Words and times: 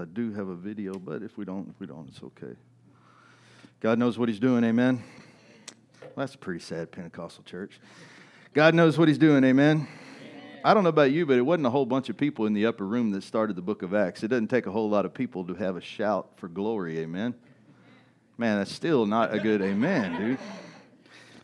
I 0.00 0.04
do 0.04 0.32
have 0.32 0.46
a 0.46 0.54
video, 0.54 0.94
but 0.94 1.24
if 1.24 1.36
we 1.36 1.44
don't, 1.44 1.74
we 1.80 1.86
don't, 1.88 2.06
it's 2.08 2.22
okay. 2.22 2.54
God 3.80 3.98
knows 3.98 4.16
what 4.16 4.28
He's 4.28 4.38
doing, 4.38 4.62
amen. 4.62 5.02
Well, 6.00 6.10
that's 6.18 6.36
a 6.36 6.38
pretty 6.38 6.60
sad 6.60 6.92
Pentecostal 6.92 7.42
church. 7.42 7.80
God 8.54 8.76
knows 8.76 8.96
what 8.96 9.08
He's 9.08 9.18
doing, 9.18 9.42
amen. 9.42 9.88
I 10.64 10.72
don't 10.72 10.84
know 10.84 10.90
about 10.90 11.10
you, 11.10 11.26
but 11.26 11.36
it 11.36 11.40
wasn't 11.40 11.66
a 11.66 11.70
whole 11.70 11.84
bunch 11.84 12.10
of 12.10 12.16
people 12.16 12.46
in 12.46 12.52
the 12.52 12.66
upper 12.66 12.86
room 12.86 13.10
that 13.10 13.24
started 13.24 13.56
the 13.56 13.62
book 13.62 13.82
of 13.82 13.92
Acts. 13.92 14.22
It 14.22 14.28
doesn't 14.28 14.46
take 14.46 14.68
a 14.68 14.70
whole 14.70 14.88
lot 14.88 15.04
of 15.04 15.12
people 15.12 15.44
to 15.46 15.54
have 15.54 15.76
a 15.76 15.80
shout 15.80 16.30
for 16.36 16.46
glory, 16.46 17.00
amen. 17.00 17.34
Man, 18.36 18.58
that's 18.58 18.72
still 18.72 19.04
not 19.04 19.34
a 19.34 19.40
good 19.40 19.60
amen, 19.62 20.16
dude. 20.20 20.38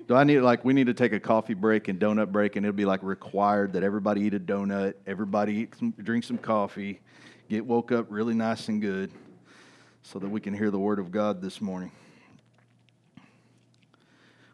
Do 0.07 0.15
I 0.15 0.23
need 0.23 0.39
like 0.43 0.65
we 0.65 0.75
need 0.75 0.87
to 0.87 0.95
take 0.95 1.13
a 1.13 1.19
coffee 1.19 1.55
break 1.55 1.89
and 1.89 1.99
donut 1.99 2.31
break, 2.31 2.55
and 2.55 2.65
it'll 2.65 2.77
be 2.77 2.85
like 2.85 3.03
required 3.03 3.73
that 3.73 3.83
everybody 3.83 4.21
eat 4.21 4.35
a 4.35 4.39
donut, 4.39 4.95
everybody 5.09 5.55
eat 5.55 5.75
some, 5.77 5.91
drink 5.99 6.23
some 6.23 6.39
coffee, 6.39 7.01
get 7.49 7.67
woke 7.67 7.93
up 7.93 8.07
really 8.09 8.35
nice 8.35 8.69
and 8.69 8.81
good 8.81 9.11
so 10.03 10.19
that 10.19 10.29
we 10.29 10.41
can 10.41 10.55
hear 10.55 10.71
the 10.71 10.79
word 10.79 10.99
of 10.99 11.11
God 11.11 11.43
this 11.43 11.61
morning. 11.61 11.93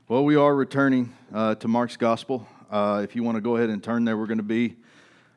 Well, 0.09 0.25
we 0.25 0.35
are 0.35 0.53
returning 0.53 1.15
uh, 1.33 1.55
to 1.57 1.69
Mark's 1.69 1.97
Gospel. 1.97 2.49
Uh, 2.69 3.03
if 3.05 3.15
you 3.15 3.23
want 3.23 3.37
to 3.37 3.41
go 3.41 3.57
ahead 3.57 3.71
and 3.71 3.83
turn 3.83 4.05
there, 4.05 4.17
we're 4.17 4.27
going 4.27 4.39
to 4.39 4.43
be 4.43 4.77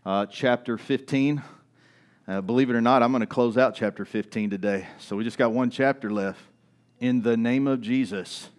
uh, 0.04 0.26
chapter 0.26 0.80
15. 0.80 1.44
Uh, 2.28 2.42
believe 2.42 2.72
it 2.72 2.76
or 2.76 2.82
not, 2.82 3.04
I'm 3.04 3.12
going 3.12 3.22
to 3.22 3.28
close 3.28 3.56
out 3.56 3.76
chapter 3.76 4.04
15 4.04 4.50
today. 4.50 4.88
So 4.98 5.16
we 5.16 5.24
just 5.24 5.38
got 5.38 5.52
one 5.52 5.70
chapter 5.70 6.12
left. 6.12 6.40
In 7.00 7.22
the 7.22 7.38
name 7.38 7.68
of 7.68 7.82
Jesus. 7.82 8.50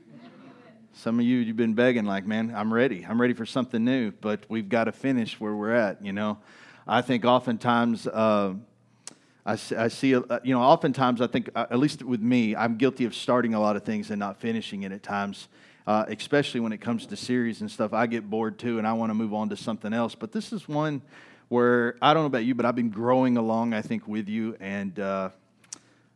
Some 0.93 1.19
of 1.19 1.27
you, 1.27 1.39
you've 1.39 1.57
been 1.57 1.75
begging, 1.75 2.05
like, 2.05 2.27
man, 2.27 2.53
I'm 2.55 2.73
ready. 2.73 3.05
I'm 3.09 3.21
ready 3.21 3.35
for 3.35 3.47
something 3.47 3.85
new, 3.85 4.13
but 4.13 4.45
we've 4.49 4.69
got 4.69 4.85
to 4.85 4.93
finish 4.93 5.41
where 5.41 5.55
we're 5.55 5.75
at, 5.75 6.05
you 6.05 6.13
know. 6.13 6.39
I 6.87 7.03
think 7.03 7.25
oftentimes 7.25 8.07
uh, 8.07 8.55
I, 9.47 9.53
I 9.77 9.89
see, 9.89 10.15
uh, 10.15 10.39
you 10.43 10.55
know, 10.55 10.63
oftentimes 10.63 11.21
I 11.21 11.27
think, 11.27 11.51
uh, 11.55 11.67
at 11.71 11.79
least 11.79 12.03
with 12.03 12.21
me, 12.21 12.57
I'm 12.57 12.77
guilty 12.77 13.05
of 13.05 13.15
starting 13.15 13.55
a 13.55 13.61
lot 13.61 13.77
of 13.77 13.83
things 13.83 14.11
and 14.11 14.19
not 14.19 14.41
finishing 14.41 14.85
it 14.85 14.93
at 14.93 15.03
times, 15.03 15.49
uh, 15.87 16.07
especially 16.09 16.61
when 16.61 16.73
it 16.73 16.81
comes 16.81 17.07
to 17.07 17.17
series 17.17 17.61
and 17.61 17.71
stuff. 17.71 17.93
I 17.93 18.07
get 18.07 18.29
bored 18.29 18.59
too 18.59 18.79
and 18.79 18.87
I 18.87 18.95
want 18.95 19.11
to 19.11 19.15
move 19.15 19.35
on 19.35 19.51
to 19.51 19.57
something 19.57 19.93
else. 19.93 20.15
But 20.15 20.33
this 20.33 20.53
is 20.53 20.67
one 20.67 21.03
where 21.49 21.97
I 22.01 22.15
don't 22.15 22.23
know 22.23 22.29
about 22.29 22.45
you, 22.45 22.55
but 22.55 22.65
I've 22.65 22.75
been 22.75 22.91
growing 22.91 23.37
along, 23.37 23.75
I 23.75 23.83
think, 23.83 24.09
with 24.09 24.31
you 24.31 24.57
and 24.61 24.99
uh, 24.99 25.29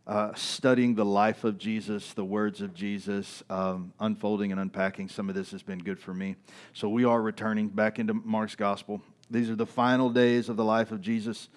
uh, 0.07 0.33
studying 0.35 0.95
the 0.95 1.05
life 1.05 1.45
of 1.45 1.59
Jesus, 1.59 2.15
the 2.15 2.25
words 2.25 2.63
of 2.63 2.73
Jesus, 2.73 3.43
um, 3.51 3.93
unfolding 4.01 4.53
and 4.53 4.61
unpacking. 4.61 5.11
Some 5.11 5.29
of 5.29 5.35
this 5.35 5.51
has 5.51 5.63
been 5.63 5.81
good 5.81 6.01
for 6.01 6.15
me. 6.15 6.37
So 6.73 6.89
we 6.89 7.05
are 7.05 7.21
returning 7.21 7.69
back 7.69 7.99
into 7.99 8.15
Mark's 8.15 8.57
gospel. 8.57 9.03
These 9.31 9.51
are 9.51 9.55
the 9.55 9.67
final 9.67 10.09
days 10.09 10.49
of 10.49 10.57
the 10.57 10.65
life 10.65 10.93
of 10.93 11.03
Jesus. 11.03 11.51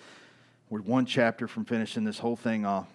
We're 0.72 0.80
one 0.80 1.06
chapter 1.06 1.50
from 1.50 1.66
finishing 1.66 2.06
this 2.06 2.18
whole 2.18 2.38
thing 2.38 2.66
off. 2.66 2.88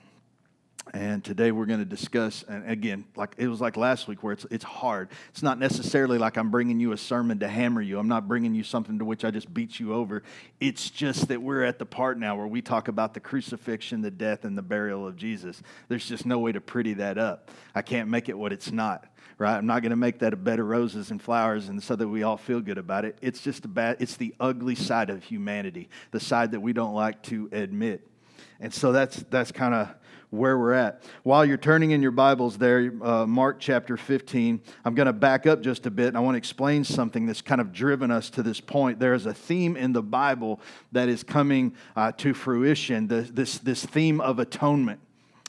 And 0.95 1.23
today 1.23 1.53
we're 1.53 1.67
going 1.67 1.81
to 1.81 1.85
discuss, 1.85 2.43
and 2.49 2.67
again, 2.71 3.05
like 3.17 3.35
it 3.37 3.49
was 3.49 3.61
like 3.61 3.77
last 3.77 4.09
week, 4.09 4.23
where 4.23 4.33
it's 4.33 4.47
it's 4.51 4.65
hard. 4.65 5.11
It's 5.29 5.43
not 5.43 5.59
necessarily 5.59 6.17
like 6.17 6.39
I'm 6.39 6.51
bringing 6.51 6.81
you 6.81 6.93
a 6.93 6.97
sermon 6.97 7.41
to 7.41 7.49
hammer 7.49 7.83
you. 7.83 7.99
I'm 7.99 8.09
not 8.09 8.29
bringing 8.29 8.55
you 8.55 8.63
something 8.63 8.99
to 8.99 9.05
which 9.05 9.27
I 9.27 9.31
just 9.31 9.53
beat 9.53 9.79
you 9.79 9.93
over. 9.93 10.23
It's 10.59 10.89
just 10.89 11.29
that 11.29 11.43
we're 11.43 11.65
at 11.65 11.79
the 11.79 11.85
part 11.85 12.19
now 12.19 12.35
where 12.37 12.47
we 12.47 12.63
talk 12.63 12.89
about 12.89 13.13
the 13.13 13.21
crucifixion, 13.21 14.01
the 14.01 14.11
death, 14.11 14.47
and 14.47 14.57
the 14.57 14.63
burial 14.63 15.07
of 15.07 15.17
Jesus. 15.17 15.61
There's 15.89 16.09
just 16.09 16.25
no 16.25 16.39
way 16.39 16.53
to 16.53 16.63
pretty 16.63 16.95
that 16.95 17.19
up. 17.19 17.51
I 17.75 17.83
can't 17.83 18.09
make 18.09 18.31
it 18.31 18.39
what 18.39 18.55
it's 18.55 18.73
not 18.73 19.07
right? 19.39 19.57
I'm 19.57 19.67
not 19.67 19.83
going 19.83 19.91
to 19.91 19.97
make 19.97 20.21
that 20.21 20.33
a 20.33 20.37
bed 20.37 20.61
of 20.61 20.67
roses 20.67 21.11
and 21.11 21.21
flowers 21.21 21.69
and 21.69 21.83
so 21.83 21.95
that 21.97 22.09
we 22.09 22.23
all 22.23 22.37
feel 22.37 22.61
good 22.61 22.79
about 22.79 23.05
it. 23.05 23.19
It's 23.21 23.41
just 23.41 23.65
a 23.65 23.69
bad, 23.69 23.99
it's 24.01 24.17
the 24.17 24.35
ugly 24.41 24.75
side 24.75 25.11
of 25.11 25.23
humanity, 25.23 25.89
the 26.11 26.21
side 26.21 26.53
that 26.53 26.61
we 26.61 26.73
don't 26.73 26.95
like 26.95 27.23
to 27.25 27.49
admit. 27.53 28.07
And 28.61 28.73
so 28.73 28.93
that's, 28.93 29.25
that's 29.31 29.53
kind 29.53 29.75
of 29.75 29.95
where 30.31 30.59
we're 30.59 30.73
at. 30.73 31.03
While 31.23 31.45
you're 31.45 31.57
turning 31.57 31.91
in 31.91 32.03
your 32.03 32.11
Bibles 32.11 32.59
there, 32.59 32.93
uh, 33.03 33.27
Mark 33.27 33.61
chapter 33.61 33.97
15, 33.97 34.61
I'm 34.85 34.95
going 34.95 35.07
to 35.07 35.13
back 35.13 35.47
up 35.47 35.61
just 35.63 35.87
a 35.87 35.91
bit 35.91 36.09
and 36.09 36.17
I 36.17 36.21
want 36.21 36.35
to 36.35 36.39
explain 36.39 36.85
something 36.85 37.27
that's 37.27 37.43
kind 37.43 37.61
of 37.61 37.73
driven 37.73 38.11
us 38.11 38.31
to 38.31 38.43
this 38.43 38.61
point. 38.61 38.99
There 38.99 39.15
is 39.15 39.27
a 39.27 39.35
theme 39.35 39.77
in 39.77 39.93
the 39.93 40.03
Bible 40.03 40.61
that 40.93 41.09
is 41.09 41.23
coming 41.23 41.75
uh, 41.95 42.13
to 42.13 42.35
fruition, 42.35 43.07
the, 43.09 43.21
this, 43.21 43.59
this 43.59 43.85
theme 43.85 44.21
of 44.21 44.39
atonement. 44.39 45.01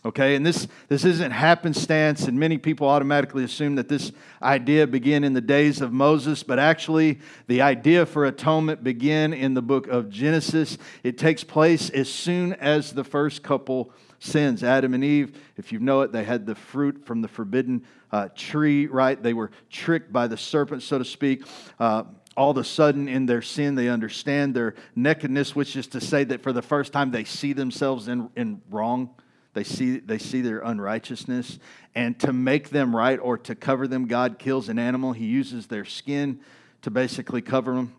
Okay, 0.08 0.36
and 0.36 0.46
this, 0.46 0.70
this 0.88 1.04
isn't 1.04 1.32
happenstance, 1.32 2.30
and 2.30 2.40
many 2.40 2.58
people 2.58 2.88
automatically 2.88 3.44
assume 3.44 3.76
that 3.76 3.90
this 3.90 4.14
idea 4.42 4.88
began 4.88 5.26
in 5.26 5.34
the 5.34 5.42
days 5.42 5.82
of 5.82 5.92
Moses, 5.92 6.44
but 6.44 6.60
actually, 6.60 7.20
the 7.48 7.62
idea 7.62 8.06
for 8.06 8.24
atonement 8.24 8.86
began 8.86 9.34
in 9.34 9.54
the 9.54 9.62
book 9.62 9.86
of 9.88 10.10
Genesis. 10.10 10.78
It 11.04 11.18
takes 11.18 11.44
place 11.44 11.90
as 11.90 12.08
soon 12.08 12.54
as 12.54 12.94
the 12.94 13.04
first 13.04 13.44
couple 13.44 13.92
sins. 14.20 14.64
Adam 14.64 14.94
and 14.94 15.04
Eve, 15.04 15.38
if 15.58 15.74
you 15.74 15.80
know 15.80 16.00
it, 16.00 16.14
they 16.14 16.24
had 16.24 16.46
the 16.46 16.56
fruit 16.56 17.06
from 17.06 17.22
the 17.22 17.28
forbidden 17.28 17.84
uh, 18.14 18.30
tree, 18.34 18.88
right? 18.88 19.22
They 19.22 19.34
were 19.34 19.52
tricked 19.70 20.14
by 20.14 20.28
the 20.28 20.38
serpent, 20.38 20.84
so 20.84 21.00
to 21.00 21.06
speak. 21.06 21.44
Uh, 21.82 22.04
all 22.38 22.52
of 22.52 22.58
a 22.58 22.64
sudden 22.64 23.10
in 23.10 23.26
their 23.26 23.42
sin 23.42 23.76
they 23.76 23.90
understand 23.90 24.56
their 24.56 24.76
nakedness 24.96 25.56
which 25.56 25.76
is 25.76 25.88
to 25.88 26.00
say 26.00 26.24
that 26.24 26.44
for 26.44 26.54
the 26.54 26.62
first 26.62 26.94
time 26.94 27.10
they 27.10 27.24
see 27.24 27.52
themselves 27.52 28.08
in, 28.08 28.30
in 28.36 28.62
wrong 28.70 29.10
they 29.58 29.64
see, 29.64 29.98
they 29.98 30.20
see 30.20 30.42
their 30.42 30.60
unrighteousness. 30.60 31.58
And 31.96 32.20
to 32.20 32.32
make 32.32 32.70
them 32.70 32.96
right 32.96 33.18
or 33.20 33.40
to 33.40 33.56
cover 33.56 33.88
them, 33.88 34.06
God 34.06 34.38
kills 34.38 34.70
an 34.70 34.78
animal. 34.78 35.14
He 35.14 35.26
uses 35.26 35.66
their 35.66 35.84
skin 35.84 36.42
to 36.84 36.92
basically 36.92 37.42
cover 37.42 37.74
them. 37.74 37.96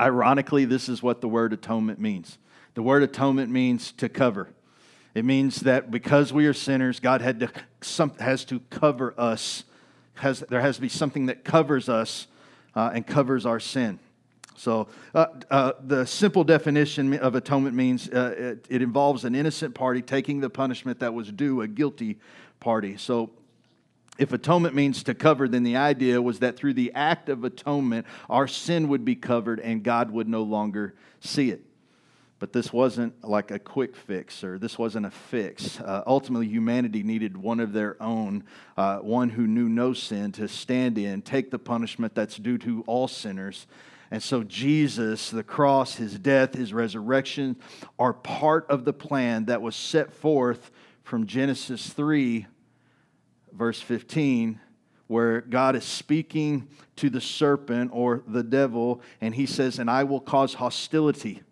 Ironically, 0.00 0.64
this 0.64 0.88
is 0.88 1.02
what 1.02 1.20
the 1.20 1.28
word 1.28 1.52
atonement 1.52 2.00
means. 2.00 2.38
The 2.72 2.80
word 2.80 3.02
atonement 3.02 3.50
means 3.50 3.92
to 3.92 4.08
cover. 4.08 4.48
It 5.14 5.26
means 5.26 5.60
that 5.60 5.90
because 5.90 6.32
we 6.32 6.46
are 6.46 6.54
sinners, 6.54 7.00
God 7.00 7.20
had 7.20 7.40
to, 7.40 7.50
some, 7.82 8.14
has 8.18 8.46
to 8.46 8.60
cover 8.70 9.12
us. 9.18 9.64
Has, 10.14 10.40
there 10.48 10.62
has 10.62 10.76
to 10.76 10.80
be 10.80 10.88
something 10.88 11.26
that 11.26 11.44
covers 11.44 11.90
us 11.90 12.28
uh, 12.74 12.92
and 12.94 13.06
covers 13.06 13.44
our 13.44 13.60
sin. 13.60 13.98
So, 14.58 14.88
uh, 15.14 15.26
uh, 15.50 15.72
the 15.84 16.04
simple 16.04 16.42
definition 16.42 17.16
of 17.18 17.36
atonement 17.36 17.76
means 17.76 18.08
uh, 18.08 18.34
it, 18.36 18.66
it, 18.68 18.82
involves 18.82 19.24
an 19.24 19.36
innocent 19.36 19.72
party 19.72 20.02
taking 20.02 20.40
the 20.40 20.50
punishment 20.50 20.98
that 20.98 21.14
was 21.14 21.30
due 21.30 21.60
a 21.60 21.68
guilty 21.68 22.18
party. 22.58 22.96
So, 22.96 23.30
if 24.18 24.32
atonement 24.32 24.74
means 24.74 25.04
to 25.04 25.14
cover, 25.14 25.46
then 25.46 25.62
the 25.62 25.76
idea 25.76 26.20
was 26.20 26.40
that 26.40 26.56
through 26.56 26.74
the 26.74 26.92
act 26.94 27.28
of 27.28 27.44
atonement, 27.44 28.04
our 28.28 28.48
sin 28.48 28.88
would 28.88 29.04
be 29.04 29.14
covered 29.14 29.60
and 29.60 29.84
God 29.84 30.10
would 30.10 30.28
no 30.28 30.42
longer 30.42 30.96
see 31.20 31.50
it. 31.50 31.62
But 32.40 32.52
this 32.52 32.72
wasn't 32.72 33.24
like 33.24 33.52
a 33.52 33.60
quick 33.60 33.94
fix, 33.94 34.42
or 34.42 34.58
this 34.58 34.76
wasn't 34.76 35.06
a 35.06 35.10
fix. 35.12 35.80
Uh, 35.80 36.02
ultimately, 36.04 36.48
humanity 36.48 37.04
needed 37.04 37.36
one 37.36 37.60
of 37.60 37.72
their 37.72 38.00
own, 38.02 38.42
uh, 38.76 38.98
one 38.98 39.30
who 39.30 39.46
knew 39.46 39.68
no 39.68 39.92
sin, 39.92 40.32
to 40.32 40.48
stand 40.48 40.98
in, 40.98 41.22
take 41.22 41.52
the 41.52 41.58
punishment 41.58 42.14
that's 42.16 42.36
due 42.36 42.58
to 42.58 42.82
all 42.88 43.06
sinners, 43.06 43.68
and 44.10 44.22
so, 44.22 44.42
Jesus, 44.42 45.30
the 45.30 45.42
cross, 45.42 45.96
his 45.96 46.18
death, 46.18 46.54
his 46.54 46.72
resurrection 46.72 47.56
are 47.98 48.14
part 48.14 48.66
of 48.70 48.84
the 48.84 48.92
plan 48.92 49.46
that 49.46 49.60
was 49.60 49.76
set 49.76 50.12
forth 50.12 50.70
from 51.02 51.26
Genesis 51.26 51.90
3, 51.90 52.46
verse 53.52 53.80
15, 53.82 54.60
where 55.08 55.42
God 55.42 55.76
is 55.76 55.84
speaking 55.84 56.68
to 56.96 57.10
the 57.10 57.20
serpent 57.20 57.90
or 57.92 58.22
the 58.26 58.42
devil, 58.42 59.02
and 59.20 59.34
he 59.34 59.44
says, 59.44 59.78
And 59.78 59.90
I 59.90 60.04
will 60.04 60.20
cause 60.20 60.54
hostility 60.54 61.42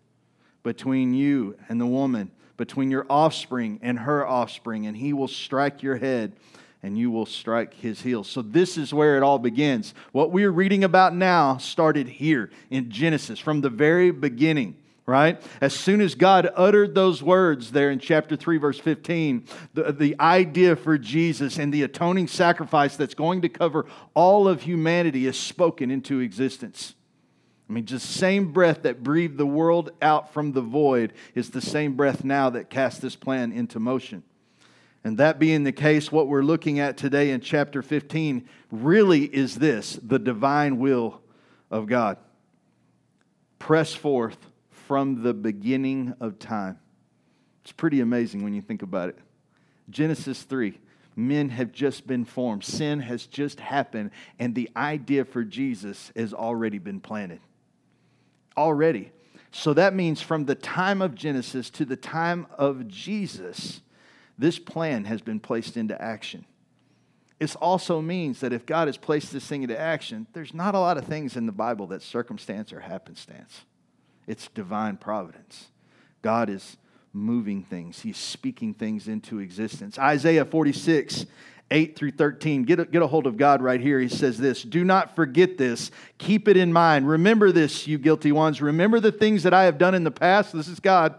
between 0.63 1.13
you 1.13 1.57
and 1.69 1.79
the 1.79 1.85
woman, 1.85 2.31
between 2.57 2.89
your 2.89 3.05
offspring 3.07 3.79
and 3.83 3.99
her 3.99 4.25
offspring, 4.25 4.87
and 4.87 4.97
he 4.97 5.13
will 5.13 5.27
strike 5.27 5.83
your 5.83 5.97
head 5.97 6.33
and 6.83 6.97
you 6.97 7.09
will 7.09 7.25
strike 7.25 7.73
his 7.73 8.01
heels. 8.01 8.29
So, 8.29 8.41
this 8.41 8.77
is 8.77 8.93
where 8.93 9.17
it 9.17 9.23
all 9.23 9.39
begins. 9.39 9.93
What 10.11 10.31
we're 10.31 10.51
reading 10.51 10.83
about 10.83 11.15
now 11.15 11.57
started 11.57 12.07
here 12.07 12.51
in 12.69 12.89
Genesis 12.89 13.39
from 13.39 13.61
the 13.61 13.69
very 13.69 14.11
beginning, 14.11 14.75
right? 15.05 15.41
As 15.59 15.73
soon 15.73 16.01
as 16.01 16.15
God 16.15 16.49
uttered 16.55 16.93
those 16.93 17.23
words 17.23 17.71
there 17.71 17.89
in 17.89 17.99
chapter 17.99 18.35
3, 18.35 18.57
verse 18.57 18.79
15, 18.79 19.45
the, 19.73 19.91
the 19.91 20.15
idea 20.19 20.75
for 20.75 20.97
Jesus 20.97 21.57
and 21.57 21.73
the 21.73 21.83
atoning 21.83 22.27
sacrifice 22.27 22.95
that's 22.95 23.15
going 23.15 23.41
to 23.41 23.49
cover 23.49 23.85
all 24.13 24.47
of 24.47 24.61
humanity 24.61 25.25
is 25.25 25.37
spoken 25.37 25.89
into 25.89 26.19
existence. 26.19 26.93
I 27.69 27.73
mean, 27.73 27.85
just 27.85 28.09
same 28.09 28.53
breath 28.53 28.83
that 28.83 29.03
breathed 29.03 29.37
the 29.37 29.45
world 29.45 29.91
out 30.01 30.33
from 30.33 30.53
the 30.53 30.61
void 30.61 31.13
is 31.35 31.49
the 31.49 31.61
same 31.61 31.95
breath 31.95 32.23
now 32.23 32.49
that 32.51 32.69
cast 32.69 33.01
this 33.01 33.15
plan 33.15 33.51
into 33.51 33.79
motion. 33.79 34.23
And 35.07 35.19
that 35.19 35.39
being 35.39 35.63
the 35.63 35.71
case, 35.71 36.11
what 36.11 36.27
we're 36.27 36.41
looking 36.41 36.79
at 36.79 36.97
today 36.97 37.31
in 37.31 37.39
chapter 37.39 37.81
15 37.81 38.45
really 38.71 39.23
is 39.23 39.55
this 39.55 39.97
the 40.03 40.19
divine 40.19 40.79
will 40.79 41.21
of 41.71 41.87
God. 41.87 42.17
Press 43.57 43.93
forth 43.93 44.37
from 44.69 45.23
the 45.23 45.33
beginning 45.33 46.13
of 46.19 46.39
time. 46.39 46.77
It's 47.61 47.71
pretty 47.71 48.01
amazing 48.01 48.43
when 48.43 48.53
you 48.53 48.61
think 48.61 48.81
about 48.81 49.07
it. 49.07 49.17
Genesis 49.89 50.43
3 50.43 50.77
men 51.15 51.51
have 51.51 51.71
just 51.71 52.05
been 52.05 52.25
formed, 52.25 52.65
sin 52.65 52.99
has 52.99 53.27
just 53.27 53.61
happened, 53.61 54.11
and 54.39 54.55
the 54.55 54.69
idea 54.75 55.23
for 55.23 55.45
Jesus 55.45 56.11
has 56.17 56.33
already 56.33 56.79
been 56.79 56.99
planted. 56.99 57.39
Already. 58.57 59.13
So 59.51 59.73
that 59.73 59.95
means 59.95 60.21
from 60.21 60.43
the 60.43 60.55
time 60.55 61.01
of 61.01 61.15
Genesis 61.15 61.69
to 61.69 61.85
the 61.85 61.95
time 61.95 62.45
of 62.57 62.89
Jesus, 62.89 63.79
this 64.37 64.59
plan 64.59 65.05
has 65.05 65.21
been 65.21 65.39
placed 65.39 65.77
into 65.77 65.99
action. 66.01 66.45
It 67.39 67.55
also 67.57 68.01
means 68.01 68.39
that 68.39 68.53
if 68.53 68.65
God 68.65 68.87
has 68.87 68.97
placed 68.97 69.31
this 69.31 69.45
thing 69.45 69.63
into 69.63 69.79
action, 69.79 70.25
there's 70.33 70.53
not 70.53 70.73
a 70.73 70.79
lot 70.79 70.97
of 70.97 71.05
things 71.05 71.35
in 71.35 71.45
the 71.45 71.51
Bible 71.51 71.87
that 71.87 72.01
circumstance 72.01 72.73
or 72.73 72.79
happenstance. 72.79 73.61
It's 74.25 74.47
divine 74.49 74.97
providence. 74.97 75.67
God 76.21 76.49
is 76.49 76.77
moving 77.13 77.63
things, 77.63 78.01
He's 78.01 78.17
speaking 78.17 78.73
things 78.73 79.07
into 79.07 79.39
existence. 79.39 79.97
Isaiah 79.97 80.45
46, 80.45 81.25
8 81.69 81.95
through 81.95 82.11
13. 82.11 82.63
Get 82.63 82.79
a, 82.79 82.85
get 82.85 83.01
a 83.01 83.07
hold 83.07 83.27
of 83.27 83.37
God 83.37 83.61
right 83.61 83.79
here. 83.79 83.99
He 83.99 84.07
says 84.07 84.37
this 84.37 84.63
Do 84.63 84.83
not 84.83 85.15
forget 85.15 85.57
this. 85.57 85.91
Keep 86.17 86.47
it 86.47 86.57
in 86.57 86.73
mind. 86.73 87.07
Remember 87.07 87.51
this, 87.51 87.87
you 87.87 87.97
guilty 87.97 88.31
ones. 88.31 88.61
Remember 88.61 88.99
the 88.99 89.11
things 89.11 89.43
that 89.43 89.53
I 89.53 89.65
have 89.65 89.77
done 89.77 89.95
in 89.95 90.03
the 90.03 90.11
past. 90.11 90.53
This 90.53 90.67
is 90.67 90.79
God. 90.79 91.15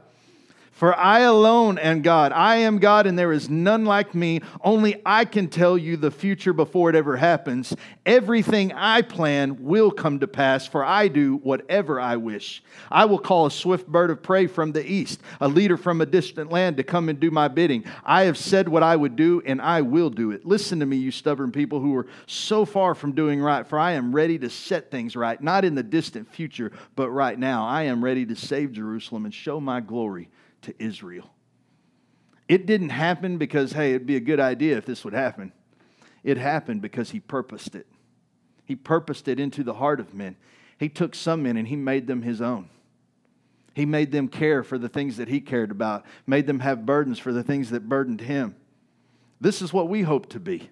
For 0.79 0.97
I 0.97 1.23
alone 1.23 1.77
am 1.77 2.03
God. 2.03 2.31
I 2.31 2.59
am 2.59 2.79
God, 2.79 3.09
and 3.09 3.19
there 3.19 3.33
is 3.33 3.51
none 3.51 3.85
like 3.85 4.15
me. 4.15 4.43
Only 4.61 5.03
I 5.05 5.25
can 5.25 5.49
tell 5.49 5.77
you 5.77 5.97
the 5.97 6.13
future 6.13 6.53
before 6.53 6.89
it 6.89 6.95
ever 6.95 7.17
happens. 7.17 7.75
Everything 8.07 8.73
I 8.73 9.03
plan 9.03 9.65
will 9.65 9.91
come 9.91 10.21
to 10.21 10.29
pass, 10.29 10.69
for 10.69 10.85
I 10.85 11.09
do 11.09 11.39
whatever 11.39 12.01
I 12.01 12.15
wish. 12.15 12.63
I 12.93 13.07
will 13.07 13.19
call 13.19 13.47
a 13.47 13.51
swift 13.51 13.89
bird 13.89 14.11
of 14.11 14.23
prey 14.23 14.47
from 14.47 14.71
the 14.71 14.89
east, 14.89 15.21
a 15.41 15.49
leader 15.49 15.77
from 15.77 16.01
a 16.01 16.07
distant 16.07 16.53
land 16.53 16.77
to 16.77 16.85
come 16.85 17.09
and 17.09 17.19
do 17.19 17.33
my 17.33 17.49
bidding. 17.49 17.85
I 18.05 18.27
have 18.27 18.39
said 18.39 18.69
what 18.69 18.85
I 18.85 18.95
would 18.95 19.17
do, 19.17 19.43
and 19.45 19.61
I 19.61 19.81
will 19.81 20.11
do 20.11 20.31
it. 20.31 20.47
Listen 20.47 20.79
to 20.79 20.87
me, 20.87 20.97
you 20.97 21.11
stubborn 21.11 21.51
people 21.51 21.81
who 21.81 21.97
are 21.97 22.07
so 22.29 22.65
far 22.65 22.95
from 22.95 23.17
doing 23.17 23.41
right, 23.41 23.67
for 23.67 23.81
I 23.81 23.95
am 23.95 24.15
ready 24.15 24.39
to 24.39 24.49
set 24.49 24.93
things 24.93 25.17
right, 25.17 25.43
not 25.43 25.65
in 25.65 25.75
the 25.75 25.83
distant 25.83 26.33
future, 26.33 26.71
but 26.95 27.11
right 27.11 27.37
now. 27.37 27.67
I 27.67 27.83
am 27.83 28.05
ready 28.05 28.25
to 28.27 28.37
save 28.37 28.71
Jerusalem 28.71 29.25
and 29.25 29.35
show 29.35 29.59
my 29.59 29.81
glory 29.81 30.29
to 30.63 30.75
Israel. 30.79 31.31
It 32.49 32.67
didn't 32.67 32.91
happen 32.91 33.39
because, 33.39 33.73
hey, 33.73 33.91
it'd 33.91 34.07
be 34.07 34.17
a 34.17 34.21
good 34.21 34.41
idea 34.41 34.77
if 34.77 34.87
this 34.87 35.05
would 35.05 35.15
happen. 35.15 35.53
It 36.25 36.39
happened 36.39 36.83
because 36.83 37.11
he 37.11 37.21
purposed 37.21 37.75
it. 37.75 37.87
He 38.65 38.75
purposed 38.75 39.29
it 39.29 39.39
into 39.39 39.63
the 39.63 39.75
heart 39.75 40.01
of 40.01 40.15
men. 40.15 40.37
He 40.79 40.89
took 40.89 41.15
some 41.15 41.43
men 41.43 41.57
and 41.57 41.69
he 41.69 41.77
made 41.77 42.07
them 42.07 42.23
his 42.23 42.41
own. 42.41 42.69
He 43.75 43.87
made 43.87 44.11
them 44.11 44.29
care 44.29 44.63
for 44.63 44.77
the 44.77 44.89
things 44.89 45.19
that 45.19 45.29
he 45.29 45.41
cared 45.41 45.71
about, 45.71 46.05
made 46.27 46.47
them 46.47 46.61
have 46.61 46.85
burdens 46.85 47.19
for 47.19 47.33
the 47.33 47.43
things 47.43 47.71
that 47.71 47.89
burdened 47.89 48.21
him. 48.21 48.57
This 49.41 49.63
is 49.63 49.73
what 49.73 49.89
we 49.89 50.03
hope 50.03 50.29
to 50.31 50.41
be. 50.41 50.69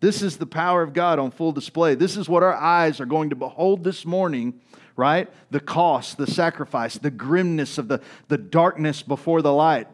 This 0.00 0.22
is 0.22 0.36
the 0.36 0.46
power 0.46 0.82
of 0.82 0.92
God 0.92 1.18
on 1.18 1.30
full 1.30 1.52
display. 1.52 1.94
This 1.94 2.16
is 2.16 2.28
what 2.28 2.42
our 2.42 2.54
eyes 2.54 3.00
are 3.00 3.06
going 3.06 3.30
to 3.30 3.36
behold 3.36 3.82
this 3.82 4.04
morning 4.04 4.60
right? 4.96 5.30
The 5.50 5.60
cost, 5.60 6.16
the 6.16 6.26
sacrifice, 6.26 6.96
the 6.98 7.10
grimness 7.10 7.78
of 7.78 7.88
the, 7.88 8.00
the 8.28 8.38
darkness 8.38 9.02
before 9.02 9.42
the 9.42 9.52
light. 9.52 9.88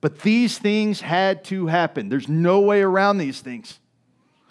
But 0.00 0.20
these 0.20 0.58
things 0.58 1.00
had 1.00 1.44
to 1.44 1.66
happen. 1.66 2.08
There's 2.08 2.28
no 2.28 2.60
way 2.60 2.82
around 2.82 3.18
these 3.18 3.40
things. 3.40 3.80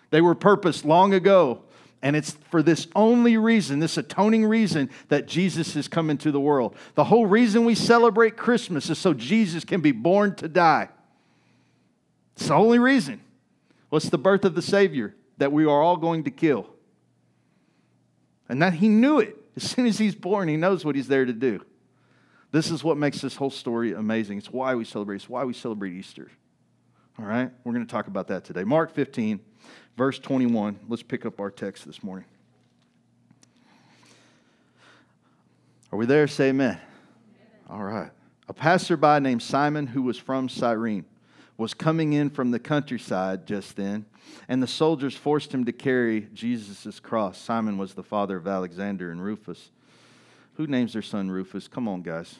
They 0.10 0.22
were 0.22 0.36
purposed 0.36 0.86
long 0.86 1.14
ago. 1.14 1.62
And 2.02 2.16
it's 2.16 2.32
for 2.52 2.62
this 2.62 2.88
only 2.96 3.38
reason, 3.38 3.80
this 3.80 3.98
atoning 3.98 4.46
reason, 4.46 4.92
that 5.08 5.28
Jesus 5.28 5.74
has 5.74 5.88
come 5.88 6.10
into 6.10 6.32
the 6.32 6.40
world. 6.40 6.76
The 6.94 7.06
whole 7.06 7.26
reason 7.26 7.66
we 7.66 7.74
celebrate 7.74 8.38
Christmas 8.38 8.90
is 8.90 9.00
so 9.00 9.14
Jesus 9.14 9.64
can 9.64 9.82
be 9.82 9.92
born 9.92 10.36
to 10.36 10.48
die. 10.48 10.90
It's 12.36 12.48
the 12.48 12.54
only 12.54 12.80
reason. 12.80 13.22
What's 13.90 14.10
the 14.10 14.18
birth 14.18 14.46
of 14.46 14.56
the 14.56 14.62
Savior 14.62 15.16
that 15.38 15.52
we 15.52 15.64
are 15.64 15.82
all 15.82 15.98
going 15.98 16.26
to 16.26 16.32
kill? 16.32 16.68
And 18.50 18.62
that 18.62 18.74
he 18.74 18.90
knew 18.90 19.20
it. 19.20 19.36
As 19.56 19.64
soon 19.64 19.86
as 19.86 19.98
he's 19.98 20.16
born, 20.16 20.48
he 20.48 20.58
knows 20.58 20.84
what 20.84 20.96
he's 20.96 21.08
there 21.08 21.26
to 21.26 21.34
do. 21.34 21.62
This 22.52 22.72
is 22.72 22.84
what 22.84 22.98
makes 22.98 23.22
this 23.22 23.36
whole 23.36 23.50
story 23.50 23.94
amazing. 23.94 24.38
It's 24.38 24.52
why 24.52 24.76
we 24.76 24.86
celebrate. 24.86 25.18
It's 25.18 25.30
why 25.30 25.44
we 25.44 25.54
celebrate 25.54 25.94
Easter. 25.94 26.30
All 27.20 27.26
right? 27.26 27.50
We're 27.64 27.74
going 27.74 27.86
to 27.86 27.92
talk 27.92 28.08
about 28.08 28.28
that 28.28 28.44
today. 28.44 28.64
Mark 28.64 28.94
15, 28.94 29.40
verse 29.98 30.20
21. 30.20 30.80
Let's 30.88 31.04
pick 31.04 31.26
up 31.26 31.40
our 31.40 31.52
text 31.52 31.86
this 31.86 32.04
morning. 32.04 32.26
Are 35.92 35.98
we 35.98 36.06
there? 36.06 36.28
Say 36.28 36.50
amen. 36.50 36.72
amen. 36.72 36.82
All 37.70 37.84
right. 37.84 38.12
A 38.48 38.54
passerby 38.54 39.20
named 39.22 39.42
Simon, 39.42 39.88
who 39.88 40.02
was 40.02 40.18
from 40.18 40.50
Cyrene, 40.50 41.06
was 41.58 41.74
coming 41.74 42.14
in 42.14 42.30
from 42.30 42.52
the 42.52 42.60
countryside 42.60 43.46
just 43.46 43.76
then, 43.76 44.06
and 44.48 44.62
the 44.62 44.68
soldiers 44.68 45.16
forced 45.16 45.54
him 45.54 45.66
to 45.66 45.72
carry 45.72 46.28
Jesus' 46.34 47.00
cross. 47.00 47.38
Simon 47.38 47.78
was 47.78 47.94
the 47.94 48.04
father 48.04 48.38
of 48.38 48.48
Alexander 48.48 49.12
and 49.12 49.24
Rufus. 49.24 49.72
Who 50.56 50.68
names 50.68 50.94
their 50.94 51.02
son 51.02 51.32
Rufus? 51.32 51.68
Come 51.68 51.88
on, 51.88 52.02
guys. 52.02 52.36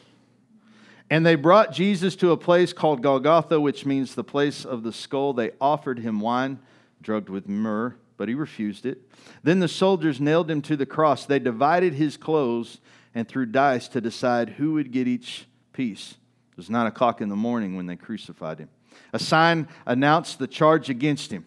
And 1.08 1.24
they 1.24 1.36
brought 1.36 1.72
Jesus 1.72 2.16
to 2.16 2.32
a 2.32 2.36
place 2.36 2.72
called 2.72 3.02
Golgotha, 3.02 3.60
which 3.60 3.86
means 3.86 4.14
the 4.14 4.24
place 4.24 4.64
of 4.64 4.82
the 4.82 4.92
skull. 4.92 5.32
They 5.32 5.52
offered 5.60 6.00
him 6.00 6.20
wine 6.20 6.58
drugged 7.00 7.28
with 7.28 7.48
myrrh, 7.48 7.94
but 8.16 8.28
he 8.28 8.34
refused 8.34 8.84
it. 8.84 8.98
Then 9.42 9.60
the 9.60 9.68
soldiers 9.68 10.20
nailed 10.20 10.50
him 10.50 10.62
to 10.62 10.76
the 10.76 10.86
cross. 10.86 11.24
They 11.24 11.38
divided 11.38 11.94
his 11.94 12.16
clothes 12.16 12.80
and 13.14 13.28
threw 13.28 13.46
dice 13.46 13.86
to 13.88 14.00
decide 14.00 14.50
who 14.50 14.72
would 14.72 14.90
get 14.90 15.06
each 15.06 15.46
piece. 15.72 16.16
It 16.50 16.56
was 16.56 16.68
nine 16.68 16.86
o'clock 16.86 17.20
in 17.20 17.28
the 17.28 17.36
morning 17.36 17.76
when 17.76 17.86
they 17.86 17.96
crucified 17.96 18.58
him. 18.58 18.68
A 19.12 19.18
sign 19.18 19.68
announced 19.86 20.38
the 20.38 20.46
charge 20.46 20.90
against 20.90 21.30
him. 21.30 21.46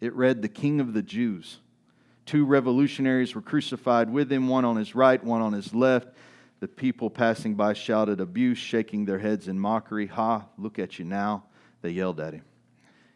It 0.00 0.14
read, 0.14 0.42
The 0.42 0.48
King 0.48 0.80
of 0.80 0.94
the 0.94 1.02
Jews. 1.02 1.58
Two 2.26 2.44
revolutionaries 2.44 3.34
were 3.34 3.42
crucified 3.42 4.10
with 4.10 4.30
him, 4.30 4.48
one 4.48 4.64
on 4.64 4.76
his 4.76 4.94
right, 4.94 5.22
one 5.22 5.42
on 5.42 5.52
his 5.52 5.74
left. 5.74 6.08
The 6.60 6.68
people 6.68 7.10
passing 7.10 7.54
by 7.54 7.72
shouted 7.72 8.20
abuse, 8.20 8.58
shaking 8.58 9.04
their 9.04 9.18
heads 9.18 9.48
in 9.48 9.58
mockery. 9.58 10.06
Ha, 10.06 10.46
look 10.58 10.78
at 10.78 10.98
you 10.98 11.04
now. 11.04 11.44
They 11.82 11.90
yelled 11.90 12.20
at 12.20 12.34
him. 12.34 12.44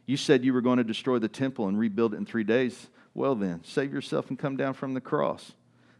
You 0.07 0.17
said 0.17 0.45
you 0.45 0.53
were 0.53 0.61
going 0.61 0.79
to 0.79 0.85
destroy 0.85 1.19
the 1.19 1.29
temple 1.29 1.69
and 1.69 1.79
rebuild 1.79 2.15
it 2.15 2.17
in 2.17 2.27
three 2.27 2.45
days. 2.45 2.89
Well, 3.15 3.35
then, 3.35 3.63
save 3.65 3.93
yourself 3.93 4.29
and 4.29 4.39
come 4.39 4.57
down 4.57 4.75
from 4.75 4.95
the 4.95 5.01
cross. 5.01 5.53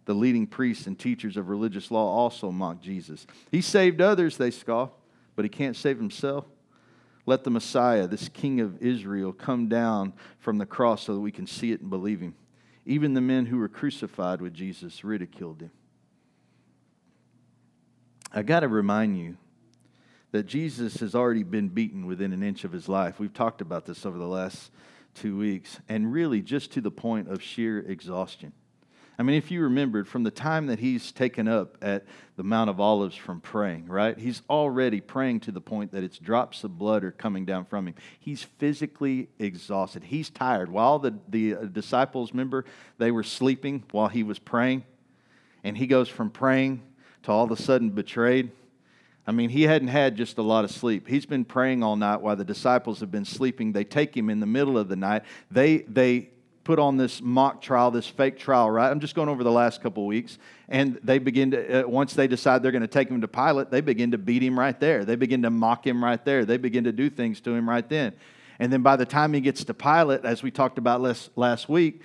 The 0.07 0.15
leading 0.15 0.47
priests 0.47 0.87
and 0.87 0.99
teachers 0.99 1.37
of 1.37 1.49
religious 1.49 1.91
law 1.91 2.07
also 2.07 2.51
mocked 2.51 2.83
Jesus. 2.83 3.27
He 3.51 3.61
saved 3.61 4.01
others, 4.01 4.37
they 4.37 4.51
scoffed, 4.51 4.99
but 5.37 5.45
he 5.45 5.49
can't 5.49 5.77
save 5.77 5.99
himself. 5.99 6.45
Let 7.27 7.45
the 7.45 7.51
Messiah, 7.51 8.07
this 8.07 8.29
King 8.29 8.61
of 8.61 8.83
Israel, 8.83 9.33
come 9.33 9.69
down 9.69 10.13
from 10.39 10.59
the 10.59 10.67
cross 10.67 11.05
so 11.05 11.15
that 11.15 11.21
we 11.21 11.33
can 11.33 11.47
see 11.47 11.73
it 11.73 11.81
and 11.81 11.89
believe 11.89 12.21
him. 12.21 12.35
Even 12.85 13.15
the 13.15 13.21
men 13.21 13.47
who 13.47 13.59
were 13.59 13.69
crucified 13.69 14.43
with 14.43 14.53
Jesus 14.53 15.05
ridiculed 15.05 15.63
him. 15.63 15.71
I 18.33 18.43
got 18.43 18.61
to 18.61 18.69
remind 18.69 19.17
you 19.17 19.37
that 20.33 20.47
Jesus 20.47 20.97
has 20.97 21.15
already 21.15 21.45
been 21.45 21.69
beaten 21.69 22.07
within 22.07 22.33
an 22.33 22.43
inch 22.43 22.65
of 22.65 22.73
his 22.73 22.89
life. 22.89 23.21
We've 23.21 23.33
talked 23.33 23.61
about 23.61 23.87
this 23.87 24.05
over 24.05 24.19
the 24.19 24.27
last 24.27 24.71
two 25.15 25.39
weeks, 25.39 25.79
and 25.89 26.13
really 26.13 26.43
just 26.43 26.73
to 26.73 26.81
the 26.81 26.91
point 26.91 27.29
of 27.29 27.41
sheer 27.41 27.79
exhaustion. 27.79 28.53
I 29.19 29.23
mean, 29.23 29.37
if 29.37 29.51
you 29.51 29.63
remembered 29.63 30.09
from 30.09 30.25
the 30.25 30.31
time 30.31 30.67
that 30.67 30.81
he's 30.81 31.13
taken 31.13 31.47
up 31.47 31.79
at 31.81 32.05
the 32.37 32.43
Mount 32.43 32.69
of 32.69 32.81
Olives 32.81 33.15
from 33.15 33.41
praying, 33.41 33.87
right? 33.87 34.19
He's 34.19 34.43
already 34.51 35.01
praying 35.01 35.41
to 35.41 35.53
the 35.53 35.61
point 35.61 35.93
that 35.93 36.03
it's 36.03 36.19
drops 36.19 36.65
of 36.65 36.79
blood 36.79 37.05
are 37.05 37.13
coming 37.13 37.45
down 37.45 37.65
from 37.65 37.87
him. 37.87 37.95
He's 38.19 38.43
physically 38.43 39.29
exhausted. 39.39 40.05
He's 40.05 40.31
tired. 40.31 40.69
While 40.69 40.99
the, 40.99 41.15
the 41.29 41.55
uh, 41.55 41.65
disciples, 41.67 42.33
remember, 42.33 42.65
they 42.99 43.13
were 43.13 43.23
sleeping 43.23 43.85
while 43.93 44.09
he 44.09 44.25
was 44.25 44.41
praying, 44.41 44.85
and 45.63 45.79
he 45.79 45.87
goes 45.87 46.09
from 46.09 46.31
praying 46.31 46.83
to 47.23 47.31
all 47.31 47.45
of 47.45 47.53
a 47.53 47.57
sudden 47.57 47.91
betrayed. 47.91 48.51
I 49.27 49.33
mean, 49.33 49.49
he 49.49 49.63
hadn't 49.63 49.89
had 49.89 50.17
just 50.17 50.39
a 50.39 50.43
lot 50.43 50.65
of 50.65 50.73
sleep. 50.73 51.07
He's 51.09 51.25
been 51.25 51.45
praying 51.45 51.83
all 51.83 51.97
night 51.97 52.21
while 52.21 52.37
the 52.37 52.45
disciples 52.45 53.01
have 53.01 53.13
been 53.13 53.25
sleeping. 53.25 53.73
They 53.73 53.85
take 53.85 54.15
him 54.15 54.29
in 54.29 54.41
the 54.41 54.47
middle 54.47 54.77
of 54.77 54.89
the 54.89 54.97
night. 54.97 55.23
They, 55.51 55.79
they 55.79 56.31
put 56.65 56.79
on 56.79 56.97
this 56.97 57.21
mock 57.21 57.61
trial, 57.61 57.91
this 57.91 58.07
fake 58.07 58.39
trial, 58.39 58.71
right? 58.71 58.91
I'm 58.91 59.01
just 59.01 59.15
going 59.15 59.29
over 59.29 59.45
the 59.45 59.53
last 59.53 59.83
couple 59.83 60.07
weeks. 60.07 60.39
And 60.69 60.99
they 61.05 61.19
begin 61.19 61.51
to, 61.51 61.85
uh, 61.85 61.89
once 61.89 62.15
they 62.15 62.27
decide 62.27 62.63
they're 62.63 62.73
going 62.73 62.83
to 62.83 62.89
take 62.89 63.09
him 63.09 63.21
to 63.21 63.29
Pilate, 63.29 63.71
they 63.71 63.83
begin 63.83 64.11
to 64.13 64.19
beat 64.19 64.43
him 64.43 64.59
right 64.59 64.79
there. 64.81 65.05
They 65.05 65.17
begin 65.17 65.43
to 65.43 65.51
mock 65.51 65.87
him 65.87 66.03
right 66.03 66.25
there. 66.25 66.45
They 66.45 66.57
begin 66.57 66.85
to 66.85 66.93
do 66.93 67.11
things 67.11 67.41
to 67.43 67.55
him 67.55 67.69
right 67.69 67.87
then. 67.89 68.15
And 68.59 68.73
then 68.73 68.83
by 68.83 68.97
the 68.97 69.07
time 69.07 69.35
he 69.35 69.41
gets 69.41 69.65
to 69.65 69.75
Pilate, 69.75 70.25
as 70.25 70.43
we 70.43 70.51
talked 70.51 70.79
about 70.79 71.01
last, 71.01 71.31
last 71.37 71.69
week, 71.69 72.03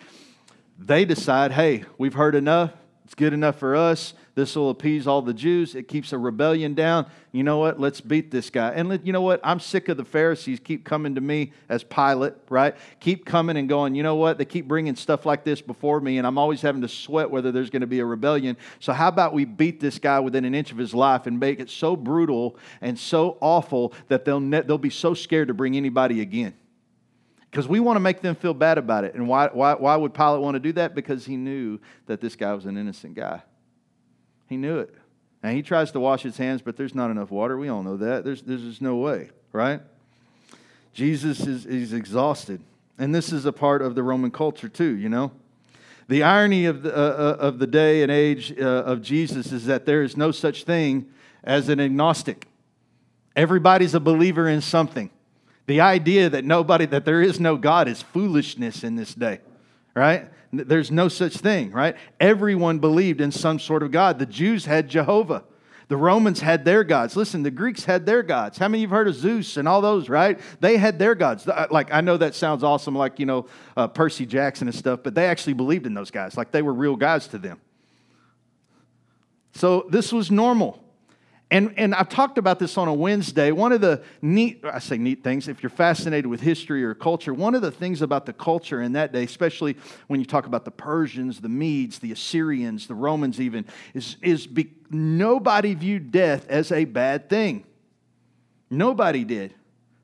they 0.77 1.05
decide, 1.05 1.51
hey, 1.51 1.85
we've 1.97 2.13
heard 2.13 2.35
enough. 2.35 2.71
It's 3.05 3.15
good 3.15 3.33
enough 3.33 3.57
for 3.57 3.75
us. 3.75 4.13
This 4.39 4.55
will 4.55 4.69
appease 4.69 5.05
all 5.05 5.21
the 5.21 5.33
Jews. 5.33 5.75
It 5.75 5.89
keeps 5.89 6.13
a 6.13 6.17
rebellion 6.17 6.73
down. 6.73 7.07
You 7.33 7.43
know 7.43 7.57
what? 7.57 7.77
Let's 7.77 7.99
beat 7.99 8.31
this 8.31 8.49
guy. 8.49 8.69
And 8.69 8.87
let, 8.87 9.05
you 9.05 9.11
know 9.11 9.21
what? 9.21 9.41
I'm 9.43 9.59
sick 9.59 9.89
of 9.89 9.97
the 9.97 10.05
Pharisees 10.05 10.61
keep 10.61 10.85
coming 10.85 11.15
to 11.15 11.21
me 11.21 11.51
as 11.67 11.83
Pilate, 11.83 12.35
right? 12.49 12.73
Keep 13.01 13.25
coming 13.25 13.57
and 13.57 13.67
going, 13.67 13.95
you 13.95 14.01
know 14.01 14.15
what? 14.15 14.37
They 14.37 14.45
keep 14.45 14.65
bringing 14.65 14.95
stuff 14.95 15.25
like 15.25 15.43
this 15.43 15.59
before 15.59 15.99
me, 15.99 16.19
and 16.19 16.25
I'm 16.25 16.37
always 16.37 16.61
having 16.61 16.81
to 16.83 16.87
sweat 16.87 17.29
whether 17.29 17.51
there's 17.51 17.69
going 17.69 17.81
to 17.81 17.87
be 17.87 17.99
a 17.99 18.05
rebellion. 18.05 18.55
So, 18.79 18.93
how 18.93 19.09
about 19.09 19.33
we 19.33 19.43
beat 19.43 19.81
this 19.81 19.99
guy 19.99 20.21
within 20.21 20.45
an 20.45 20.55
inch 20.55 20.71
of 20.71 20.77
his 20.77 20.93
life 20.93 21.27
and 21.27 21.37
make 21.37 21.59
it 21.59 21.69
so 21.69 21.97
brutal 21.97 22.55
and 22.79 22.97
so 22.97 23.37
awful 23.41 23.91
that 24.07 24.23
they'll, 24.23 24.39
ne- 24.39 24.61
they'll 24.61 24.77
be 24.77 24.89
so 24.89 25.13
scared 25.13 25.49
to 25.49 25.53
bring 25.53 25.75
anybody 25.75 26.21
again? 26.21 26.53
because 27.51 27.67
we 27.67 27.79
want 27.79 27.97
to 27.97 27.99
make 27.99 28.21
them 28.21 28.35
feel 28.35 28.53
bad 28.53 28.77
about 28.77 29.03
it. 29.03 29.15
And 29.15 29.27
why, 29.27 29.49
why, 29.51 29.73
why 29.73 29.95
would 29.95 30.13
Pilate 30.13 30.39
want 30.39 30.53
to 30.53 30.59
do 30.59 30.71
that? 30.73 30.93
Because 30.93 31.25
he 31.25 31.35
knew 31.35 31.79
that 32.05 32.21
this 32.21 32.35
guy 32.35 32.53
was 32.53 32.67
an 32.67 32.77
innocent 32.77 33.15
guy. 33.15 33.41
He 34.49 34.57
knew 34.57 34.79
it. 34.79 34.93
And 35.41 35.55
he 35.55 35.61
tries 35.61 35.91
to 35.91 35.99
wash 35.99 36.23
his 36.23 36.35
hands, 36.35 36.61
but 36.61 36.75
there's 36.75 36.95
not 36.95 37.11
enough 37.11 37.31
water. 37.31 37.57
We 37.57 37.69
all 37.69 37.83
know 37.83 37.95
that. 37.97 38.25
There's, 38.25 38.41
there's 38.41 38.63
just 38.63 38.81
no 38.81 38.97
way, 38.97 39.29
right? 39.53 39.79
Jesus 40.93 41.39
is, 41.47 41.65
is 41.65 41.93
exhausted. 41.93 42.59
And 42.97 43.15
this 43.15 43.31
is 43.31 43.45
a 43.45 43.53
part 43.53 43.81
of 43.81 43.95
the 43.95 44.03
Roman 44.03 44.31
culture, 44.31 44.67
too, 44.67 44.97
you 44.97 45.07
know? 45.07 45.31
The 46.09 46.23
irony 46.23 46.65
of 46.65 46.81
the, 46.81 46.93
uh, 46.93 46.99
uh, 46.99 47.37
of 47.39 47.59
the 47.59 47.67
day 47.67 48.01
and 48.01 48.11
age 48.11 48.51
uh, 48.59 48.65
of 48.65 49.01
Jesus 49.01 49.51
is 49.51 49.67
that 49.67 49.85
there 49.85 50.01
is 50.01 50.17
no 50.17 50.31
such 50.31 50.63
thing 50.63 51.07
as 51.43 51.69
an 51.69 51.79
agnostic. 51.79 52.47
Everybody's 53.35 53.93
a 53.93 53.99
believer 53.99 54.49
in 54.49 54.59
something. 54.59 55.11
The 55.67 55.79
idea 55.79 56.29
that 56.29 56.43
nobody, 56.43 56.87
that 56.87 57.05
there 57.05 57.21
is 57.21 57.39
no 57.39 57.55
God 57.55 57.87
is 57.87 58.01
foolishness 58.01 58.83
in 58.83 58.95
this 58.95 59.13
day, 59.13 59.39
right? 59.93 60.27
There's 60.51 60.89
no 60.89 61.07
such 61.07 61.37
thing, 61.37 61.71
right? 61.71 61.95
Everyone 62.19 62.79
believed 62.79 63.21
in 63.21 63.31
some 63.31 63.59
sort 63.59 63.83
of 63.83 63.91
God. 63.91 64.17
The 64.17 64.25
Jews 64.25 64.65
had 64.65 64.89
Jehovah. 64.89 65.43
The 65.89 65.97
Romans 65.97 66.39
had 66.39 66.65
their 66.65 66.83
gods. 66.83 67.15
Listen, 67.15 67.41
the 67.41 67.51
Greeks 67.51 67.83
had 67.83 68.05
their 68.05 68.21
gods. 68.21 68.59
How 68.59 68.67
many 68.67 68.79
of 68.79 68.81
you 68.81 68.87
have 68.87 68.95
heard 68.95 69.07
of 69.07 69.15
Zeus 69.15 69.57
and 69.57 69.67
all 69.67 69.81
those, 69.81 70.07
right? 70.07 70.39
They 70.59 70.77
had 70.77 70.99
their 70.99 71.15
gods. 71.15 71.47
Like, 71.71 71.91
I 71.91 72.01
know 72.01 72.17
that 72.17 72.35
sounds 72.35 72.63
awesome, 72.63 72.95
like, 72.95 73.19
you 73.19 73.25
know, 73.25 73.47
uh, 73.75 73.87
Percy 73.87 74.27
Jackson 74.27 74.67
and 74.67 74.75
stuff, 74.75 74.99
but 75.03 75.15
they 75.15 75.25
actually 75.25 75.53
believed 75.53 75.87
in 75.87 75.95
those 75.95 76.11
guys. 76.11 76.37
Like, 76.37 76.51
they 76.51 76.61
were 76.61 76.73
real 76.73 76.95
guys 76.95 77.27
to 77.29 77.39
them. 77.39 77.59
So 79.53 79.87
this 79.89 80.13
was 80.13 80.29
normal. 80.29 80.83
And, 81.51 81.73
and 81.77 81.95
I've 81.95 82.09
talked 82.09 82.37
about 82.37 82.59
this 82.59 82.77
on 82.77 82.87
a 82.87 82.93
Wednesday. 82.93 83.51
One 83.51 83.71
of 83.71 83.81
the 83.81 84.03
neat, 84.21 84.63
I 84.63 84.77
say 84.77 84.99
neat 84.99 85.23
things, 85.23 85.47
if 85.47 85.63
you're 85.63 85.71
fascinated 85.71 86.27
with 86.27 86.41
history 86.41 86.83
or 86.83 86.93
culture, 86.93 87.33
one 87.33 87.55
of 87.55 87.63
the 87.63 87.71
things 87.71 88.03
about 88.03 88.27
the 88.27 88.33
culture 88.33 88.83
in 88.83 88.93
that 88.93 89.11
day, 89.11 89.23
especially 89.23 89.75
when 90.07 90.19
you 90.19 90.27
talk 90.27 90.45
about 90.45 90.63
the 90.63 90.71
Persians, 90.71 91.41
the 91.41 91.49
Medes, 91.49 91.99
the 91.99 92.11
Assyrians, 92.11 92.85
the 92.85 92.93
Romans 92.93 93.41
even, 93.41 93.65
is, 93.95 94.17
is 94.21 94.45
be, 94.45 94.73
nobody 94.91 95.73
viewed 95.73 96.11
death 96.11 96.47
as 96.49 96.71
a 96.71 96.85
bad 96.85 97.29
thing. 97.29 97.65
Nobody 98.69 99.23
did, 99.23 99.55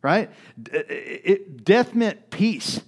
right? 0.01 0.31
It, 0.71 1.21
it, 1.23 1.63
death 1.63 1.93
meant 1.93 2.31
peace, 2.31 2.81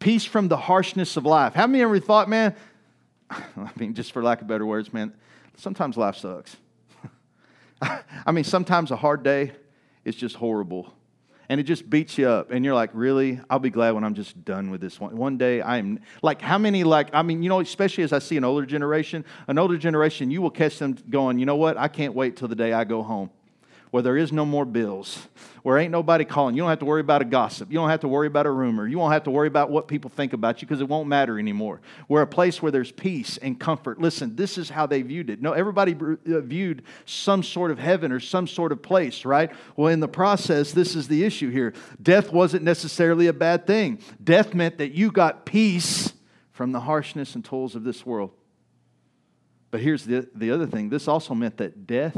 peace 0.00 0.24
from 0.24 0.48
the 0.48 0.56
harshness 0.56 1.16
of 1.16 1.24
life. 1.24 1.54
How 1.54 1.68
many 1.68 1.84
ever 1.84 2.00
thought, 2.00 2.28
man, 2.28 2.56
I 3.30 3.70
mean, 3.76 3.94
just 3.94 4.10
for 4.10 4.24
lack 4.24 4.40
of 4.40 4.48
better 4.48 4.66
words, 4.66 4.92
man, 4.92 5.14
sometimes 5.56 5.96
life 5.96 6.16
sucks. 6.16 6.56
I 8.26 8.32
mean, 8.32 8.44
sometimes 8.44 8.90
a 8.90 8.96
hard 8.96 9.22
day 9.22 9.52
is 10.04 10.14
just 10.14 10.36
horrible. 10.36 10.92
And 11.48 11.60
it 11.60 11.64
just 11.64 11.90
beats 11.90 12.16
you 12.16 12.28
up. 12.28 12.50
And 12.50 12.64
you're 12.64 12.74
like, 12.74 12.90
really? 12.94 13.40
I'll 13.50 13.58
be 13.58 13.70
glad 13.70 13.92
when 13.92 14.04
I'm 14.04 14.14
just 14.14 14.44
done 14.44 14.70
with 14.70 14.80
this 14.80 14.98
one. 14.98 15.16
One 15.16 15.36
day 15.36 15.60
I'm 15.60 16.00
like, 16.22 16.40
how 16.40 16.56
many, 16.56 16.84
like, 16.84 17.10
I 17.12 17.22
mean, 17.22 17.42
you 17.42 17.48
know, 17.48 17.60
especially 17.60 18.04
as 18.04 18.12
I 18.12 18.20
see 18.20 18.36
an 18.36 18.44
older 18.44 18.64
generation, 18.64 19.24
an 19.48 19.58
older 19.58 19.76
generation, 19.76 20.30
you 20.30 20.40
will 20.40 20.50
catch 20.50 20.78
them 20.78 20.96
going, 21.10 21.38
you 21.38 21.44
know 21.44 21.56
what? 21.56 21.76
I 21.76 21.88
can't 21.88 22.14
wait 22.14 22.36
till 22.36 22.48
the 22.48 22.56
day 22.56 22.72
I 22.72 22.84
go 22.84 23.02
home 23.02 23.30
where 23.92 24.02
there 24.02 24.16
is 24.16 24.32
no 24.32 24.46
more 24.46 24.64
bills, 24.64 25.28
where 25.62 25.76
ain't 25.76 25.92
nobody 25.92 26.24
calling. 26.24 26.56
You 26.56 26.62
don't 26.62 26.70
have 26.70 26.78
to 26.78 26.86
worry 26.86 27.02
about 27.02 27.20
a 27.20 27.26
gossip. 27.26 27.70
You 27.70 27.74
don't 27.74 27.90
have 27.90 28.00
to 28.00 28.08
worry 28.08 28.26
about 28.26 28.46
a 28.46 28.50
rumor. 28.50 28.88
You 28.88 28.98
won't 28.98 29.12
have 29.12 29.24
to 29.24 29.30
worry 29.30 29.48
about 29.48 29.68
what 29.70 29.86
people 29.86 30.08
think 30.08 30.32
about 30.32 30.62
you 30.62 30.66
because 30.66 30.80
it 30.80 30.88
won't 30.88 31.08
matter 31.08 31.38
anymore. 31.38 31.82
We're 32.08 32.22
a 32.22 32.26
place 32.26 32.62
where 32.62 32.72
there's 32.72 32.90
peace 32.90 33.36
and 33.36 33.60
comfort. 33.60 34.00
Listen, 34.00 34.34
this 34.34 34.56
is 34.56 34.70
how 34.70 34.86
they 34.86 35.02
viewed 35.02 35.28
it. 35.28 35.42
No, 35.42 35.52
everybody 35.52 35.94
uh, 35.94 36.40
viewed 36.40 36.84
some 37.04 37.42
sort 37.42 37.70
of 37.70 37.78
heaven 37.78 38.12
or 38.12 38.18
some 38.18 38.46
sort 38.46 38.72
of 38.72 38.80
place, 38.80 39.26
right? 39.26 39.52
Well, 39.76 39.88
in 39.88 40.00
the 40.00 40.08
process, 40.08 40.72
this 40.72 40.96
is 40.96 41.06
the 41.06 41.22
issue 41.22 41.50
here. 41.50 41.74
Death 42.02 42.32
wasn't 42.32 42.64
necessarily 42.64 43.26
a 43.26 43.34
bad 43.34 43.66
thing. 43.66 43.98
Death 44.24 44.54
meant 44.54 44.78
that 44.78 44.92
you 44.92 45.12
got 45.12 45.44
peace 45.44 46.14
from 46.52 46.72
the 46.72 46.80
harshness 46.80 47.34
and 47.34 47.44
tolls 47.44 47.74
of 47.74 47.84
this 47.84 48.06
world. 48.06 48.30
But 49.70 49.82
here's 49.82 50.06
the, 50.06 50.26
the 50.34 50.50
other 50.50 50.66
thing 50.66 50.88
this 50.88 51.08
also 51.08 51.34
meant 51.34 51.58
that 51.58 51.86
death 51.86 52.16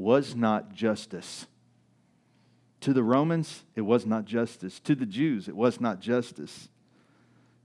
was 0.00 0.34
not 0.34 0.72
justice. 0.72 1.46
To 2.80 2.94
the 2.94 3.02
Romans, 3.02 3.64
it 3.76 3.82
was 3.82 4.06
not 4.06 4.24
justice. 4.24 4.80
To 4.80 4.94
the 4.94 5.04
Jews, 5.04 5.46
it 5.46 5.54
was 5.54 5.78
not 5.78 6.00
justice. 6.00 6.70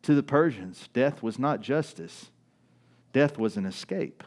To 0.02 0.14
the 0.14 0.22
Persians, 0.22 0.90
death 0.92 1.24
was 1.24 1.40
not 1.40 1.62
justice. 1.62 2.30
Death 3.14 3.38
was 3.38 3.56
an 3.56 3.66
escape. 3.66 4.22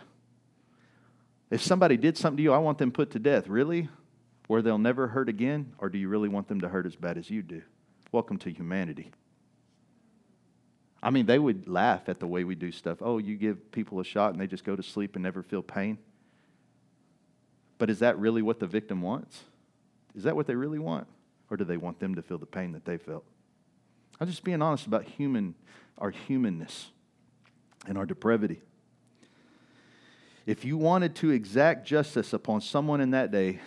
If 1.51 1.61
somebody 1.61 1.99
did 1.99 2.17
something 2.17 2.39
to 2.39 2.43
you, 2.43 2.53
I 2.55 2.59
want 2.59 2.79
them 2.79 2.93
put 2.93 3.11
to 3.11 3.19
death. 3.19 3.47
Really? 3.47 3.91
Where 4.47 4.63
they'll 4.63 4.79
never 4.79 5.09
hurt 5.09 5.29
again? 5.29 5.75
Or 5.77 5.91
do 5.91 5.99
you 5.99 6.09
really 6.09 6.31
want 6.31 6.49
them 6.49 6.63
to 6.63 6.69
hurt 6.69 6.87
as 6.87 6.97
bad 6.97 7.19
as 7.19 7.29
you 7.29 7.43
do? 7.43 7.61
Welcome 8.11 8.39
to 8.39 8.51
humanity. 8.51 9.11
I 11.03 11.11
mean, 11.11 11.27
they 11.27 11.39
would 11.39 11.69
laugh 11.69 12.09
at 12.09 12.21
the 12.21 12.27
way 12.27 12.45
we 12.45 12.55
do 12.55 12.73
stuff. 12.73 12.99
Oh, 13.03 13.19
you 13.19 13.37
give 13.37 13.71
people 13.71 14.01
a 14.01 14.05
shot 14.05 14.33
and 14.33 14.41
they 14.41 14.47
just 14.47 14.65
go 14.65 14.75
to 14.75 14.83
sleep 14.83 15.15
and 15.15 15.23
never 15.23 15.43
feel 15.43 15.63
pain. 15.63 15.99
But 17.79 17.91
is 17.91 18.01
that 18.01 18.19
really 18.19 18.43
what 18.43 18.59
the 18.59 18.67
victim 18.67 19.03
wants? 19.03 19.45
Is 20.15 20.25
that 20.25 20.37
what 20.37 20.47
they 20.47 20.55
really 20.55 20.79
want? 20.79 21.07
Or 21.51 21.57
do 21.57 21.65
they 21.65 21.77
want 21.77 22.01
them 22.01 22.15
to 22.17 22.23
feel 22.23 22.39
the 22.39 22.47
pain 22.47 22.73
that 22.73 22.85
they 22.85 22.99
felt? 22.99 23.25
I'm 24.21 24.27
just 24.27 24.45
being 24.45 24.61
honest 24.61 24.87
about 24.87 25.05
human, 25.05 25.55
our 25.97 26.11
humanness 26.11 26.91
and 27.87 27.97
our 27.97 28.05
depravity. 28.05 28.61
If 30.45 30.65
you 30.65 30.77
wanted 30.77 31.15
to 31.17 31.31
exact 31.31 31.87
justice 31.87 32.33
upon 32.33 32.61
someone 32.61 33.01
in 33.01 33.11
that 33.11 33.31
day, 33.31 33.61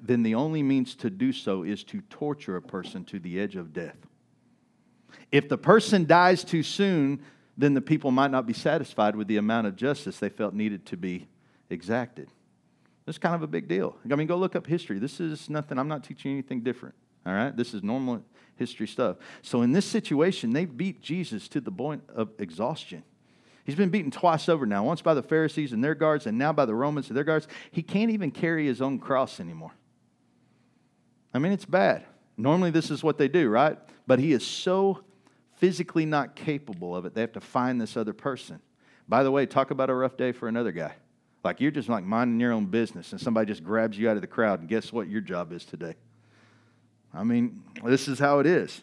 then 0.00 0.22
the 0.22 0.34
only 0.36 0.62
means 0.62 0.94
to 0.96 1.10
do 1.10 1.32
so 1.32 1.64
is 1.64 1.84
to 1.84 2.00
torture 2.02 2.56
a 2.56 2.62
person 2.62 3.04
to 3.06 3.18
the 3.18 3.40
edge 3.40 3.56
of 3.56 3.72
death. 3.72 3.96
If 5.32 5.48
the 5.48 5.58
person 5.58 6.06
dies 6.06 6.44
too 6.44 6.62
soon, 6.62 7.20
then 7.58 7.74
the 7.74 7.80
people 7.80 8.10
might 8.10 8.30
not 8.30 8.46
be 8.46 8.52
satisfied 8.52 9.16
with 9.16 9.28
the 9.28 9.36
amount 9.36 9.66
of 9.66 9.76
justice 9.76 10.18
they 10.18 10.28
felt 10.28 10.54
needed 10.54 10.86
to 10.86 10.96
be 10.96 11.28
exacted. 11.68 12.28
It's 13.10 13.18
kind 13.18 13.34
of 13.34 13.42
a 13.42 13.48
big 13.48 13.66
deal. 13.66 13.96
I 14.10 14.14
mean, 14.14 14.28
go 14.28 14.36
look 14.36 14.54
up 14.54 14.66
history. 14.66 15.00
This 15.00 15.18
is 15.18 15.50
nothing, 15.50 15.78
I'm 15.78 15.88
not 15.88 16.04
teaching 16.04 16.30
anything 16.30 16.62
different. 16.62 16.94
All 17.26 17.32
right? 17.32 17.54
This 17.54 17.74
is 17.74 17.82
normal 17.82 18.22
history 18.54 18.86
stuff. 18.86 19.16
So 19.42 19.62
in 19.62 19.72
this 19.72 19.84
situation, 19.84 20.52
they 20.52 20.64
beat 20.64 21.02
Jesus 21.02 21.48
to 21.48 21.60
the 21.60 21.72
point 21.72 22.04
of 22.14 22.30
exhaustion. 22.38 23.02
He's 23.64 23.74
been 23.74 23.90
beaten 23.90 24.12
twice 24.12 24.48
over 24.48 24.64
now, 24.64 24.84
once 24.84 25.02
by 25.02 25.14
the 25.14 25.22
Pharisees 25.22 25.72
and 25.72 25.82
their 25.82 25.96
guards, 25.96 26.26
and 26.26 26.38
now 26.38 26.52
by 26.52 26.64
the 26.64 26.74
Romans 26.74 27.08
and 27.08 27.16
their 27.16 27.24
guards. 27.24 27.48
He 27.72 27.82
can't 27.82 28.10
even 28.10 28.30
carry 28.30 28.66
his 28.66 28.80
own 28.80 29.00
cross 29.00 29.40
anymore. 29.40 29.72
I 31.34 31.40
mean, 31.40 31.52
it's 31.52 31.66
bad. 31.66 32.04
Normally, 32.36 32.70
this 32.70 32.90
is 32.90 33.02
what 33.02 33.18
they 33.18 33.28
do, 33.28 33.48
right? 33.48 33.76
But 34.06 34.20
he 34.20 34.32
is 34.32 34.46
so 34.46 35.02
physically 35.56 36.06
not 36.06 36.36
capable 36.36 36.96
of 36.96 37.04
it, 37.04 37.14
they 37.14 37.20
have 37.20 37.32
to 37.32 37.40
find 37.40 37.80
this 37.80 37.96
other 37.96 38.12
person. 38.14 38.60
By 39.08 39.24
the 39.24 39.30
way, 39.30 39.46
talk 39.46 39.72
about 39.72 39.90
a 39.90 39.94
rough 39.94 40.16
day 40.16 40.32
for 40.32 40.48
another 40.48 40.72
guy. 40.72 40.94
Like 41.42 41.60
you're 41.60 41.70
just 41.70 41.88
like 41.88 42.04
minding 42.04 42.38
your 42.38 42.52
own 42.52 42.66
business 42.66 43.12
and 43.12 43.20
somebody 43.20 43.46
just 43.46 43.64
grabs 43.64 43.98
you 43.98 44.08
out 44.10 44.16
of 44.16 44.20
the 44.20 44.26
crowd, 44.28 44.60
and 44.60 44.68
guess 44.68 44.92
what 44.92 45.08
your 45.08 45.20
job 45.20 45.52
is 45.52 45.64
today? 45.64 45.94
I 47.14 47.24
mean, 47.24 47.62
this 47.84 48.08
is 48.08 48.18
how 48.18 48.38
it 48.38 48.46
is. 48.46 48.82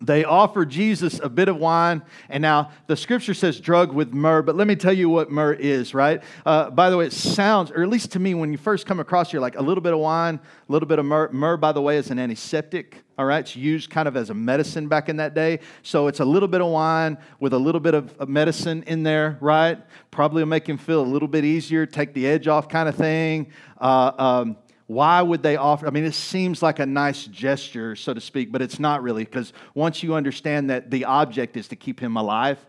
They 0.00 0.24
offer 0.24 0.66
Jesus 0.66 1.20
a 1.22 1.28
bit 1.28 1.48
of 1.48 1.56
wine, 1.56 2.02
and 2.28 2.42
now 2.42 2.70
the 2.86 2.96
scripture 2.96 3.32
says 3.32 3.58
drug 3.60 3.92
with 3.92 4.12
myrrh, 4.12 4.42
but 4.42 4.54
let 4.54 4.66
me 4.66 4.76
tell 4.76 4.92
you 4.92 5.08
what 5.08 5.30
myrrh 5.30 5.54
is, 5.54 5.94
right? 5.94 6.22
Uh, 6.44 6.70
by 6.70 6.90
the 6.90 6.96
way, 6.98 7.06
it 7.06 7.12
sounds, 7.12 7.70
or 7.70 7.82
at 7.82 7.88
least 7.88 8.12
to 8.12 8.18
me, 8.18 8.34
when 8.34 8.52
you 8.52 8.58
first 8.58 8.84
come 8.84 9.00
across, 9.00 9.32
you're 9.32 9.40
like 9.40 9.56
a 9.56 9.62
little 9.62 9.80
bit 9.80 9.94
of 9.94 9.98
wine, 9.98 10.38
a 10.68 10.72
little 10.72 10.86
bit 10.86 10.98
of 10.98 11.06
myrrh. 11.06 11.30
Myrrh, 11.32 11.56
by 11.56 11.72
the 11.72 11.80
way, 11.80 11.96
is 11.96 12.10
an 12.10 12.18
antiseptic, 12.18 13.04
all 13.16 13.24
right? 13.24 13.40
It's 13.40 13.56
used 13.56 13.88
kind 13.88 14.06
of 14.06 14.16
as 14.16 14.28
a 14.28 14.34
medicine 14.34 14.86
back 14.86 15.08
in 15.08 15.16
that 15.16 15.34
day. 15.34 15.60
So 15.82 16.08
it's 16.08 16.20
a 16.20 16.24
little 16.24 16.48
bit 16.48 16.60
of 16.60 16.68
wine 16.68 17.16
with 17.40 17.54
a 17.54 17.58
little 17.58 17.80
bit 17.80 17.94
of 17.94 18.28
medicine 18.28 18.82
in 18.86 19.02
there, 19.02 19.38
right? 19.40 19.78
Probably 20.10 20.42
will 20.42 20.48
make 20.48 20.68
him 20.68 20.76
feel 20.76 21.00
a 21.00 21.06
little 21.06 21.28
bit 21.28 21.44
easier, 21.44 21.86
take 21.86 22.12
the 22.12 22.26
edge 22.26 22.48
off 22.48 22.68
kind 22.68 22.88
of 22.88 22.96
thing. 22.96 23.50
Uh, 23.80 24.12
um, 24.18 24.56
why 24.86 25.20
would 25.20 25.42
they 25.42 25.56
offer? 25.56 25.86
I 25.86 25.90
mean, 25.90 26.04
it 26.04 26.14
seems 26.14 26.62
like 26.62 26.78
a 26.78 26.86
nice 26.86 27.24
gesture, 27.24 27.96
so 27.96 28.14
to 28.14 28.20
speak, 28.20 28.52
but 28.52 28.62
it's 28.62 28.78
not 28.78 29.02
really, 29.02 29.24
because 29.24 29.52
once 29.74 30.02
you 30.02 30.14
understand 30.14 30.70
that 30.70 30.90
the 30.90 31.04
object 31.04 31.56
is 31.56 31.68
to 31.68 31.76
keep 31.76 31.98
him 31.98 32.16
alive 32.16 32.64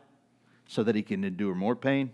so 0.67 0.83
that 0.83 0.95
he 0.95 1.03
can 1.03 1.23
endure 1.23 1.53
more 1.53 1.75
pain, 1.75 2.11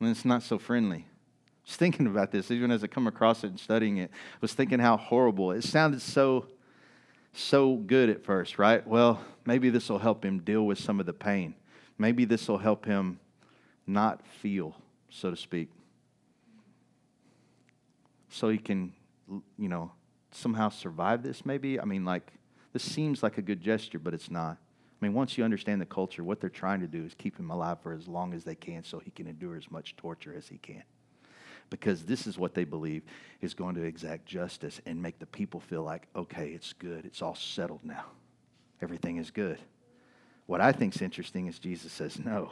then 0.00 0.10
it's 0.10 0.24
not 0.24 0.42
so 0.42 0.58
friendly. 0.58 0.98
I 0.98 1.66
was 1.66 1.76
thinking 1.76 2.06
about 2.06 2.30
this, 2.30 2.50
even 2.52 2.70
as 2.70 2.84
I 2.84 2.86
come 2.86 3.08
across 3.08 3.42
it 3.42 3.48
and 3.48 3.58
studying 3.58 3.96
it, 3.96 4.10
I 4.12 4.38
was 4.40 4.52
thinking 4.52 4.78
how 4.78 4.96
horrible. 4.96 5.50
It 5.50 5.64
sounded 5.64 6.00
so, 6.00 6.46
so 7.32 7.74
good 7.74 8.08
at 8.08 8.24
first, 8.24 8.56
right? 8.56 8.86
Well, 8.86 9.20
maybe 9.44 9.68
this 9.68 9.88
will 9.88 9.98
help 9.98 10.24
him 10.24 10.38
deal 10.38 10.64
with 10.64 10.78
some 10.78 11.00
of 11.00 11.06
the 11.06 11.12
pain. 11.12 11.56
Maybe 11.98 12.24
this 12.24 12.46
will 12.46 12.58
help 12.58 12.86
him 12.86 13.18
not 13.84 14.24
feel, 14.24 14.76
so 15.10 15.30
to 15.30 15.36
speak 15.36 15.70
so 18.28 18.48
he 18.48 18.58
can, 18.58 18.92
you 19.58 19.68
know, 19.68 19.92
somehow 20.30 20.68
survive 20.68 21.22
this, 21.22 21.44
maybe? 21.44 21.80
I 21.80 21.84
mean, 21.84 22.04
like, 22.04 22.32
this 22.72 22.82
seems 22.82 23.22
like 23.22 23.38
a 23.38 23.42
good 23.42 23.60
gesture, 23.60 23.98
but 23.98 24.14
it's 24.14 24.30
not. 24.30 24.58
I 25.00 25.04
mean, 25.04 25.14
once 25.14 25.36
you 25.36 25.44
understand 25.44 25.80
the 25.80 25.86
culture, 25.86 26.24
what 26.24 26.40
they're 26.40 26.48
trying 26.50 26.80
to 26.80 26.86
do 26.86 27.04
is 27.04 27.14
keep 27.14 27.38
him 27.38 27.50
alive 27.50 27.80
for 27.82 27.92
as 27.92 28.08
long 28.08 28.32
as 28.32 28.44
they 28.44 28.54
can 28.54 28.82
so 28.82 28.98
he 28.98 29.10
can 29.10 29.26
endure 29.26 29.56
as 29.56 29.70
much 29.70 29.96
torture 29.96 30.34
as 30.36 30.48
he 30.48 30.58
can. 30.58 30.82
Because 31.68 32.04
this 32.04 32.26
is 32.26 32.38
what 32.38 32.54
they 32.54 32.64
believe 32.64 33.02
is 33.40 33.52
going 33.52 33.74
to 33.74 33.82
exact 33.82 34.24
justice 34.24 34.80
and 34.86 35.02
make 35.02 35.18
the 35.18 35.26
people 35.26 35.60
feel 35.60 35.82
like, 35.82 36.06
okay, 36.14 36.50
it's 36.50 36.72
good. 36.72 37.04
It's 37.04 37.22
all 37.22 37.34
settled 37.34 37.80
now. 37.84 38.04
Everything 38.80 39.16
is 39.16 39.30
good. 39.30 39.58
What 40.46 40.60
I 40.60 40.72
think 40.72 40.94
is 40.94 41.02
interesting 41.02 41.46
is 41.46 41.58
Jesus 41.58 41.92
says, 41.92 42.18
no. 42.18 42.50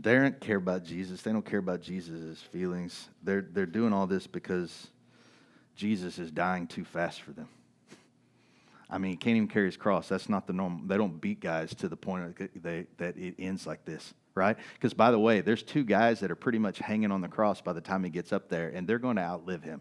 They 0.00 0.14
don't 0.14 0.40
care 0.40 0.56
about 0.56 0.84
Jesus. 0.84 1.22
They 1.22 1.32
don't 1.32 1.44
care 1.44 1.58
about 1.58 1.80
Jesus' 1.80 2.40
feelings. 2.40 3.08
They're, 3.22 3.46
they're 3.52 3.66
doing 3.66 3.92
all 3.92 4.06
this 4.06 4.26
because 4.26 4.88
Jesus 5.74 6.18
is 6.18 6.30
dying 6.30 6.66
too 6.66 6.84
fast 6.84 7.22
for 7.22 7.32
them. 7.32 7.48
I 8.88 8.98
mean, 8.98 9.12
he 9.12 9.16
can't 9.16 9.36
even 9.36 9.48
carry 9.48 9.66
his 9.66 9.76
cross. 9.76 10.08
That's 10.08 10.28
not 10.28 10.46
the 10.46 10.52
norm. 10.52 10.84
They 10.86 10.96
don't 10.96 11.20
beat 11.20 11.40
guys 11.40 11.74
to 11.76 11.88
the 11.88 11.96
point 11.96 12.36
they, 12.62 12.86
that 12.98 13.16
it 13.16 13.36
ends 13.38 13.66
like 13.66 13.84
this, 13.84 14.14
right? 14.34 14.56
Because, 14.74 14.94
by 14.94 15.12
the 15.12 15.18
way, 15.18 15.42
there's 15.42 15.62
two 15.62 15.84
guys 15.84 16.20
that 16.20 16.30
are 16.30 16.36
pretty 16.36 16.58
much 16.58 16.78
hanging 16.78 17.12
on 17.12 17.20
the 17.20 17.28
cross 17.28 17.60
by 17.60 17.72
the 17.72 17.80
time 17.80 18.02
he 18.02 18.10
gets 18.10 18.32
up 18.32 18.48
there, 18.48 18.68
and 18.68 18.88
they're 18.88 18.98
going 18.98 19.16
to 19.16 19.22
outlive 19.22 19.62
him 19.62 19.80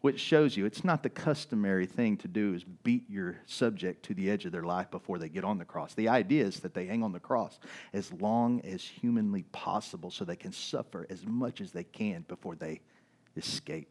which 0.00 0.20
shows 0.20 0.56
you 0.56 0.64
it's 0.64 0.84
not 0.84 1.02
the 1.02 1.10
customary 1.10 1.86
thing 1.86 2.16
to 2.18 2.28
do 2.28 2.54
is 2.54 2.64
beat 2.64 3.08
your 3.10 3.36
subject 3.46 4.04
to 4.04 4.14
the 4.14 4.30
edge 4.30 4.44
of 4.44 4.52
their 4.52 4.62
life 4.62 4.90
before 4.90 5.18
they 5.18 5.28
get 5.28 5.44
on 5.44 5.58
the 5.58 5.64
cross. 5.64 5.94
The 5.94 6.08
idea 6.08 6.44
is 6.44 6.60
that 6.60 6.72
they 6.72 6.86
hang 6.86 7.02
on 7.02 7.12
the 7.12 7.20
cross 7.20 7.58
as 7.92 8.12
long 8.12 8.60
as 8.60 8.82
humanly 8.82 9.42
possible 9.50 10.10
so 10.10 10.24
they 10.24 10.36
can 10.36 10.52
suffer 10.52 11.06
as 11.10 11.26
much 11.26 11.60
as 11.60 11.72
they 11.72 11.82
can 11.82 12.24
before 12.28 12.54
they 12.54 12.80
escape. 13.36 13.88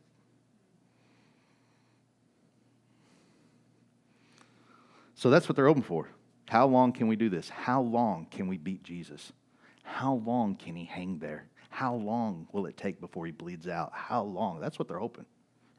So 5.15 5.29
that's 5.29 5.49
what 5.49 5.55
they're 5.55 5.67
open 5.67 5.83
for. 5.83 6.09
How 6.47 6.67
long 6.67 6.93
can 6.93 7.07
we 7.07 7.17
do 7.17 7.27
this? 7.27 7.49
How 7.49 7.81
long 7.81 8.27
can 8.31 8.47
we 8.47 8.57
beat 8.57 8.83
Jesus? 8.83 9.33
How 9.83 10.13
long 10.13 10.55
can 10.55 10.75
he 10.75 10.85
hang 10.85 11.19
there? 11.19 11.47
How 11.69 11.95
long 11.95 12.47
will 12.53 12.65
it 12.65 12.77
take 12.77 13.01
before 13.01 13.25
he 13.25 13.33
bleeds 13.33 13.67
out? 13.67 13.91
How 13.93 14.23
long? 14.23 14.61
That's 14.61 14.79
what 14.79 14.87
they're 14.87 14.99
hoping 14.99 15.25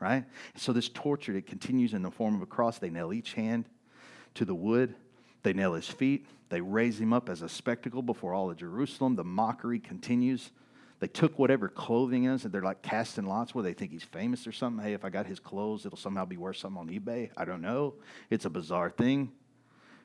right? 0.01 0.25
So 0.57 0.73
this 0.73 0.89
torture, 0.89 1.37
it 1.37 1.47
continues 1.47 1.95
in 1.95 2.03
the 2.03 2.11
form 2.11 2.35
of 2.35 2.43
a 2.43 2.47
cross. 2.47 2.79
They 2.79 2.91
nail 2.91 3.13
each 3.13 3.35
hand 3.35 3.67
to 4.35 4.45
the 4.45 4.55
wood. 4.55 4.95
They 5.43 5.53
nail 5.53 5.75
his 5.75 5.89
feet. 5.89 6.27
They 6.49 6.61
raise 6.61 7.01
him 7.01 7.13
up 7.13 7.29
as 7.29 7.43
a 7.43 7.49
spectacle 7.49 8.03
before 8.03 8.35
all 8.35 8.51
of 8.51 8.57
Jerusalem. 8.57 9.17
The 9.17 9.25
mockery 9.25 9.79
continues. 9.79 10.51
They 11.01 11.09
took 11.09 11.39
whatever 11.39 11.69
clothing 11.69 12.25
is, 12.25 12.45
and 12.45 12.53
they're 12.53 12.63
like 12.63 12.83
casting 12.83 13.27
lots 13.27 13.55
where 13.55 13.63
they 13.63 13.73
think 13.73 13.93
he's 13.93 14.03
famous 14.03 14.47
or 14.47 14.53
something. 14.53 14.85
Hey, 14.85 14.95
if 14.95 15.05
I 15.05 15.11
got 15.11 15.27
his 15.27 15.39
clothes, 15.39 15.87
it'll 15.87 15.99
somehow 15.99 16.25
be 16.25 16.37
worth 16.37 16.57
something 16.57 16.81
on 16.81 16.89
eBay. 16.89 17.31
I 17.37 17.45
don't 17.45 17.61
know. 17.61 17.95
It's 18.31 18.47
a 18.47 18.51
bizarre 18.51 18.91
thing 18.91 19.31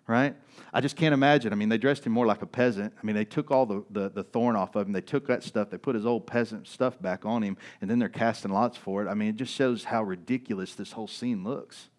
right? 0.07 0.36
I 0.74 0.81
just 0.81 0.95
can't 0.95 1.13
imagine. 1.13 1.53
I 1.53 1.55
mean, 1.55 1.69
they 1.69 1.77
dressed 1.77 2.05
him 2.05 2.12
more 2.12 2.25
like 2.25 2.41
a 2.41 2.45
peasant. 2.45 2.93
I 3.01 3.05
mean, 3.05 3.15
they 3.15 3.25
took 3.25 3.51
all 3.51 3.65
the, 3.65 3.83
the, 3.89 4.10
the, 4.10 4.24
thorn 4.24 4.55
off 4.55 4.75
of 4.75 4.88
him. 4.88 4.93
They 4.93 5.01
took 5.01 5.27
that 5.27 5.43
stuff. 5.43 5.69
They 5.69 5.77
put 5.77 5.95
his 5.95 6.05
old 6.05 6.27
peasant 6.27 6.67
stuff 6.67 7.01
back 7.01 7.25
on 7.25 7.41
him, 7.41 7.57
and 7.81 7.89
then 7.89 8.00
they're 8.00 8.10
casting 8.10 8.51
lots 8.51 8.77
for 8.77 9.03
it. 9.03 9.10
I 9.10 9.13
mean, 9.13 9.29
it 9.29 9.36
just 9.36 9.53
shows 9.53 9.86
how 9.86 10.03
ridiculous 10.03 10.75
this 10.75 10.91
whole 10.91 11.07
scene 11.07 11.43
looks. 11.43 11.89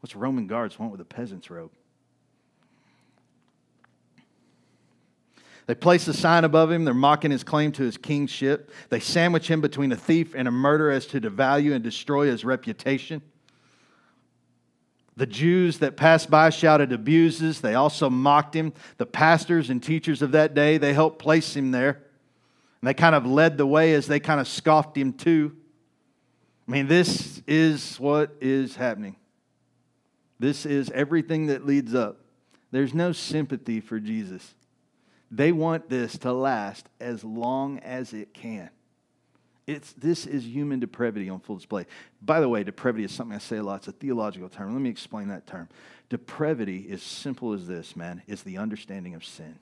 What's 0.00 0.14
Roman 0.14 0.46
guards 0.46 0.78
want 0.78 0.92
with 0.92 1.00
a 1.00 1.04
peasant's 1.04 1.50
robe? 1.50 1.72
They 5.66 5.74
place 5.74 6.06
a 6.06 6.14
sign 6.14 6.44
above 6.44 6.70
him. 6.70 6.84
They're 6.84 6.94
mocking 6.94 7.32
his 7.32 7.42
claim 7.42 7.72
to 7.72 7.82
his 7.82 7.96
kingship. 7.96 8.70
They 8.88 9.00
sandwich 9.00 9.50
him 9.50 9.60
between 9.60 9.90
a 9.90 9.96
thief 9.96 10.32
and 10.36 10.46
a 10.46 10.52
murderer 10.52 10.92
as 10.92 11.06
to 11.06 11.20
devalue 11.20 11.74
and 11.74 11.82
destroy 11.82 12.26
his 12.26 12.44
reputation. 12.44 13.20
The 15.16 15.26
Jews 15.26 15.78
that 15.78 15.96
passed 15.96 16.30
by 16.30 16.50
shouted 16.50 16.92
abuses. 16.92 17.60
They 17.60 17.74
also 17.74 18.10
mocked 18.10 18.54
him. 18.54 18.74
The 18.98 19.06
pastors 19.06 19.70
and 19.70 19.82
teachers 19.82 20.20
of 20.20 20.32
that 20.32 20.54
day, 20.54 20.76
they 20.76 20.92
helped 20.92 21.18
place 21.18 21.56
him 21.56 21.70
there. 21.70 22.02
And 22.80 22.88
they 22.88 22.94
kind 22.94 23.14
of 23.14 23.24
led 23.26 23.56
the 23.56 23.66
way 23.66 23.94
as 23.94 24.06
they 24.06 24.20
kind 24.20 24.40
of 24.40 24.46
scoffed 24.46 24.96
him 24.96 25.14
too. 25.14 25.56
I 26.68 26.70
mean, 26.70 26.86
this 26.86 27.42
is 27.46 27.98
what 27.98 28.36
is 28.40 28.76
happening. 28.76 29.16
This 30.38 30.66
is 30.66 30.90
everything 30.90 31.46
that 31.46 31.64
leads 31.64 31.94
up. 31.94 32.20
There's 32.70 32.92
no 32.92 33.12
sympathy 33.12 33.80
for 33.80 33.98
Jesus. 33.98 34.54
They 35.30 35.50
want 35.50 35.88
this 35.88 36.18
to 36.18 36.32
last 36.32 36.88
as 37.00 37.24
long 37.24 37.78
as 37.78 38.12
it 38.12 38.34
can. 38.34 38.68
It's, 39.66 39.92
this 39.94 40.26
is 40.26 40.46
human 40.46 40.78
depravity 40.78 41.28
on 41.28 41.40
full 41.40 41.56
display. 41.56 41.86
By 42.22 42.40
the 42.40 42.48
way, 42.48 42.62
depravity 42.62 43.04
is 43.04 43.10
something 43.10 43.34
I 43.34 43.40
say 43.40 43.56
a 43.56 43.62
lot. 43.64 43.78
It's 43.78 43.88
a 43.88 43.92
theological 43.92 44.48
term. 44.48 44.72
Let 44.72 44.80
me 44.80 44.90
explain 44.90 45.28
that 45.28 45.46
term. 45.46 45.68
Depravity 46.08 46.86
is 46.88 47.02
simple 47.02 47.52
as 47.52 47.66
this, 47.66 47.96
man, 47.96 48.22
is 48.28 48.44
the 48.44 48.58
understanding 48.58 49.14
of 49.14 49.24
sin. 49.24 49.58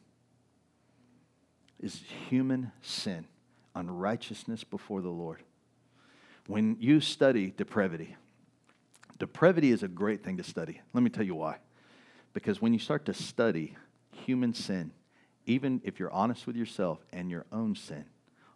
Is 1.81 2.03
human 2.29 2.71
sin, 2.83 3.27
unrighteousness 3.75 4.63
before 4.63 5.01
the 5.01 5.09
Lord. 5.09 5.43
When 6.47 6.77
you 6.81 7.01
study 7.01 7.55
depravity, 7.57 8.15
depravity 9.19 9.71
is 9.71 9.83
a 9.83 9.89
great 9.89 10.23
thing 10.23 10.37
to 10.37 10.45
study. 10.45 10.83
Let 10.93 11.03
me 11.03 11.09
tell 11.09 11.25
you 11.25 11.35
why. 11.35 11.57
Because 12.35 12.61
when 12.61 12.75
you 12.75 12.79
start 12.79 13.07
to 13.07 13.15
study 13.15 13.77
human 14.13 14.53
sin, 14.53 14.93
even 15.47 15.81
if 15.83 15.99
you're 15.99 16.13
honest 16.13 16.47
with 16.47 16.57
yourself 16.57 16.99
and 17.11 17.31
your 17.31 17.47
own 17.51 17.75
sin, 17.75 18.05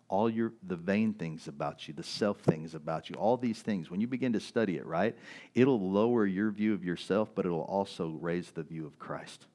all 0.09 0.31
your 0.31 0.53
the 0.67 0.77
vain 0.77 1.13
things 1.13 1.49
about 1.49 1.87
you, 1.87 1.95
the 1.95 2.03
self 2.03 2.39
things 2.41 2.75
about 2.75 3.11
you, 3.11 3.17
all 3.17 3.37
these 3.37 3.61
things, 3.61 3.91
when 3.91 4.01
you 4.01 4.07
begin 4.07 4.33
to 4.33 4.41
study 4.41 4.77
it, 4.77 4.87
right, 4.87 5.17
it'll 5.55 5.91
lower 5.91 6.27
your 6.27 6.51
view 6.51 6.73
of 6.75 6.85
yourself, 6.85 7.31
but 7.35 7.45
it'll 7.45 7.61
also 7.61 8.17
raise 8.21 8.51
the 8.51 8.63
view 8.63 8.87
of 8.87 8.99
Christ. 8.99 9.47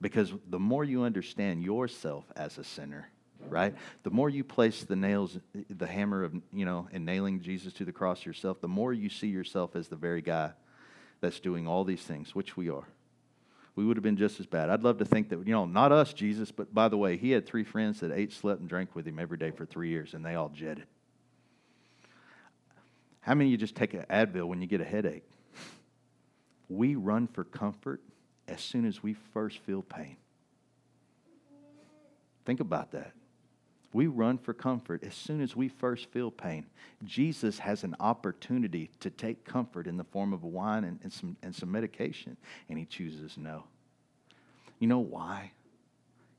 Because 0.00 0.32
the 0.48 0.58
more 0.58 0.84
you 0.84 1.02
understand 1.02 1.62
yourself 1.62 2.24
as 2.36 2.58
a 2.58 2.64
sinner, 2.64 3.08
right, 3.48 3.74
the 4.02 4.10
more 4.10 4.28
you 4.28 4.44
place 4.44 4.84
the 4.84 4.96
nails, 4.96 5.38
the 5.68 5.86
hammer 5.86 6.24
of, 6.24 6.34
you 6.52 6.64
know, 6.64 6.88
and 6.92 7.04
nailing 7.04 7.40
Jesus 7.40 7.72
to 7.74 7.84
the 7.84 7.92
cross 7.92 8.24
yourself, 8.24 8.60
the 8.60 8.68
more 8.68 8.92
you 8.92 9.08
see 9.08 9.28
yourself 9.28 9.74
as 9.74 9.88
the 9.88 9.96
very 9.96 10.22
guy 10.22 10.52
that's 11.20 11.40
doing 11.40 11.66
all 11.66 11.84
these 11.84 12.02
things, 12.02 12.34
which 12.34 12.56
we 12.56 12.70
are 12.70 12.86
we 13.78 13.84
would 13.84 13.96
have 13.96 14.02
been 14.02 14.16
just 14.16 14.40
as 14.40 14.46
bad. 14.46 14.70
I'd 14.70 14.82
love 14.82 14.98
to 14.98 15.04
think 15.04 15.28
that, 15.28 15.38
you 15.46 15.52
know, 15.52 15.64
not 15.64 15.92
us, 15.92 16.12
Jesus, 16.12 16.50
but 16.50 16.74
by 16.74 16.88
the 16.88 16.96
way, 16.96 17.16
he 17.16 17.30
had 17.30 17.46
three 17.46 17.62
friends 17.62 18.00
that 18.00 18.10
ate, 18.10 18.32
slept, 18.32 18.58
and 18.58 18.68
drank 18.68 18.96
with 18.96 19.06
him 19.06 19.20
every 19.20 19.38
day 19.38 19.52
for 19.52 19.64
three 19.64 19.88
years, 19.88 20.14
and 20.14 20.26
they 20.26 20.34
all 20.34 20.48
jetted. 20.48 20.82
How 23.20 23.34
many 23.34 23.50
of 23.50 23.52
you 23.52 23.56
just 23.56 23.76
take 23.76 23.94
an 23.94 24.04
Advil 24.10 24.48
when 24.48 24.60
you 24.60 24.66
get 24.66 24.80
a 24.80 24.84
headache? 24.84 25.22
We 26.68 26.96
run 26.96 27.28
for 27.28 27.44
comfort 27.44 28.00
as 28.48 28.60
soon 28.60 28.84
as 28.84 29.00
we 29.00 29.14
first 29.32 29.60
feel 29.60 29.82
pain. 29.82 30.16
Think 32.44 32.58
about 32.58 32.90
that. 32.90 33.12
We 33.92 34.06
run 34.06 34.38
for 34.38 34.52
comfort 34.52 35.02
as 35.02 35.14
soon 35.14 35.40
as 35.40 35.56
we 35.56 35.68
first 35.68 36.10
feel 36.10 36.30
pain. 36.30 36.66
Jesus 37.04 37.58
has 37.60 37.84
an 37.84 37.96
opportunity 38.00 38.90
to 39.00 39.10
take 39.10 39.44
comfort 39.44 39.86
in 39.86 39.96
the 39.96 40.04
form 40.04 40.32
of 40.32 40.44
wine 40.44 40.84
and, 40.84 40.98
and, 41.02 41.12
some, 41.12 41.36
and 41.42 41.54
some 41.54 41.72
medication, 41.72 42.36
and 42.68 42.78
he 42.78 42.84
chooses 42.84 43.38
no. 43.38 43.64
You 44.78 44.88
know 44.88 44.98
why? 44.98 45.52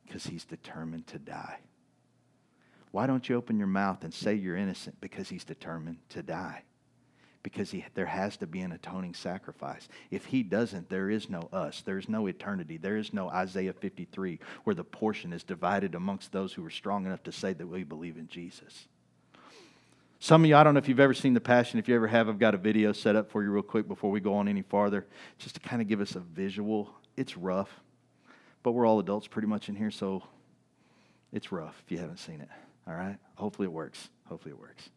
Because 0.06 0.26
he's 0.26 0.46
determined 0.46 1.08
to 1.08 1.20
die. 1.20 1.60
Why 2.92 3.08
don't 3.08 3.28
you 3.28 3.36
open 3.36 3.58
your 3.58 3.68
mouth 3.68 4.04
and 4.04 4.14
say 4.14 4.36
you're 4.36 4.56
innocent? 4.58 5.02
Because 5.02 5.30
he's 5.30 5.44
determined 5.44 5.98
to 6.10 6.24
die 6.24 6.64
because 7.42 7.72
he, 7.72 7.86
there 7.94 8.06
has 8.06 8.38
to 8.38 8.48
be 8.48 8.60
an 8.62 8.72
atoning 8.72 9.14
sacrifice. 9.14 9.88
If 10.12 10.26
he 10.26 10.44
doesn't, 10.44 10.90
there 10.90 11.10
is 11.10 11.30
no 11.30 11.50
us. 11.54 11.82
There 11.82 11.98
is 11.98 12.10
no 12.10 12.28
eternity. 12.28 12.78
There 12.78 12.98
is 12.98 13.14
no 13.14 13.30
Isaiah 13.30 13.74
53 13.74 14.40
where 14.66 14.76
the 14.76 14.84
portion 14.84 15.32
is 15.32 15.44
divided 15.44 15.96
amongst 15.96 16.32
those 16.32 16.54
who 16.54 16.66
are 16.66 16.70
strong 16.70 17.06
enough 17.06 17.24
to 17.24 17.32
say 17.32 17.54
that 17.54 17.68
we 17.68 17.84
believe 17.84 18.18
in 18.18 18.28
Jesus. 18.28 18.88
Some 20.22 20.44
of 20.44 20.50
you, 20.50 20.56
I 20.58 20.66
don't 20.66 20.74
know 20.74 20.80
if 20.80 20.90
you've 20.90 21.00
ever 21.00 21.14
seen 21.14 21.34
The 21.34 21.40
Passion. 21.40 21.80
If 21.80 21.88
you 21.88 21.96
ever 21.96 22.08
have, 22.08 22.28
I've 22.28 22.40
got 22.40 22.54
a 22.54 22.58
video 22.58 22.92
set 22.92 23.16
up 23.16 23.32
for 23.32 23.42
you 23.42 23.52
real 23.52 23.64
quick 23.64 23.88
before 23.88 24.12
we 24.12 24.20
go 24.20 24.36
on 24.36 24.50
any 24.50 24.64
farther, 24.64 25.08
just 25.38 25.56
to 25.56 25.62
kind 25.62 25.82
of 25.82 25.88
give 25.88 26.02
us 26.02 26.16
a 26.16 26.20
visual. 26.20 26.94
It's 27.16 27.38
rough, 27.38 27.70
but 28.64 28.74
we're 28.74 28.86
all 28.86 29.00
adults 29.00 29.28
pretty 29.28 29.48
much 29.48 29.70
in 29.70 29.76
here, 29.76 29.92
so 29.92 30.24
it's 31.32 31.54
rough 31.54 31.82
if 31.86 31.92
you 31.92 32.00
haven't 32.00 32.20
seen 32.20 32.42
it. 32.42 32.50
All 32.86 32.96
right? 32.96 33.18
Hopefully 33.36 33.68
it 33.68 33.72
works. 33.72 34.10
Hopefully 34.26 34.52
it 34.52 34.60
works. 34.60 34.90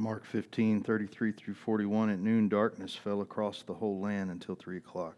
Mark 0.00 0.24
15, 0.24 0.84
33 0.84 1.32
through 1.32 1.54
41. 1.54 2.10
At 2.10 2.20
noon, 2.20 2.48
darkness 2.48 2.94
fell 2.94 3.20
across 3.20 3.64
the 3.64 3.74
whole 3.74 4.00
land 4.00 4.30
until 4.30 4.54
3 4.54 4.76
o'clock. 4.76 5.16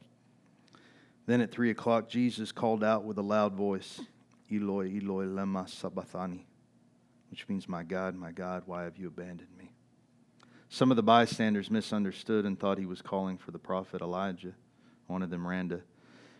Then 1.26 1.42
at 1.42 1.52
3 1.52 1.68
o'clock, 1.68 2.08
Jesus 2.08 2.50
called 2.50 2.82
out 2.82 3.04
with 3.04 3.18
a 3.18 3.22
loud 3.22 3.52
voice, 3.52 4.00
Eloi, 4.50 4.86
Eloi, 4.86 5.26
lema 5.26 5.68
sabachthani, 5.68 6.46
which 7.30 7.46
means, 7.46 7.68
My 7.68 7.82
God, 7.82 8.14
my 8.14 8.32
God, 8.32 8.62
why 8.64 8.84
have 8.84 8.96
you 8.96 9.08
abandoned 9.08 9.54
me? 9.58 9.70
Some 10.70 10.90
of 10.90 10.96
the 10.96 11.02
bystanders 11.02 11.70
misunderstood 11.70 12.46
and 12.46 12.58
thought 12.58 12.78
he 12.78 12.86
was 12.86 13.02
calling 13.02 13.36
for 13.36 13.50
the 13.50 13.58
prophet 13.58 14.00
Elijah. 14.00 14.54
One 15.08 15.22
of 15.22 15.28
them 15.28 15.46
ran 15.46 15.68
to 15.68 15.82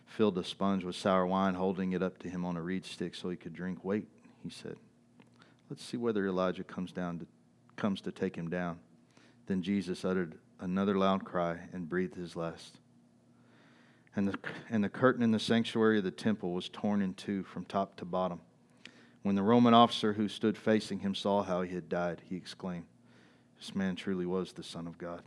fill 0.07 0.37
a 0.39 0.43
sponge 0.43 0.83
with 0.83 0.95
sour 0.95 1.27
wine, 1.27 1.53
holding 1.53 1.91
it 1.91 2.01
up 2.01 2.17
to 2.19 2.29
him 2.29 2.43
on 2.43 2.57
a 2.57 2.61
reed 2.61 2.85
stick 2.85 3.13
so 3.13 3.29
he 3.29 3.37
could 3.37 3.53
drink. 3.53 3.85
Wait, 3.85 4.07
he 4.43 4.49
said. 4.49 4.77
Let's 5.69 5.85
see 5.85 5.97
whether 5.97 6.25
Elijah 6.25 6.63
comes 6.63 6.91
down 6.91 7.19
to 7.19 7.27
comes 7.81 7.99
to 8.01 8.11
take 8.11 8.35
him 8.35 8.47
down. 8.47 8.77
Then 9.47 9.63
Jesus 9.63 10.05
uttered 10.05 10.37
another 10.59 10.95
loud 10.95 11.25
cry 11.25 11.57
and 11.73 11.89
breathed 11.89 12.15
his 12.15 12.35
last. 12.35 12.77
And 14.15 14.27
the, 14.27 14.37
and 14.69 14.83
the 14.83 14.89
curtain 14.89 15.23
in 15.23 15.31
the 15.31 15.39
sanctuary 15.39 15.97
of 15.97 16.03
the 16.03 16.11
temple 16.11 16.53
was 16.53 16.69
torn 16.69 17.01
in 17.01 17.15
two 17.15 17.43
from 17.43 17.65
top 17.65 17.95
to 17.97 18.05
bottom. 18.05 18.39
When 19.23 19.35
the 19.35 19.41
Roman 19.41 19.73
officer 19.73 20.13
who 20.13 20.27
stood 20.27 20.57
facing 20.57 20.99
him 20.99 21.15
saw 21.15 21.41
how 21.41 21.63
he 21.63 21.73
had 21.73 21.89
died, 21.89 22.21
he 22.29 22.35
exclaimed, 22.35 22.85
This 23.57 23.73
man 23.73 23.95
truly 23.95 24.27
was 24.27 24.53
the 24.53 24.63
Son 24.63 24.85
of 24.85 24.99
God. 24.99 25.23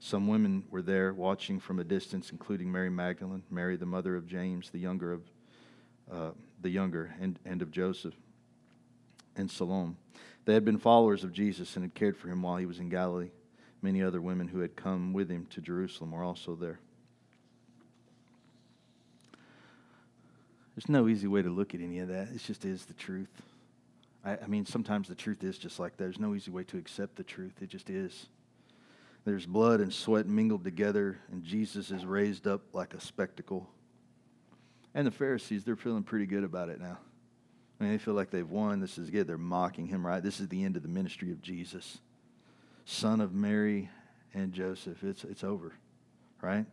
Some 0.00 0.26
women 0.26 0.64
were 0.70 0.82
there 0.82 1.12
watching 1.12 1.60
from 1.60 1.80
a 1.80 1.84
distance, 1.84 2.30
including 2.30 2.72
Mary 2.72 2.90
Magdalene, 2.90 3.42
Mary, 3.50 3.76
the 3.76 3.84
mother 3.84 4.16
of 4.16 4.26
James, 4.26 4.70
the 4.70 4.78
younger 4.78 5.12
of 5.12 5.22
uh, 6.10 6.30
the 6.62 6.70
younger, 6.70 7.14
and, 7.20 7.38
and 7.44 7.60
of 7.60 7.70
Joseph, 7.70 8.14
and 9.36 9.50
Salome. 9.50 9.96
They 10.48 10.54
had 10.54 10.64
been 10.64 10.78
followers 10.78 11.24
of 11.24 11.34
Jesus 11.34 11.76
and 11.76 11.84
had 11.84 11.92
cared 11.92 12.16
for 12.16 12.28
him 12.28 12.40
while 12.40 12.56
he 12.56 12.64
was 12.64 12.78
in 12.78 12.88
Galilee. 12.88 13.28
Many 13.82 14.02
other 14.02 14.22
women 14.22 14.48
who 14.48 14.60
had 14.60 14.76
come 14.76 15.12
with 15.12 15.28
him 15.28 15.44
to 15.50 15.60
Jerusalem 15.60 16.10
were 16.10 16.24
also 16.24 16.54
there. 16.54 16.80
There's 20.74 20.88
no 20.88 21.06
easy 21.06 21.26
way 21.26 21.42
to 21.42 21.50
look 21.50 21.74
at 21.74 21.82
any 21.82 21.98
of 21.98 22.08
that. 22.08 22.28
It 22.34 22.38
just 22.38 22.64
is 22.64 22.86
the 22.86 22.94
truth. 22.94 23.28
I, 24.24 24.38
I, 24.38 24.46
mean, 24.46 24.64
sometimes 24.64 25.06
the 25.06 25.14
truth 25.14 25.44
is 25.44 25.58
just 25.58 25.78
like 25.78 25.98
that. 25.98 26.04
There's 26.04 26.18
no 26.18 26.34
easy 26.34 26.50
way 26.50 26.64
to 26.64 26.78
accept 26.78 27.16
the 27.16 27.24
truth. 27.24 27.52
It 27.60 27.68
just 27.68 27.90
is. 27.90 28.28
There's 29.26 29.44
blood 29.44 29.82
and 29.82 29.92
sweat 29.92 30.24
mingled 30.26 30.64
together, 30.64 31.18
and 31.30 31.44
Jesus 31.44 31.90
is 31.90 32.06
raised 32.06 32.46
up 32.46 32.62
like 32.72 32.94
a 32.94 33.00
spectacle. 33.02 33.68
And 34.94 35.06
the 35.06 35.10
Pharisees, 35.10 35.64
they're 35.64 35.76
feeling 35.76 36.04
pretty 36.04 36.24
good 36.24 36.42
about 36.42 36.70
it 36.70 36.80
now. 36.80 36.96
I 37.78 37.84
mean, 37.84 37.92
they 37.92 37.98
feel 37.98 38.14
like 38.14 38.30
they've 38.30 38.48
won. 38.48 38.80
This 38.80 38.98
is 38.98 39.10
good. 39.10 39.26
They're 39.26 39.38
mocking 39.38 39.86
him, 39.86 40.06
right? 40.06 40.22
This 40.22 40.40
is 40.40 40.48
the 40.48 40.64
end 40.64 40.76
of 40.76 40.82
the 40.82 40.88
ministry 40.88 41.30
of 41.30 41.40
Jesus, 41.40 41.98
son 42.84 43.20
of 43.20 43.32
Mary 43.32 43.88
and 44.34 44.52
Joseph. 44.52 45.02
It's, 45.04 45.24
it's 45.24 45.44
over, 45.44 45.72
right? 46.42 46.66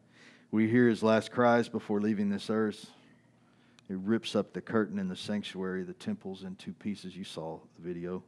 We 0.51 0.69
hear 0.69 0.87
his 0.87 1.03
last 1.03 1.31
cries 1.31 1.69
before 1.69 2.01
leaving 2.01 2.29
this 2.29 2.49
earth. 2.49 2.89
He 3.87 3.93
rips 3.93 4.35
up 4.35 4.53
the 4.53 4.61
curtain 4.61 4.97
in 4.97 5.07
the 5.07 5.15
sanctuary, 5.15 5.83
the 5.83 5.93
temple's 5.93 6.43
in 6.43 6.55
two 6.55 6.73
pieces. 6.73 7.15
You 7.15 7.23
saw 7.23 7.59
the 7.77 7.87
video. 7.87 8.23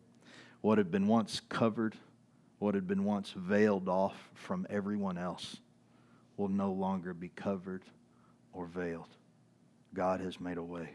What 0.61 0.77
had 0.77 0.91
been 0.91 1.07
once 1.07 1.41
covered, 1.49 1.95
what 2.59 2.75
had 2.75 2.87
been 2.87 3.05
once 3.05 3.31
veiled 3.31 3.89
off 3.89 4.29
from 4.35 4.67
everyone 4.69 5.17
else, 5.17 5.57
will 6.35 6.49
no 6.49 6.71
longer 6.71 7.13
be 7.13 7.29
covered 7.29 7.83
or 8.53 8.67
veiled. 8.67 9.09
God 9.95 10.19
has 10.19 10.39
made 10.39 10.57
a 10.57 10.63
way. 10.63 10.89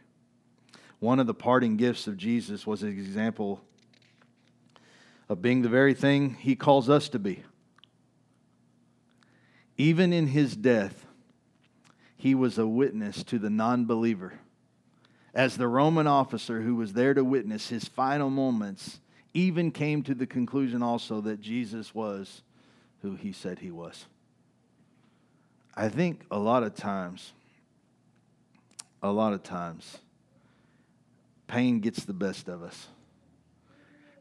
One 1.03 1.19
of 1.19 1.27
the 1.27 1.35
parting 1.35 1.77
gifts 1.77 2.07
of 2.07 2.17
Jesus 2.17 2.65
was 2.65 2.85
an 2.85 2.91
example 2.91 3.61
of 5.29 5.43
being 5.43 5.63
the 5.63 5.69
very 5.69 5.95
thing 5.95 6.35
he 6.35 6.55
calls 6.55 6.89
us 6.89 7.09
to 7.09 7.19
be. 7.19 7.43
Even 9.77 10.13
in 10.13 10.29
his 10.29 10.55
death, 10.55 11.05
he 12.17 12.37
was 12.37 12.57
a 12.57 12.69
witness 12.69 13.25
to 13.25 13.41
the 13.41 13.51
non 13.51 13.85
believer. 13.85 14.35
As 15.35 15.57
the 15.57 15.67
Roman 15.67 16.07
officer 16.07 16.61
who 16.61 16.77
was 16.77 16.93
there 16.93 17.15
to 17.15 17.25
witness 17.25 17.69
his 17.69 17.87
final 17.87 18.31
moments, 18.31 19.01
even 19.35 19.73
came 19.73 20.05
to 20.05 20.15
the 20.15 20.29
conclusion 20.29 20.85
also 20.85 21.21
that 21.23 21.41
Jesus 21.41 21.93
was 21.93 22.43
who 23.01 23.17
he 23.17 23.33
said 23.33 23.59
he 23.59 23.73
was. 23.73 24.07
I 25.75 25.89
think 25.89 26.25
a 26.31 26.39
lot 26.39 26.63
of 26.63 26.77
times, 26.77 27.33
a 29.03 29.11
lot 29.11 29.33
of 29.33 29.43
times, 29.43 29.99
pain 31.53 31.81
gets 31.81 32.05
the 32.05 32.15
best 32.15 32.49
of 32.49 32.63
us. 32.63 32.89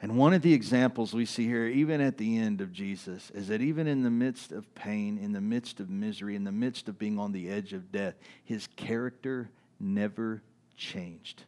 And 0.02 0.18
one 0.18 0.34
of 0.34 0.42
the 0.42 0.54
examples 0.54 1.14
we 1.14 1.26
see 1.26 1.46
here, 1.46 1.66
even 1.66 2.02
at 2.02 2.18
the 2.18 2.38
end 2.38 2.60
of 2.60 2.74
Jesus, 2.74 3.32
is 3.34 3.48
that 3.48 3.62
even 3.62 3.88
in 3.88 4.04
the 4.04 4.10
midst 4.10 4.52
of 4.52 4.76
pain, 4.76 5.18
in 5.18 5.32
the 5.32 5.40
midst 5.40 5.80
of 5.80 5.90
misery, 5.90 6.36
in 6.36 6.44
the 6.44 6.52
midst 6.52 6.90
of 6.90 7.00
being 7.00 7.18
on 7.18 7.32
the 7.32 7.50
edge 7.50 7.72
of 7.72 7.90
death, 7.90 8.16
his 8.44 8.68
character 8.76 9.50
never 9.80 10.42
changed. 10.76 11.44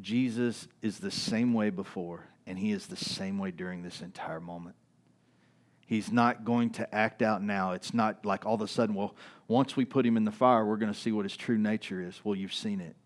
Jesus 0.00 0.66
is 0.82 0.98
the 0.98 1.12
same 1.12 1.54
way 1.54 1.70
before, 1.70 2.26
and 2.44 2.58
he 2.58 2.72
is 2.72 2.88
the 2.88 2.96
same 2.96 3.38
way 3.38 3.52
during 3.52 3.84
this 3.84 4.00
entire 4.00 4.40
moment. 4.40 4.74
He's 5.86 6.10
not 6.10 6.44
going 6.44 6.70
to 6.70 6.92
act 6.92 7.22
out 7.22 7.40
now. 7.40 7.72
It's 7.72 7.94
not 7.94 8.26
like 8.26 8.46
all 8.46 8.54
of 8.54 8.62
a 8.62 8.66
sudden, 8.66 8.96
well, 8.96 9.14
once 9.46 9.76
we 9.76 9.84
put 9.84 10.04
him 10.04 10.16
in 10.16 10.24
the 10.24 10.32
fire, 10.32 10.64
we're 10.64 10.78
going 10.78 10.92
to 10.92 10.98
see 10.98 11.12
what 11.12 11.24
his 11.24 11.36
true 11.36 11.58
nature 11.58 12.00
is. 12.00 12.20
Well, 12.24 12.34
you've 12.34 12.54
seen 12.54 12.80
it. 12.80 12.96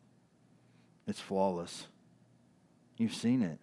It's 1.09 1.21
flawless. 1.21 1.87
You've 2.99 3.15
seen 3.15 3.43
it. 3.43 3.59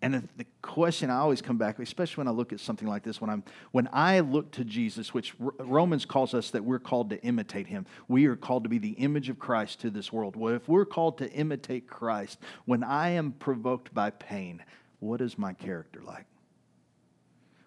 And 0.00 0.28
the 0.36 0.44
question 0.60 1.08
I 1.08 1.16
always 1.16 1.40
come 1.40 1.56
back, 1.56 1.78
especially 1.78 2.20
when 2.20 2.28
I 2.28 2.32
look 2.32 2.52
at 2.52 2.60
something 2.60 2.86
like 2.86 3.02
this, 3.02 3.22
when 3.22 3.30
I'm 3.30 3.42
when 3.72 3.88
I 3.90 4.20
look 4.20 4.50
to 4.52 4.64
Jesus, 4.64 5.14
which 5.14 5.34
Romans 5.38 6.04
calls 6.04 6.34
us 6.34 6.50
that 6.50 6.62
we're 6.62 6.78
called 6.78 7.08
to 7.10 7.22
imitate 7.22 7.66
him. 7.66 7.86
We 8.06 8.26
are 8.26 8.36
called 8.36 8.64
to 8.64 8.68
be 8.68 8.76
the 8.76 8.90
image 8.90 9.30
of 9.30 9.38
Christ 9.38 9.80
to 9.80 9.90
this 9.90 10.12
world. 10.12 10.36
Well, 10.36 10.54
if 10.54 10.68
we're 10.68 10.84
called 10.84 11.18
to 11.18 11.32
imitate 11.32 11.88
Christ, 11.88 12.38
when 12.66 12.84
I 12.84 13.10
am 13.10 13.32
provoked 13.32 13.94
by 13.94 14.10
pain, 14.10 14.62
what 15.00 15.22
is 15.22 15.38
my 15.38 15.54
character 15.54 16.02
like? 16.02 16.26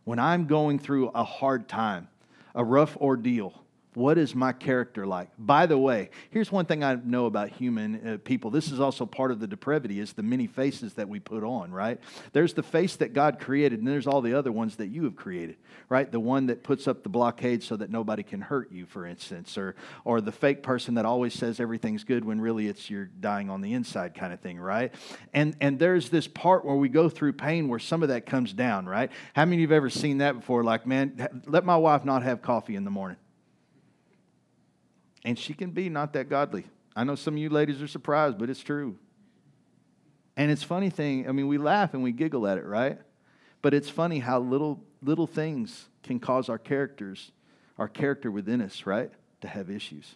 When 0.03 0.19
I'm 0.19 0.45
going 0.45 0.77
through 0.77 1.09
a 1.09 1.23
hard 1.23 1.67
time, 1.67 2.07
a 2.53 2.63
rough 2.63 2.95
ordeal, 2.97 3.63
what 3.97 4.19
is 4.19 4.35
my 4.35 4.53
character 4.53 5.07
like? 5.07 5.29
By 5.39 5.65
the 5.65 5.77
way, 5.77 6.11
here's 6.29 6.51
one 6.51 6.65
thing 6.65 6.83
I 6.83 6.95
know 7.03 7.25
about 7.25 7.49
human 7.49 8.07
uh, 8.07 8.17
people. 8.23 8.51
This 8.51 8.71
is 8.71 8.79
also 8.79 9.07
part 9.07 9.31
of 9.31 9.39
the 9.39 9.47
depravity 9.47 9.99
is 9.99 10.13
the 10.13 10.21
many 10.21 10.45
faces 10.45 10.93
that 10.93 11.09
we 11.09 11.19
put 11.19 11.43
on, 11.43 11.71
right? 11.71 11.99
There's 12.31 12.53
the 12.53 12.61
face 12.61 12.95
that 12.97 13.13
God 13.13 13.39
created 13.39 13.79
and 13.79 13.87
there's 13.87 14.05
all 14.05 14.21
the 14.21 14.35
other 14.35 14.51
ones 14.51 14.75
that 14.75 14.89
you 14.89 15.03
have 15.05 15.15
created, 15.15 15.57
right? 15.89 16.11
The 16.11 16.19
one 16.19 16.45
that 16.45 16.61
puts 16.63 16.87
up 16.87 17.01
the 17.01 17.09
blockade 17.09 17.63
so 17.63 17.75
that 17.75 17.89
nobody 17.89 18.21
can 18.21 18.39
hurt 18.39 18.71
you, 18.71 18.85
for 18.85 19.03
instance, 19.07 19.57
or 19.57 19.75
or 20.05 20.21
the 20.21 20.31
fake 20.31 20.61
person 20.61 20.93
that 20.93 21.05
always 21.05 21.33
says 21.33 21.59
everything's 21.59 22.03
good 22.03 22.23
when 22.23 22.39
really 22.39 22.67
it's 22.67 22.91
you're 22.91 23.05
dying 23.05 23.49
on 23.49 23.61
the 23.61 23.73
inside 23.73 24.13
kind 24.13 24.31
of 24.31 24.39
thing, 24.39 24.59
right? 24.59 24.93
And 25.33 25.55
and 25.59 25.79
there's 25.79 26.09
this 26.09 26.27
part 26.27 26.65
where 26.65 26.75
we 26.75 26.87
go 26.87 27.09
through 27.09 27.33
pain 27.33 27.67
where 27.67 27.79
some 27.79 28.03
of 28.03 28.09
that 28.09 28.27
comes 28.27 28.53
down, 28.53 28.85
right? 28.85 29.11
How 29.33 29.45
many 29.45 29.55
of 29.55 29.61
you 29.61 29.67
have 29.69 29.77
ever 29.77 29.89
seen 29.89 30.19
that 30.19 30.35
before? 30.35 30.63
Like, 30.63 30.85
man, 30.85 31.41
let 31.47 31.65
my 31.65 31.77
wife 31.77 32.05
not 32.05 32.21
have 32.21 32.43
coffee 32.43 32.75
in 32.75 32.83
the 32.83 32.91
morning 32.91 33.17
and 35.27 35.37
she 35.37 35.53
can 35.53 35.71
be 35.71 35.89
not 35.89 36.13
that 36.13 36.29
godly. 36.29 36.63
I 36.95 37.03
know 37.03 37.15
some 37.15 37.33
of 37.33 37.37
you 37.37 37.49
ladies 37.49 37.81
are 37.81 37.87
surprised, 37.87 38.37
but 38.37 38.49
it's 38.49 38.63
true. 38.63 38.97
And 40.37 40.49
it's 40.49 40.63
funny 40.63 40.89
thing, 40.89 41.27
I 41.27 41.33
mean, 41.33 41.49
we 41.49 41.57
laugh 41.57 41.93
and 41.93 42.01
we 42.01 42.13
giggle 42.13 42.47
at 42.47 42.57
it, 42.57 42.63
right? 42.63 42.97
But 43.61 43.73
it's 43.73 43.89
funny 43.89 44.19
how 44.19 44.39
little 44.39 44.81
little 45.01 45.27
things 45.27 45.89
can 46.01 46.21
cause 46.21 46.47
our 46.47 46.57
characters, 46.57 47.33
our 47.77 47.89
character 47.89 48.31
within 48.31 48.61
us, 48.61 48.85
right, 48.85 49.11
to 49.41 49.49
have 49.49 49.69
issues. 49.69 50.15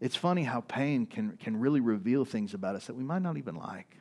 It's 0.00 0.16
funny 0.16 0.44
how 0.44 0.62
pain 0.62 1.04
can, 1.04 1.36
can 1.36 1.60
really 1.60 1.80
reveal 1.80 2.24
things 2.24 2.54
about 2.54 2.76
us 2.76 2.86
that 2.86 2.96
we 2.96 3.04
might 3.04 3.20
not 3.20 3.36
even 3.36 3.56
like. 3.56 3.98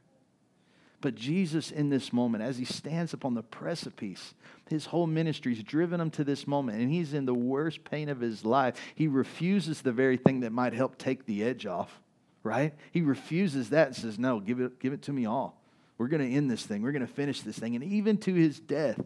But 1.02 1.16
Jesus, 1.16 1.72
in 1.72 1.90
this 1.90 2.14
moment, 2.14 2.44
as 2.44 2.58
he 2.58 2.64
stands 2.64 3.14
upon 3.14 3.34
the 3.34 3.44
precipice, 3.44 4.34
his 4.70 4.86
whole 4.86 5.08
ministry 5.08 5.56
has 5.56 5.64
driven 5.64 6.00
him 6.00 6.12
to 6.12 6.24
this 6.24 6.48
moment, 6.48 6.80
and 6.80 6.92
he's 6.92 7.14
in 7.14 7.26
the 7.26 7.34
worst 7.34 7.84
pain 7.84 8.10
of 8.10 8.20
his 8.20 8.46
life. 8.46 8.76
He 8.96 9.08
refuses 9.08 9.82
the 9.82 9.92
very 9.92 10.18
thing 10.18 10.42
that 10.42 10.52
might 10.52 10.74
help 10.74 10.98
take 10.98 11.26
the 11.26 11.44
edge 11.44 11.66
off, 11.66 12.02
right? 12.44 12.74
He 12.92 13.02
refuses 13.02 13.70
that 13.70 13.88
and 13.88 13.96
says, 13.96 14.20
No, 14.20 14.40
give 14.40 14.60
it, 14.60 14.80
give 14.80 14.94
it 14.94 15.02
to 15.04 15.14
me 15.14 15.26
all. 15.26 15.62
We're 15.98 16.08
going 16.08 16.28
to 16.28 16.36
end 16.36 16.50
this 16.50 16.66
thing, 16.66 16.82
we're 16.82 16.92
going 16.92 17.06
to 17.06 17.14
finish 17.14 17.42
this 17.42 17.58
thing. 17.58 17.76
And 17.76 17.84
even 17.84 18.18
to 18.20 18.34
his 18.34 18.60
death, 18.60 19.00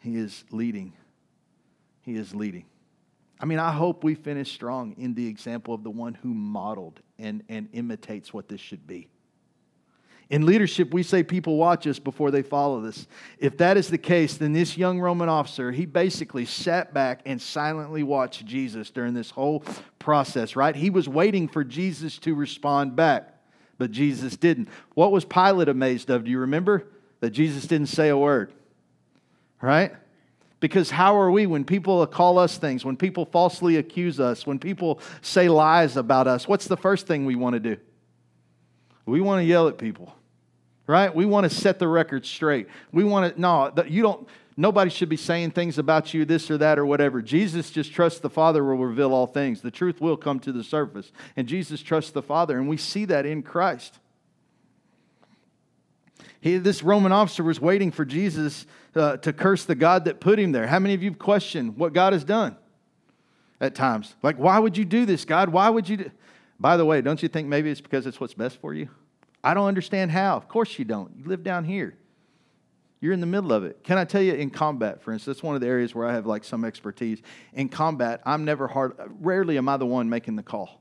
he 0.00 0.16
is 0.16 0.44
leading. 0.50 0.92
He 2.02 2.16
is 2.16 2.34
leading. 2.34 2.64
I 3.38 3.44
mean, 3.44 3.58
I 3.58 3.72
hope 3.72 4.02
we 4.02 4.14
finish 4.14 4.52
strong 4.52 4.94
in 4.96 5.14
the 5.14 5.26
example 5.26 5.74
of 5.74 5.82
the 5.82 5.90
one 5.90 6.14
who 6.14 6.32
modeled 6.32 7.00
and, 7.18 7.42
and 7.48 7.68
imitates 7.72 8.32
what 8.32 8.48
this 8.48 8.60
should 8.60 8.86
be. 8.86 9.08
In 10.28 10.44
leadership, 10.44 10.92
we 10.92 11.04
say 11.04 11.22
people 11.22 11.56
watch 11.56 11.86
us 11.86 12.00
before 12.00 12.32
they 12.32 12.42
follow 12.42 12.84
us. 12.84 13.06
If 13.38 13.58
that 13.58 13.76
is 13.76 13.88
the 13.88 13.98
case, 13.98 14.36
then 14.36 14.52
this 14.52 14.76
young 14.76 14.98
Roman 15.00 15.28
officer, 15.28 15.70
he 15.70 15.86
basically 15.86 16.44
sat 16.44 16.92
back 16.92 17.20
and 17.24 17.40
silently 17.40 18.02
watched 18.02 18.44
Jesus 18.44 18.90
during 18.90 19.14
this 19.14 19.30
whole 19.30 19.62
process, 20.00 20.56
right? 20.56 20.74
He 20.74 20.90
was 20.90 21.08
waiting 21.08 21.46
for 21.46 21.62
Jesus 21.62 22.18
to 22.18 22.34
respond 22.34 22.96
back, 22.96 23.34
but 23.78 23.92
Jesus 23.92 24.36
didn't. 24.36 24.68
What 24.94 25.12
was 25.12 25.24
Pilate 25.24 25.68
amazed 25.68 26.10
of? 26.10 26.24
Do 26.24 26.30
you 26.30 26.40
remember? 26.40 26.88
That 27.20 27.30
Jesus 27.30 27.66
didn't 27.66 27.86
say 27.88 28.08
a 28.08 28.16
word. 28.16 28.52
right? 29.60 29.92
Because 30.58 30.90
how 30.90 31.16
are 31.18 31.30
we 31.30 31.46
when 31.46 31.64
people 31.64 32.04
call 32.06 32.38
us 32.38 32.58
things, 32.58 32.84
when 32.84 32.96
people 32.96 33.26
falsely 33.26 33.76
accuse 33.76 34.18
us, 34.18 34.46
when 34.46 34.58
people 34.58 35.00
say 35.20 35.48
lies 35.48 35.96
about 35.96 36.26
us? 36.26 36.48
What's 36.48 36.66
the 36.66 36.76
first 36.76 37.06
thing 37.06 37.26
we 37.26 37.36
want 37.36 37.54
to 37.54 37.60
do? 37.60 37.76
We 39.06 39.20
want 39.20 39.40
to 39.40 39.44
yell 39.44 39.68
at 39.68 39.78
people, 39.78 40.12
right? 40.86 41.14
We 41.14 41.24
want 41.24 41.44
to 41.44 41.50
set 41.50 41.78
the 41.78 41.88
record 41.88 42.26
straight. 42.26 42.68
We 42.92 43.04
want 43.04 43.34
to, 43.34 43.40
no, 43.40 43.72
you 43.86 44.02
don't, 44.02 44.28
nobody 44.56 44.90
should 44.90 45.08
be 45.08 45.16
saying 45.16 45.52
things 45.52 45.78
about 45.78 46.12
you, 46.12 46.24
this 46.24 46.50
or 46.50 46.58
that 46.58 46.78
or 46.78 46.84
whatever. 46.84 47.22
Jesus 47.22 47.70
just 47.70 47.92
trusts 47.92 48.18
the 48.18 48.28
Father 48.28 48.64
will 48.64 48.76
reveal 48.76 49.12
all 49.12 49.28
things. 49.28 49.60
The 49.60 49.70
truth 49.70 50.00
will 50.00 50.16
come 50.16 50.40
to 50.40 50.50
the 50.50 50.64
surface. 50.64 51.12
And 51.36 51.46
Jesus 51.46 51.82
trusts 51.82 52.10
the 52.10 52.22
Father, 52.22 52.58
and 52.58 52.68
we 52.68 52.76
see 52.76 53.04
that 53.04 53.24
in 53.24 53.42
Christ. 53.42 53.98
He, 56.40 56.58
this 56.58 56.82
Roman 56.82 57.12
officer 57.12 57.42
was 57.42 57.60
waiting 57.60 57.90
for 57.90 58.04
Jesus 58.04 58.66
uh, 58.94 59.16
to 59.18 59.32
curse 59.32 59.64
the 59.64 59.74
God 59.74 60.04
that 60.06 60.20
put 60.20 60.38
him 60.38 60.52
there. 60.52 60.66
How 60.66 60.78
many 60.78 60.94
of 60.94 61.02
you 61.02 61.12
question 61.14 61.76
what 61.76 61.92
God 61.92 62.12
has 62.12 62.24
done 62.24 62.56
at 63.60 63.74
times? 63.74 64.14
Like, 64.22 64.36
why 64.36 64.58
would 64.58 64.76
you 64.76 64.84
do 64.84 65.06
this, 65.06 65.24
God? 65.24 65.48
Why 65.48 65.68
would 65.70 65.88
you? 65.88 65.96
Do? 65.98 66.10
By 66.58 66.76
the 66.76 66.84
way, 66.84 67.00
don't 67.00 67.22
you 67.22 67.28
think 67.28 67.48
maybe 67.48 67.70
it's 67.70 67.80
because 67.80 68.06
it's 68.06 68.20
what's 68.20 68.34
best 68.34 68.60
for 68.60 68.74
you? 68.74 68.88
I 69.44 69.54
don't 69.54 69.68
understand 69.68 70.10
how. 70.10 70.36
Of 70.36 70.48
course 70.48 70.78
you 70.78 70.84
don't. 70.84 71.14
You 71.16 71.24
live 71.24 71.42
down 71.42 71.64
here. 71.64 71.96
You're 73.00 73.12
in 73.12 73.20
the 73.20 73.26
middle 73.26 73.52
of 73.52 73.64
it. 73.64 73.84
Can 73.84 73.98
I 73.98 74.04
tell 74.04 74.22
you 74.22 74.32
in 74.32 74.50
combat, 74.50 75.02
for 75.02 75.12
instance, 75.12 75.42
one 75.42 75.54
of 75.54 75.60
the 75.60 75.66
areas 75.66 75.94
where 75.94 76.08
I 76.08 76.14
have 76.14 76.26
like 76.26 76.44
some 76.44 76.64
expertise. 76.64 77.20
In 77.52 77.68
combat, 77.68 78.22
I'm 78.24 78.44
never 78.44 78.66
hard, 78.66 78.94
rarely 79.20 79.58
am 79.58 79.68
I 79.68 79.76
the 79.76 79.86
one 79.86 80.08
making 80.08 80.36
the 80.36 80.42
call 80.42 80.80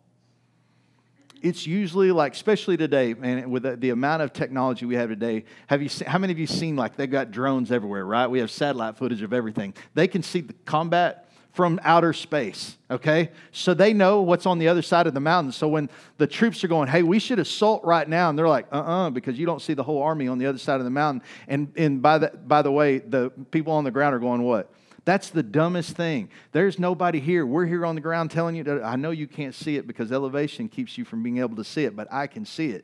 it's 1.46 1.68
usually 1.68 2.12
like, 2.12 2.34
especially 2.34 2.76
today, 2.76 3.14
man, 3.14 3.52
with 3.52 3.64
the, 3.64 3.76
the, 3.76 3.92
amount 3.92 4.24
of 4.24 4.34
technology 4.34 4.86
we 4.86 4.96
have 4.96 5.10
today. 5.10 5.46
Have 5.68 5.82
you 5.82 5.90
seen, 5.90 6.08
how 6.08 6.18
many 6.18 6.34
of 6.34 6.40
you 6.40 6.48
seen 6.48 6.76
like 6.76 6.96
they've 6.96 7.10
got 7.10 7.30
drones 7.30 7.72
everywhere, 7.72 8.04
right? 8.04 8.26
We 8.26 8.40
have 8.40 8.50
satellite 8.50 8.98
footage 8.98 9.22
of 9.22 9.32
everything. 9.32 9.76
They 9.94 10.08
can 10.08 10.24
see 10.24 10.42
the 10.42 10.54
combat 10.66 11.25
from 11.56 11.80
outer 11.84 12.12
space, 12.12 12.76
okay? 12.92 13.30
So 13.54 13.74
they 13.74 13.94
know 13.94 14.22
what's 14.22 14.46
on 14.46 14.60
the 14.60 14.68
other 14.68 14.82
side 14.82 15.08
of 15.08 15.14
the 15.14 15.22
mountain. 15.22 15.54
So 15.54 15.70
when 15.70 15.90
the 16.18 16.28
troops 16.28 16.62
are 16.66 16.68
going, 16.68 16.90
hey, 16.90 17.02
we 17.02 17.18
should 17.18 17.40
assault 17.40 17.86
right 17.86 18.08
now, 18.08 18.30
and 18.30 18.38
they're 18.38 18.48
like, 18.48 18.68
uh 18.74 18.80
uh-uh, 18.80 19.08
uh, 19.08 19.10
because 19.10 19.40
you 19.40 19.46
don't 19.46 19.62
see 19.62 19.74
the 19.74 19.82
whole 19.82 20.02
army 20.02 20.28
on 20.28 20.38
the 20.38 20.48
other 20.48 20.58
side 20.58 20.82
of 20.82 20.84
the 20.84 20.90
mountain. 20.90 21.24
And, 21.48 21.72
and 21.78 22.02
by, 22.02 22.18
the, 22.18 22.28
by 22.46 22.62
the 22.62 22.74
way, 22.74 23.00
the 23.00 23.32
people 23.52 23.72
on 23.72 23.86
the 23.86 23.92
ground 23.92 24.14
are 24.14 24.20
going, 24.20 24.44
what? 24.44 24.70
That's 25.06 25.30
the 25.30 25.44
dumbest 25.44 25.96
thing. 25.96 26.30
There's 26.52 26.78
nobody 26.78 27.22
here. 27.22 27.46
We're 27.46 27.68
here 27.68 27.86
on 27.86 27.96
the 27.96 28.02
ground 28.02 28.32
telling 28.32 28.56
you 28.56 28.64
that 28.66 28.84
I 28.84 28.98
know 28.98 29.12
you 29.12 29.28
can't 29.28 29.56
see 29.56 29.78
it 29.78 29.88
because 29.88 30.12
elevation 30.12 30.68
keeps 30.68 30.98
you 30.98 31.06
from 31.06 31.24
being 31.24 31.38
able 31.38 31.56
to 31.56 31.64
see 31.64 31.86
it, 31.86 31.96
but 31.96 32.12
I 32.12 32.28
can 32.28 32.46
see 32.46 32.72
it. 32.72 32.84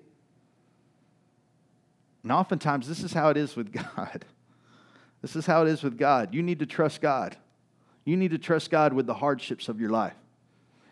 And 2.24 2.32
oftentimes, 2.32 2.88
this 2.88 3.04
is 3.04 3.12
how 3.12 3.32
it 3.32 3.38
is 3.38 3.58
with 3.58 3.74
God. 3.98 4.24
This 5.22 5.36
is 5.36 5.46
how 5.46 5.64
it 5.64 5.68
is 5.68 5.84
with 5.84 5.98
God. 5.98 6.34
You 6.34 6.42
need 6.42 6.60
to 6.60 6.66
trust 6.66 7.02
God. 7.02 7.36
You 8.06 8.18
need 8.18 8.32
to 8.32 8.38
trust 8.38 8.72
God 8.72 8.94
with 8.94 9.06
the 9.06 9.14
hardships 9.14 9.70
of 9.70 9.80
your 9.80 9.90
life. 9.90 10.16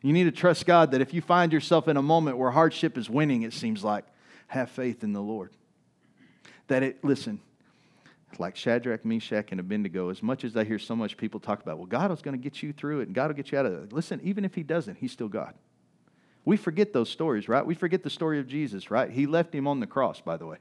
You 0.02 0.13
need 0.13 0.26
to 0.26 0.32
trust 0.32 0.65
God 0.65 0.91
that 0.91 1.02
if 1.02 1.13
you 1.13 1.22
find 1.22 1.52
yourself 1.52 1.88
in 1.88 1.98
a 1.98 2.02
moment 2.02 2.38
where 2.38 2.52
hardship 2.52 2.98
is 2.98 3.10
winning, 3.10 3.41
it 3.41 3.54
seems 3.54 3.84
like, 3.84 4.06
have 4.48 4.69
faith 4.69 5.04
in 5.04 5.13
the 5.13 5.22
Lord. 5.22 5.52
That 6.67 6.84
it, 6.84 7.04
listen, 7.04 7.39
like 8.38 8.56
Shadrach, 8.56 9.04
Meshach, 9.04 9.52
and 9.52 9.60
Abednego, 9.60 10.10
as 10.10 10.24
much 10.24 10.43
as 10.43 10.56
I 10.56 10.63
hear 10.63 10.80
so 10.80 10.95
much 10.95 11.17
people 11.17 11.39
talk 11.39 11.62
about, 11.62 11.78
well, 11.78 11.88
God 11.88 12.12
is 12.12 12.22
going 12.22 12.38
to 12.38 12.41
get 12.41 12.63
you 12.63 12.72
through 12.72 13.02
it 13.02 13.08
and 13.08 13.15
God 13.15 13.28
will 13.28 13.36
get 13.36 13.52
you 13.52 13.58
out 13.58 13.65
of 13.65 13.74
it. 13.74 13.93
Listen, 13.93 14.19
even 14.24 14.45
if 14.45 14.56
He 14.56 14.63
doesn't, 14.63 14.98
He's 14.98 15.12
still 15.12 15.28
God. 15.28 15.54
We 16.45 16.58
forget 16.58 16.93
those 16.93 17.10
stories, 17.10 17.50
right? 17.50 17.65
We 17.65 17.76
forget 17.76 18.04
the 18.04 18.10
story 18.10 18.39
of 18.39 18.48
Jesus, 18.48 18.89
right? 18.89 19.10
He 19.10 19.26
left 19.26 19.54
Him 19.54 19.67
on 19.67 19.80
the 19.80 19.88
cross, 19.88 20.22
by 20.22 20.38
the 20.38 20.45
way. 20.45 20.58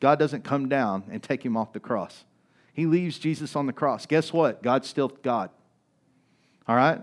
God 0.00 0.18
doesn't 0.18 0.44
come 0.44 0.68
down 0.68 1.04
and 1.10 1.22
take 1.22 1.44
Him 1.44 1.56
off 1.56 1.72
the 1.72 1.80
cross. 1.80 2.24
He 2.78 2.86
leaves 2.86 3.18
Jesus 3.18 3.56
on 3.56 3.66
the 3.66 3.72
cross. 3.72 4.06
Guess 4.06 4.32
what? 4.32 4.62
God's 4.62 4.86
still 4.86 5.08
God. 5.08 5.50
All 6.68 6.76
right? 6.76 7.00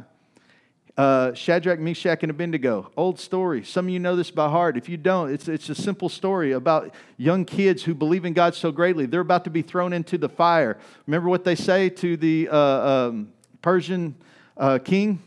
Uh, 0.96 1.34
Shadrach, 1.34 1.82
Meshach, 1.82 2.24
and 2.24 2.30
Abednego. 2.30 2.90
Old 2.96 3.20
story. 3.20 3.62
Some 3.66 3.88
of 3.88 3.90
you 3.90 4.00
know 4.00 4.16
this 4.16 4.32
by 4.32 4.48
heart. 4.48 4.78
If 4.78 4.88
you 4.88 4.96
don't, 4.96 5.34
it's, 5.34 5.50
it's 5.50 5.68
a 5.68 5.76
simple 5.76 6.08
story 6.08 6.54
about 6.54 6.96
young 7.18 7.44
kids 7.44 7.84
who 7.84 7.94
believe 7.94 8.24
in 8.24 8.32
God 8.32 8.56
so 8.56 8.72
greatly. 8.72 9.06
They're 9.06 9.20
about 9.20 9.44
to 9.44 9.50
be 9.50 9.62
thrown 9.62 9.92
into 9.92 10.18
the 10.18 10.30
fire. 10.30 10.78
Remember 11.08 11.28
what 11.28 11.44
they 11.44 11.56
say 11.56 11.90
to 11.90 12.16
the 12.16 12.48
uh, 12.50 12.58
um, 12.58 13.34
Persian 13.62 14.16
uh, 14.56 14.80
king? 14.80 15.22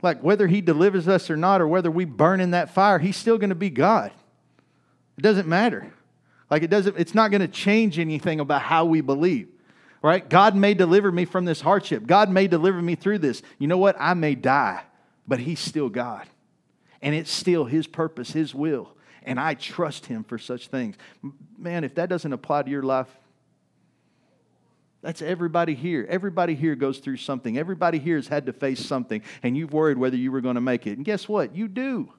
Like, 0.00 0.22
whether 0.22 0.46
he 0.46 0.62
delivers 0.62 1.06
us 1.06 1.28
or 1.28 1.36
not, 1.36 1.60
or 1.60 1.68
whether 1.68 1.90
we 1.90 2.06
burn 2.06 2.40
in 2.40 2.52
that 2.52 2.70
fire, 2.70 2.98
he's 2.98 3.18
still 3.18 3.36
going 3.36 3.50
to 3.50 3.54
be 3.54 3.68
God. 3.68 4.10
It 5.18 5.20
doesn't 5.20 5.46
matter. 5.46 5.92
Like, 6.50 6.62
it 6.62 6.70
doesn't, 6.70 6.96
it's 6.98 7.14
not 7.14 7.30
going 7.30 7.40
to 7.40 7.48
change 7.48 7.98
anything 7.98 8.40
about 8.40 8.62
how 8.62 8.84
we 8.84 9.00
believe 9.00 9.48
right? 10.04 10.28
God 10.28 10.54
may 10.54 10.74
deliver 10.74 11.10
me 11.10 11.24
from 11.24 11.46
this 11.46 11.62
hardship. 11.62 12.06
God 12.06 12.28
may 12.28 12.46
deliver 12.46 12.82
me 12.82 12.94
through 12.94 13.20
this. 13.20 13.40
You 13.58 13.68
know 13.68 13.78
what? 13.78 13.96
I 13.98 14.12
may 14.12 14.34
die, 14.34 14.82
but 15.26 15.38
He's 15.38 15.58
still 15.58 15.88
God. 15.88 16.26
And 17.00 17.14
it's 17.14 17.30
still 17.30 17.64
His 17.64 17.86
purpose, 17.86 18.30
His 18.30 18.54
will. 18.54 18.90
And 19.22 19.40
I 19.40 19.54
trust 19.54 20.04
Him 20.04 20.22
for 20.22 20.36
such 20.36 20.68
things. 20.68 20.96
Man, 21.56 21.84
if 21.84 21.94
that 21.94 22.10
doesn't 22.10 22.34
apply 22.34 22.64
to 22.64 22.70
your 22.70 22.82
life, 22.82 23.08
that's 25.00 25.22
everybody 25.22 25.74
here. 25.74 26.06
Everybody 26.06 26.54
here 26.54 26.74
goes 26.74 26.98
through 26.98 27.16
something. 27.16 27.56
Everybody 27.56 27.98
here 27.98 28.16
has 28.16 28.28
had 28.28 28.44
to 28.44 28.52
face 28.52 28.84
something, 28.84 29.22
and 29.42 29.56
you've 29.56 29.72
worried 29.72 29.96
whether 29.96 30.18
you 30.18 30.30
were 30.30 30.42
going 30.42 30.56
to 30.56 30.60
make 30.60 30.86
it. 30.86 30.98
And 30.98 31.04
guess 31.06 31.26
what? 31.26 31.56
You 31.56 31.66
do. 31.66 32.12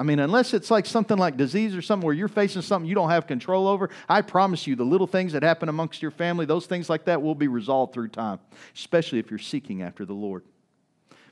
I 0.00 0.02
mean, 0.02 0.18
unless 0.18 0.54
it's 0.54 0.70
like 0.70 0.86
something 0.86 1.18
like 1.18 1.36
disease 1.36 1.76
or 1.76 1.82
something 1.82 2.06
where 2.06 2.14
you're 2.14 2.26
facing 2.26 2.62
something 2.62 2.88
you 2.88 2.94
don't 2.94 3.10
have 3.10 3.26
control 3.26 3.68
over, 3.68 3.90
I 4.08 4.22
promise 4.22 4.66
you 4.66 4.74
the 4.74 4.82
little 4.82 5.06
things 5.06 5.34
that 5.34 5.42
happen 5.42 5.68
amongst 5.68 6.00
your 6.00 6.10
family, 6.10 6.46
those 6.46 6.64
things 6.64 6.88
like 6.88 7.04
that 7.04 7.20
will 7.20 7.34
be 7.34 7.48
resolved 7.48 7.92
through 7.92 8.08
time, 8.08 8.40
especially 8.74 9.18
if 9.18 9.28
you're 9.28 9.38
seeking 9.38 9.82
after 9.82 10.06
the 10.06 10.14
Lord. 10.14 10.44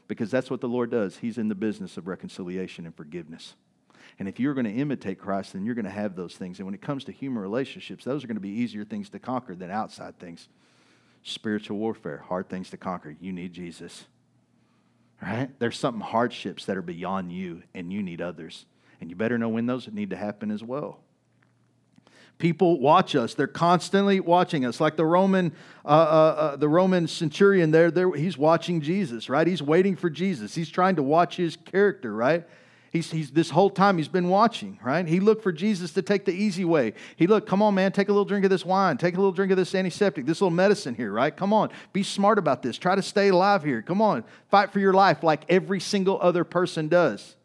Because 0.06 0.30
that's 0.30 0.50
what 0.50 0.60
the 0.60 0.68
Lord 0.68 0.90
does. 0.90 1.16
He's 1.16 1.38
in 1.38 1.48
the 1.48 1.54
business 1.54 1.96
of 1.96 2.06
reconciliation 2.06 2.84
and 2.84 2.94
forgiveness. 2.94 3.54
And 4.18 4.28
if 4.28 4.38
you're 4.38 4.52
going 4.52 4.66
to 4.66 4.70
imitate 4.70 5.18
Christ, 5.18 5.54
then 5.54 5.64
you're 5.64 5.74
going 5.74 5.86
to 5.86 5.90
have 5.90 6.14
those 6.14 6.34
things. 6.34 6.58
And 6.58 6.66
when 6.66 6.74
it 6.74 6.82
comes 6.82 7.04
to 7.04 7.12
human 7.12 7.42
relationships, 7.42 8.04
those 8.04 8.22
are 8.22 8.26
going 8.26 8.36
to 8.36 8.40
be 8.40 8.50
easier 8.50 8.84
things 8.84 9.08
to 9.10 9.18
conquer 9.18 9.54
than 9.54 9.70
outside 9.70 10.18
things. 10.18 10.46
Spiritual 11.22 11.78
warfare, 11.78 12.18
hard 12.18 12.50
things 12.50 12.68
to 12.68 12.76
conquer. 12.76 13.16
You 13.18 13.32
need 13.32 13.54
Jesus 13.54 14.04
right? 15.22 15.50
There's 15.58 15.78
something 15.78 16.00
hardships 16.00 16.64
that 16.66 16.76
are 16.76 16.82
beyond 16.82 17.32
you, 17.32 17.62
and 17.74 17.92
you 17.92 18.02
need 18.02 18.20
others. 18.20 18.66
And 19.00 19.10
you 19.10 19.16
better 19.16 19.38
know 19.38 19.48
when 19.48 19.66
those 19.66 19.88
need 19.88 20.10
to 20.10 20.16
happen 20.16 20.50
as 20.50 20.62
well. 20.62 21.00
People 22.38 22.78
watch 22.78 23.16
us; 23.16 23.34
they're 23.34 23.48
constantly 23.48 24.20
watching 24.20 24.64
us. 24.64 24.80
Like 24.80 24.96
the 24.96 25.04
Roman, 25.04 25.52
uh, 25.84 25.88
uh, 25.88 25.92
uh, 25.92 26.56
the 26.56 26.68
Roman 26.68 27.08
centurion, 27.08 27.72
there, 27.72 27.90
there, 27.90 28.12
he's 28.12 28.38
watching 28.38 28.80
Jesus, 28.80 29.28
right? 29.28 29.46
He's 29.46 29.62
waiting 29.62 29.96
for 29.96 30.08
Jesus. 30.08 30.54
He's 30.54 30.70
trying 30.70 30.96
to 30.96 31.02
watch 31.02 31.36
his 31.36 31.56
character, 31.56 32.14
right? 32.14 32.46
He's, 32.90 33.10
he's 33.10 33.30
this 33.30 33.50
whole 33.50 33.68
time 33.68 33.98
he's 33.98 34.08
been 34.08 34.28
watching, 34.28 34.78
right? 34.82 35.06
He 35.06 35.20
looked 35.20 35.42
for 35.42 35.52
Jesus 35.52 35.92
to 35.92 36.02
take 36.02 36.24
the 36.24 36.32
easy 36.32 36.64
way. 36.64 36.94
He 37.16 37.26
looked, 37.26 37.46
come 37.46 37.60
on, 37.60 37.74
man, 37.74 37.92
take 37.92 38.08
a 38.08 38.12
little 38.12 38.24
drink 38.24 38.44
of 38.44 38.50
this 38.50 38.64
wine, 38.64 38.96
take 38.96 39.14
a 39.14 39.18
little 39.18 39.32
drink 39.32 39.52
of 39.52 39.58
this 39.58 39.74
antiseptic, 39.74 40.24
this 40.24 40.40
little 40.40 40.54
medicine 40.54 40.94
here, 40.94 41.12
right? 41.12 41.36
Come 41.36 41.52
on, 41.52 41.70
be 41.92 42.02
smart 42.02 42.38
about 42.38 42.62
this. 42.62 42.78
Try 42.78 42.94
to 42.94 43.02
stay 43.02 43.28
alive 43.28 43.62
here. 43.62 43.82
Come 43.82 44.00
on, 44.00 44.24
fight 44.50 44.72
for 44.72 44.80
your 44.80 44.94
life 44.94 45.22
like 45.22 45.44
every 45.50 45.80
single 45.80 46.18
other 46.22 46.44
person 46.44 46.88
does. 46.88 47.36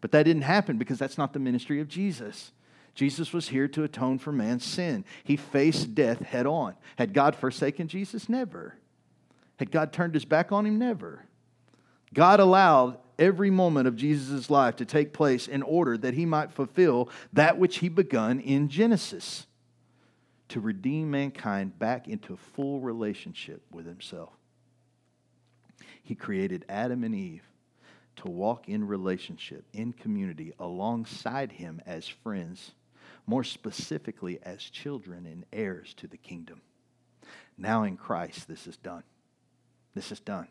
But 0.00 0.12
that 0.12 0.22
didn't 0.22 0.42
happen 0.42 0.78
because 0.78 0.98
that's 0.98 1.18
not 1.18 1.32
the 1.32 1.40
ministry 1.40 1.80
of 1.80 1.88
Jesus. 1.88 2.52
Jesus 2.94 3.32
was 3.32 3.48
here 3.48 3.68
to 3.68 3.82
atone 3.82 4.18
for 4.18 4.32
man's 4.32 4.64
sin. 4.64 5.04
He 5.24 5.36
faced 5.36 5.94
death 5.94 6.20
head 6.20 6.46
on. 6.46 6.74
Had 6.96 7.12
God 7.12 7.34
forsaken 7.34 7.88
Jesus? 7.88 8.28
Never. 8.28 8.76
Had 9.58 9.70
God 9.70 9.92
turned 9.92 10.14
his 10.14 10.24
back 10.24 10.52
on 10.52 10.64
him? 10.64 10.78
Never. 10.78 11.24
God 12.14 12.40
allowed 12.40 12.98
every 13.20 13.50
moment 13.50 13.86
of 13.86 13.94
Jesus' 13.94 14.50
life 14.50 14.76
to 14.76 14.84
take 14.84 15.12
place 15.12 15.46
in 15.46 15.62
order 15.62 15.96
that 15.98 16.14
he 16.14 16.26
might 16.26 16.50
fulfill 16.50 17.08
that 17.32 17.58
which 17.58 17.78
he 17.78 17.88
begun 17.88 18.40
in 18.40 18.68
Genesis 18.68 19.46
to 20.48 20.58
redeem 20.58 21.10
mankind 21.10 21.78
back 21.78 22.08
into 22.08 22.36
full 22.36 22.80
relationship 22.80 23.62
with 23.70 23.86
himself. 23.86 24.32
He 26.02 26.16
created 26.16 26.64
Adam 26.68 27.04
and 27.04 27.14
Eve 27.14 27.44
to 28.16 28.28
walk 28.28 28.68
in 28.68 28.86
relationship, 28.86 29.64
in 29.72 29.92
community, 29.92 30.52
alongside 30.58 31.52
him 31.52 31.80
as 31.86 32.08
friends, 32.08 32.72
more 33.26 33.44
specifically 33.44 34.40
as 34.42 34.60
children 34.62 35.24
and 35.26 35.46
heirs 35.52 35.94
to 35.94 36.08
the 36.08 36.16
kingdom. 36.16 36.60
Now 37.56 37.84
in 37.84 37.96
Christ, 37.96 38.48
this 38.48 38.66
is 38.66 38.76
done. 38.76 39.04
This 39.94 40.10
is 40.10 40.20
done. 40.20 40.48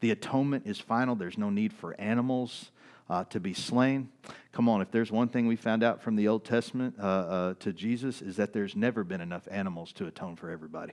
The 0.00 0.10
atonement 0.10 0.66
is 0.66 0.78
final. 0.78 1.14
There's 1.14 1.38
no 1.38 1.50
need 1.50 1.72
for 1.72 1.98
animals 2.00 2.70
uh, 3.08 3.24
to 3.24 3.40
be 3.40 3.54
slain. 3.54 4.08
Come 4.52 4.68
on, 4.68 4.80
if 4.80 4.90
there's 4.90 5.10
one 5.10 5.28
thing 5.28 5.46
we 5.46 5.56
found 5.56 5.82
out 5.82 6.02
from 6.02 6.16
the 6.16 6.28
Old 6.28 6.44
Testament 6.44 6.94
uh, 6.98 7.02
uh, 7.02 7.54
to 7.60 7.72
Jesus, 7.72 8.22
is 8.22 8.36
that 8.36 8.52
there's 8.52 8.76
never 8.76 9.04
been 9.04 9.20
enough 9.20 9.46
animals 9.50 9.92
to 9.94 10.06
atone 10.06 10.36
for 10.36 10.50
everybody. 10.50 10.92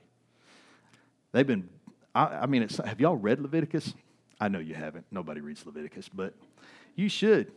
They've 1.32 1.46
been, 1.46 1.68
I, 2.14 2.24
I 2.24 2.46
mean, 2.46 2.68
have 2.84 3.00
y'all 3.00 3.16
read 3.16 3.40
Leviticus? 3.40 3.94
I 4.40 4.48
know 4.48 4.58
you 4.58 4.74
haven't. 4.74 5.06
Nobody 5.10 5.40
reads 5.40 5.64
Leviticus, 5.66 6.08
but 6.08 6.34
you 6.96 7.08
should. 7.08 7.52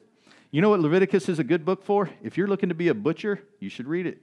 You 0.51 0.61
know 0.61 0.69
what 0.69 0.81
Leviticus 0.81 1.29
is 1.29 1.39
a 1.39 1.43
good 1.43 1.65
book 1.65 1.83
for? 1.83 2.09
If 2.21 2.37
you're 2.37 2.47
looking 2.47 2.69
to 2.69 2.75
be 2.75 2.89
a 2.89 2.93
butcher, 2.93 3.41
you 3.59 3.69
should 3.69 3.87
read 3.87 4.05
it. 4.05 4.21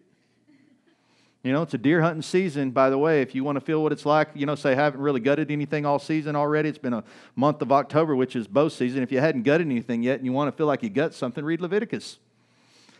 You 1.43 1.53
know, 1.53 1.63
it's 1.63 1.73
a 1.73 1.79
deer 1.79 2.03
hunting 2.03 2.23
season, 2.23 2.71
by 2.71 2.91
the 2.91 2.99
way. 2.99 3.23
If 3.23 3.35
you 3.35 3.45
want 3.45 3.57
to 3.57 3.65
feel 3.65 3.83
what 3.83 3.93
it's 3.93 4.05
like, 4.05 4.29
you 4.35 4.45
know, 4.45 4.55
say, 4.55 4.73
I 4.73 4.75
haven't 4.75 5.01
really 5.01 5.21
gutted 5.21 5.51
anything 5.51 5.87
all 5.87 5.99
season 5.99 6.37
already. 6.37 6.69
It's 6.69 6.77
been 6.77 6.93
a 6.93 7.03
month 7.35 7.63
of 7.63 7.73
October, 7.73 8.15
which 8.15 8.37
is 8.37 8.47
bow 8.47 8.69
season. 8.69 9.03
If 9.03 9.11
you 9.11 9.21
hadn't 9.21 9.45
gutted 9.45 9.67
anything 9.67 10.03
yet 10.03 10.19
and 10.19 10.27
you 10.27 10.33
want 10.33 10.53
to 10.53 10.57
feel 10.57 10.67
like 10.67 10.83
you 10.83 10.91
gut 10.91 11.15
something, 11.15 11.43
read 11.43 11.63
Leviticus. 11.63 12.19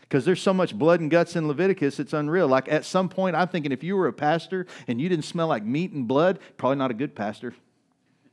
Because 0.01 0.25
there's 0.25 0.41
so 0.41 0.53
much 0.53 0.75
blood 0.75 0.99
and 0.99 1.09
guts 1.09 1.35
in 1.35 1.47
Leviticus, 1.47 1.99
it's 1.99 2.13
unreal. 2.13 2.47
Like 2.47 2.67
at 2.67 2.83
some 2.83 3.09
point, 3.09 3.35
I'm 3.35 3.47
thinking 3.47 3.71
if 3.71 3.83
you 3.83 3.95
were 3.95 4.07
a 4.07 4.13
pastor 4.13 4.65
and 4.87 4.99
you 4.99 5.07
didn't 5.07 5.25
smell 5.25 5.47
like 5.47 5.63
meat 5.63 5.91
and 5.91 6.07
blood, 6.07 6.39
probably 6.57 6.77
not 6.77 6.89
a 6.89 6.95
good 6.95 7.15
pastor. 7.15 7.53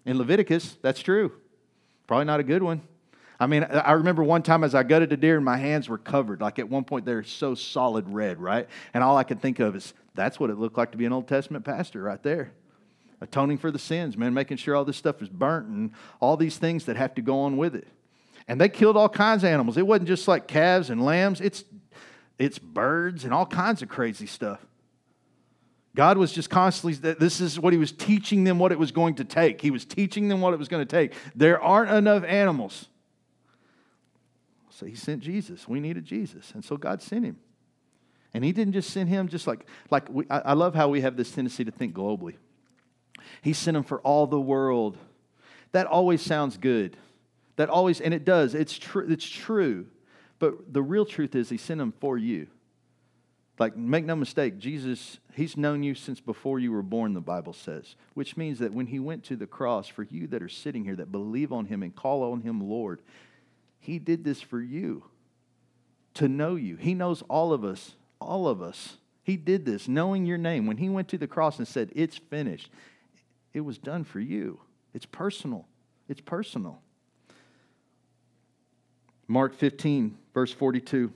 In 0.06 0.16
Leviticus, 0.16 0.78
that's 0.80 1.00
true. 1.00 1.32
Probably 2.06 2.24
not 2.24 2.40
a 2.40 2.42
good 2.42 2.62
one. 2.62 2.80
I 3.40 3.46
mean, 3.46 3.64
I 3.64 3.92
remember 3.92 4.24
one 4.24 4.42
time 4.42 4.64
as 4.64 4.74
I 4.74 4.82
gutted 4.82 5.12
a 5.12 5.16
deer 5.16 5.36
and 5.36 5.44
my 5.44 5.56
hands 5.56 5.88
were 5.88 5.98
covered. 5.98 6.40
Like 6.40 6.58
at 6.58 6.68
one 6.68 6.84
point, 6.84 7.04
they're 7.04 7.22
so 7.22 7.54
solid 7.54 8.08
red, 8.08 8.40
right? 8.40 8.68
And 8.92 9.04
all 9.04 9.16
I 9.16 9.22
could 9.22 9.40
think 9.40 9.60
of 9.60 9.76
is 9.76 9.94
that's 10.14 10.40
what 10.40 10.50
it 10.50 10.58
looked 10.58 10.76
like 10.76 10.90
to 10.90 10.98
be 10.98 11.04
an 11.04 11.12
Old 11.12 11.28
Testament 11.28 11.64
pastor 11.64 12.02
right 12.02 12.22
there. 12.22 12.50
Atoning 13.20 13.58
for 13.58 13.70
the 13.70 13.78
sins, 13.78 14.16
man, 14.16 14.34
making 14.34 14.56
sure 14.56 14.74
all 14.74 14.84
this 14.84 14.96
stuff 14.96 15.22
is 15.22 15.28
burnt 15.28 15.68
and 15.68 15.92
all 16.20 16.36
these 16.36 16.56
things 16.56 16.86
that 16.86 16.96
have 16.96 17.14
to 17.14 17.22
go 17.22 17.40
on 17.40 17.56
with 17.56 17.74
it. 17.74 17.86
And 18.48 18.60
they 18.60 18.68
killed 18.68 18.96
all 18.96 19.08
kinds 19.08 19.44
of 19.44 19.50
animals. 19.50 19.76
It 19.76 19.86
wasn't 19.86 20.08
just 20.08 20.26
like 20.26 20.48
calves 20.48 20.90
and 20.90 21.04
lambs, 21.04 21.40
it's, 21.40 21.64
it's 22.38 22.58
birds 22.58 23.24
and 23.24 23.32
all 23.32 23.46
kinds 23.46 23.82
of 23.82 23.88
crazy 23.88 24.26
stuff. 24.26 24.64
God 25.94 26.16
was 26.16 26.32
just 26.32 26.48
constantly, 26.48 26.94
this 27.14 27.40
is 27.40 27.58
what 27.58 27.72
He 27.72 27.78
was 27.78 27.90
teaching 27.92 28.44
them 28.44 28.58
what 28.58 28.70
it 28.72 28.78
was 28.78 28.92
going 28.92 29.16
to 29.16 29.24
take. 29.24 29.60
He 29.60 29.70
was 29.70 29.84
teaching 29.84 30.28
them 30.28 30.40
what 30.40 30.54
it 30.54 30.58
was 30.58 30.68
going 30.68 30.86
to 30.86 30.90
take. 30.90 31.12
There 31.34 31.60
aren't 31.60 31.90
enough 31.90 32.24
animals. 32.24 32.88
So 34.78 34.86
He 34.86 34.94
sent 34.94 35.22
Jesus. 35.22 35.66
We 35.66 35.80
needed 35.80 36.04
Jesus. 36.04 36.52
And 36.54 36.64
so 36.64 36.76
God 36.76 37.02
sent 37.02 37.24
Him. 37.24 37.36
And 38.32 38.44
He 38.44 38.52
didn't 38.52 38.74
just 38.74 38.90
send 38.90 39.08
Him 39.08 39.26
just 39.26 39.48
like, 39.48 39.66
like 39.90 40.08
we, 40.08 40.24
I, 40.30 40.38
I 40.38 40.52
love 40.52 40.76
how 40.76 40.88
we 40.88 41.00
have 41.00 41.16
this 41.16 41.32
tendency 41.32 41.64
to 41.64 41.72
think 41.72 41.94
globally. 41.94 42.36
He 43.42 43.52
sent 43.52 43.76
Him 43.76 43.82
for 43.82 43.98
all 44.02 44.28
the 44.28 44.40
world. 44.40 44.96
That 45.72 45.88
always 45.88 46.22
sounds 46.22 46.56
good. 46.56 46.96
That 47.56 47.70
always, 47.70 48.00
and 48.00 48.14
it 48.14 48.24
does, 48.24 48.54
it's, 48.54 48.78
true. 48.78 49.04
it's 49.10 49.28
true. 49.28 49.86
But 50.38 50.72
the 50.72 50.82
real 50.82 51.04
truth 51.04 51.34
is, 51.34 51.48
He 51.48 51.56
sent 51.56 51.80
Him 51.80 51.92
for 51.98 52.16
you. 52.16 52.46
Like, 53.58 53.76
make 53.76 54.04
no 54.04 54.14
mistake, 54.14 54.58
Jesus, 54.58 55.18
He's 55.34 55.56
known 55.56 55.82
you 55.82 55.96
since 55.96 56.20
before 56.20 56.60
you 56.60 56.70
were 56.70 56.82
born, 56.82 57.14
the 57.14 57.20
Bible 57.20 57.52
says, 57.52 57.96
which 58.14 58.36
means 58.36 58.60
that 58.60 58.72
when 58.72 58.86
He 58.86 59.00
went 59.00 59.24
to 59.24 59.34
the 59.34 59.48
cross, 59.48 59.88
for 59.88 60.04
you 60.04 60.28
that 60.28 60.40
are 60.40 60.48
sitting 60.48 60.84
here 60.84 60.94
that 60.94 61.10
believe 61.10 61.52
on 61.52 61.66
Him 61.66 61.82
and 61.82 61.96
call 61.96 62.30
on 62.30 62.42
Him 62.42 62.60
Lord, 62.60 63.00
He 63.88 63.98
did 63.98 64.22
this 64.22 64.42
for 64.42 64.60
you 64.60 65.04
to 66.12 66.28
know 66.28 66.56
you. 66.56 66.76
He 66.76 66.92
knows 66.92 67.22
all 67.22 67.54
of 67.54 67.64
us, 67.64 67.94
all 68.20 68.46
of 68.46 68.60
us. 68.60 68.98
He 69.22 69.38
did 69.38 69.64
this 69.64 69.88
knowing 69.88 70.26
your 70.26 70.36
name. 70.36 70.66
When 70.66 70.76
He 70.76 70.90
went 70.90 71.08
to 71.08 71.16
the 71.16 71.26
cross 71.26 71.58
and 71.58 71.66
said, 71.66 71.90
It's 71.94 72.18
finished, 72.18 72.70
it 73.54 73.62
was 73.62 73.78
done 73.78 74.04
for 74.04 74.20
you. 74.20 74.60
It's 74.92 75.06
personal. 75.06 75.66
It's 76.06 76.20
personal. 76.20 76.82
Mark 79.26 79.54
15, 79.54 80.18
verse 80.34 80.52
42. 80.52 81.10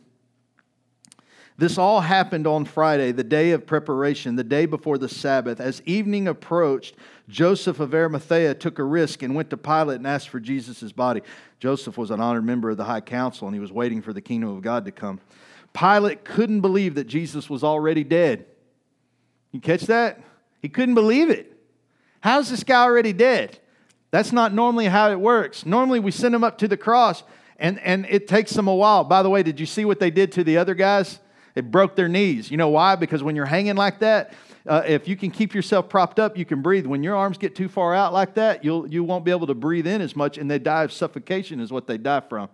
This 1.58 1.76
all 1.76 2.00
happened 2.00 2.46
on 2.46 2.64
Friday, 2.64 3.12
the 3.12 3.24
day 3.24 3.50
of 3.50 3.66
preparation, 3.66 4.36
the 4.36 4.44
day 4.44 4.66
before 4.66 4.98
the 4.98 5.08
Sabbath. 5.08 5.60
As 5.60 5.82
evening 5.84 6.26
approached, 6.26 6.96
Joseph 7.28 7.78
of 7.78 7.94
Arimathea 7.94 8.54
took 8.54 8.78
a 8.78 8.84
risk 8.84 9.22
and 9.22 9.34
went 9.34 9.50
to 9.50 9.56
Pilate 9.56 9.98
and 9.98 10.06
asked 10.06 10.30
for 10.30 10.40
Jesus' 10.40 10.92
body. 10.92 11.20
Joseph 11.60 11.98
was 11.98 12.10
an 12.10 12.20
honored 12.20 12.44
member 12.44 12.70
of 12.70 12.78
the 12.78 12.84
high 12.84 13.00
council 13.00 13.46
and 13.46 13.54
he 13.54 13.60
was 13.60 13.70
waiting 13.70 14.00
for 14.00 14.12
the 14.12 14.20
kingdom 14.20 14.48
of 14.48 14.62
God 14.62 14.84
to 14.86 14.92
come. 14.92 15.20
Pilate 15.74 16.24
couldn't 16.24 16.60
believe 16.60 16.94
that 16.94 17.06
Jesus 17.06 17.48
was 17.48 17.62
already 17.62 18.04
dead. 18.04 18.46
You 19.52 19.60
catch 19.60 19.82
that? 19.82 20.20
He 20.60 20.68
couldn't 20.68 20.94
believe 20.94 21.30
it. 21.30 21.56
How's 22.20 22.50
this 22.50 22.64
guy 22.64 22.82
already 22.82 23.12
dead? 23.12 23.58
That's 24.10 24.32
not 24.32 24.52
normally 24.54 24.86
how 24.86 25.10
it 25.10 25.18
works. 25.18 25.64
Normally, 25.66 25.98
we 25.98 26.10
send 26.10 26.34
him 26.34 26.44
up 26.44 26.58
to 26.58 26.68
the 26.68 26.76
cross 26.76 27.22
and, 27.58 27.78
and 27.80 28.06
it 28.08 28.28
takes 28.28 28.52
them 28.52 28.68
a 28.68 28.74
while. 28.74 29.04
By 29.04 29.22
the 29.22 29.30
way, 29.30 29.42
did 29.42 29.58
you 29.58 29.66
see 29.66 29.84
what 29.84 30.00
they 30.00 30.10
did 30.10 30.32
to 30.32 30.44
the 30.44 30.58
other 30.58 30.74
guys? 30.74 31.18
It 31.54 31.70
broke 31.70 31.96
their 31.96 32.08
knees. 32.08 32.50
You 32.50 32.56
know 32.56 32.68
why? 32.68 32.96
Because 32.96 33.22
when 33.22 33.36
you're 33.36 33.46
hanging 33.46 33.76
like 33.76 33.98
that, 34.00 34.34
uh, 34.66 34.82
if 34.86 35.08
you 35.08 35.16
can 35.16 35.30
keep 35.30 35.54
yourself 35.54 35.88
propped 35.88 36.18
up, 36.18 36.38
you 36.38 36.44
can 36.44 36.62
breathe. 36.62 36.86
When 36.86 37.02
your 37.02 37.16
arms 37.16 37.36
get 37.36 37.54
too 37.54 37.68
far 37.68 37.94
out 37.94 38.12
like 38.12 38.34
that, 38.34 38.64
you'll, 38.64 38.86
you 38.86 39.02
won't 39.02 39.24
be 39.24 39.30
able 39.30 39.48
to 39.48 39.54
breathe 39.54 39.86
in 39.86 40.00
as 40.00 40.14
much, 40.14 40.38
and 40.38 40.50
they 40.50 40.58
die 40.58 40.84
of 40.84 40.92
suffocation, 40.92 41.60
is 41.60 41.72
what 41.72 41.86
they 41.86 41.98
die 41.98 42.20
from. 42.20 42.48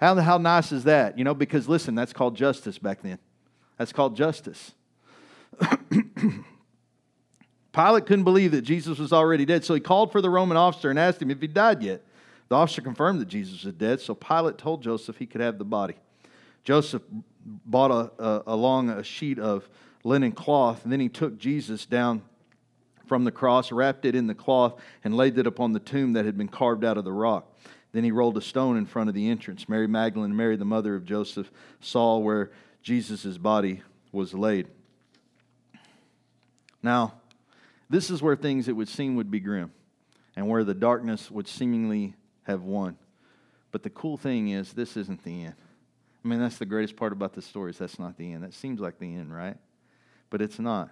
How, 0.00 0.16
how 0.16 0.38
nice 0.38 0.72
is 0.72 0.84
that? 0.84 1.16
You 1.16 1.24
know, 1.24 1.34
because 1.34 1.68
listen, 1.68 1.94
that's 1.94 2.12
called 2.12 2.36
justice 2.36 2.78
back 2.78 3.02
then. 3.02 3.18
That's 3.78 3.92
called 3.92 4.16
justice. 4.16 4.72
Pilate 7.72 8.06
couldn't 8.06 8.24
believe 8.24 8.52
that 8.52 8.62
Jesus 8.62 8.98
was 8.98 9.12
already 9.12 9.44
dead, 9.44 9.64
so 9.64 9.74
he 9.74 9.80
called 9.80 10.12
for 10.12 10.20
the 10.20 10.30
Roman 10.30 10.56
officer 10.56 10.90
and 10.90 10.98
asked 10.98 11.22
him 11.22 11.30
if 11.30 11.40
he 11.40 11.46
died 11.46 11.82
yet. 11.82 12.02
The 12.48 12.56
officer 12.56 12.82
confirmed 12.82 13.20
that 13.20 13.28
Jesus 13.28 13.64
was 13.64 13.74
dead, 13.74 14.00
so 14.00 14.14
Pilate 14.14 14.58
told 14.58 14.82
Joseph 14.82 15.16
he 15.18 15.26
could 15.26 15.40
have 15.40 15.58
the 15.58 15.64
body. 15.64 15.94
Joseph 16.62 17.02
bought 17.44 17.90
a, 17.90 18.22
a, 18.22 18.42
along 18.46 18.90
a 18.90 19.02
sheet 19.02 19.38
of 19.38 19.68
linen 20.02 20.32
cloth, 20.32 20.84
and 20.84 20.92
then 20.92 21.00
he 21.00 21.08
took 21.08 21.38
Jesus 21.38 21.86
down 21.86 22.22
from 23.06 23.24
the 23.24 23.30
cross, 23.30 23.70
wrapped 23.70 24.04
it 24.04 24.14
in 24.14 24.26
the 24.26 24.34
cloth, 24.34 24.80
and 25.02 25.16
laid 25.16 25.38
it 25.38 25.46
upon 25.46 25.72
the 25.72 25.80
tomb 25.80 26.14
that 26.14 26.24
had 26.24 26.38
been 26.38 26.48
carved 26.48 26.84
out 26.84 26.96
of 26.96 27.04
the 27.04 27.12
rock. 27.12 27.46
Then 27.92 28.04
he 28.04 28.10
rolled 28.10 28.36
a 28.36 28.40
stone 28.40 28.76
in 28.76 28.86
front 28.86 29.08
of 29.08 29.14
the 29.14 29.28
entrance. 29.28 29.68
Mary 29.68 29.86
Magdalene, 29.86 30.34
Mary, 30.34 30.56
the 30.56 30.64
mother 30.64 30.96
of 30.96 31.04
Joseph, 31.04 31.50
saw 31.80 32.18
where 32.18 32.50
Jesus' 32.82 33.38
body 33.38 33.82
was 34.10 34.34
laid. 34.34 34.68
Now, 36.82 37.14
this 37.88 38.10
is 38.10 38.20
where 38.20 38.36
things 38.36 38.68
it 38.68 38.72
would 38.72 38.88
seem 38.88 39.16
would 39.16 39.30
be 39.30 39.40
grim 39.40 39.72
and 40.36 40.48
where 40.48 40.64
the 40.64 40.74
darkness 40.74 41.30
would 41.30 41.46
seemingly 41.46 42.14
have 42.44 42.62
won. 42.62 42.96
But 43.70 43.82
the 43.82 43.90
cool 43.90 44.16
thing 44.16 44.48
is, 44.48 44.72
this 44.72 44.96
isn't 44.96 45.24
the 45.24 45.44
end. 45.44 45.54
I 46.24 46.28
mean, 46.28 46.40
that's 46.40 46.56
the 46.56 46.66
greatest 46.66 46.96
part 46.96 47.12
about 47.12 47.34
this 47.34 47.44
story 47.44 47.70
is 47.70 47.78
that's 47.78 47.98
not 47.98 48.16
the 48.16 48.32
end. 48.32 48.42
That 48.42 48.54
seems 48.54 48.80
like 48.80 48.98
the 48.98 49.14
end, 49.14 49.34
right? 49.34 49.56
But 50.30 50.40
it's 50.40 50.58
not. 50.58 50.90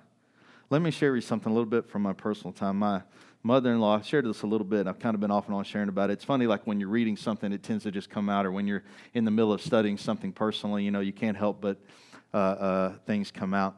Let 0.68 0.82
me 0.82 0.90
share 0.90 1.14
you 1.14 1.22
something 1.22 1.50
a 1.50 1.54
little 1.54 1.68
bit 1.68 1.88
from 1.88 2.02
my 2.02 2.12
personal 2.12 2.52
time. 2.52 2.78
My 2.78 3.02
mother-in-law 3.42 3.98
I 3.98 4.02
shared 4.02 4.26
this 4.26 4.42
a 4.42 4.46
little 4.46 4.66
bit. 4.66 4.86
I've 4.86 4.98
kind 4.98 5.14
of 5.14 5.20
been 5.20 5.30
off 5.30 5.46
and 5.46 5.54
on 5.54 5.64
sharing 5.64 5.88
about 5.88 6.10
it. 6.10 6.14
It's 6.14 6.24
funny, 6.24 6.46
like 6.46 6.66
when 6.66 6.80
you're 6.80 6.88
reading 6.88 7.16
something, 7.16 7.50
it 7.52 7.62
tends 7.62 7.84
to 7.84 7.90
just 7.90 8.10
come 8.10 8.28
out, 8.28 8.46
or 8.46 8.52
when 8.52 8.66
you're 8.66 8.84
in 9.14 9.24
the 9.24 9.30
middle 9.30 9.52
of 9.52 9.62
studying 9.62 9.96
something 9.96 10.32
personally, 10.32 10.84
you 10.84 10.90
know, 10.90 11.00
you 11.00 11.12
can't 11.12 11.36
help 11.36 11.60
but 11.60 11.78
uh, 12.34 12.36
uh, 12.36 12.92
things 13.06 13.30
come 13.30 13.54
out 13.54 13.76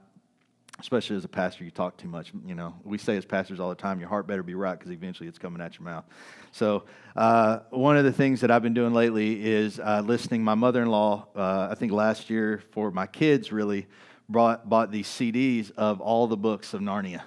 especially 0.81 1.17
as 1.17 1.25
a 1.25 1.29
pastor, 1.29 1.65
you 1.65 1.71
talk 1.71 1.97
too 1.97 2.09
much. 2.09 2.33
You 2.45 2.55
know, 2.55 2.75
we 2.83 2.99
say 2.99 3.17
as 3.17 3.25
pastors 3.25 3.61
all 3.61 3.69
the 3.69 3.75
time, 3.75 4.01
your 4.01 4.09
heart 4.09 4.27
better 4.27 4.43
be 4.43 4.55
right 4.55 4.79
because 4.79 4.93
eventually 4.93 5.29
it's 5.29 5.39
coming 5.39 5.63
out 5.63 5.79
your 5.79 5.85
mouth. 5.85 6.05
So, 6.53 6.85
uh, 7.17 7.61
one 7.71 7.97
of 7.97 8.05
the 8.05 8.13
things 8.13 8.41
that 8.41 8.51
I've 8.51 8.63
been 8.63 8.75
doing 8.75 8.93
lately 8.93 9.45
is 9.45 9.79
uh, 9.79 10.03
listening. 10.05 10.43
My 10.43 10.55
mother 10.55 10.83
in 10.83 10.89
law, 10.89 11.29
uh, 11.37 11.69
I 11.71 11.75
think 11.75 11.93
last 11.93 12.29
year 12.29 12.63
for 12.73 12.91
my 12.91 13.07
kids, 13.07 13.53
really 13.53 13.87
brought, 14.29 14.69
bought 14.69 14.91
these 14.91 15.07
CDs 15.07 15.71
of 15.77 16.01
all 16.01 16.27
the 16.27 16.37
books 16.37 16.75
of 16.75 16.81
Narnia. 16.81 17.23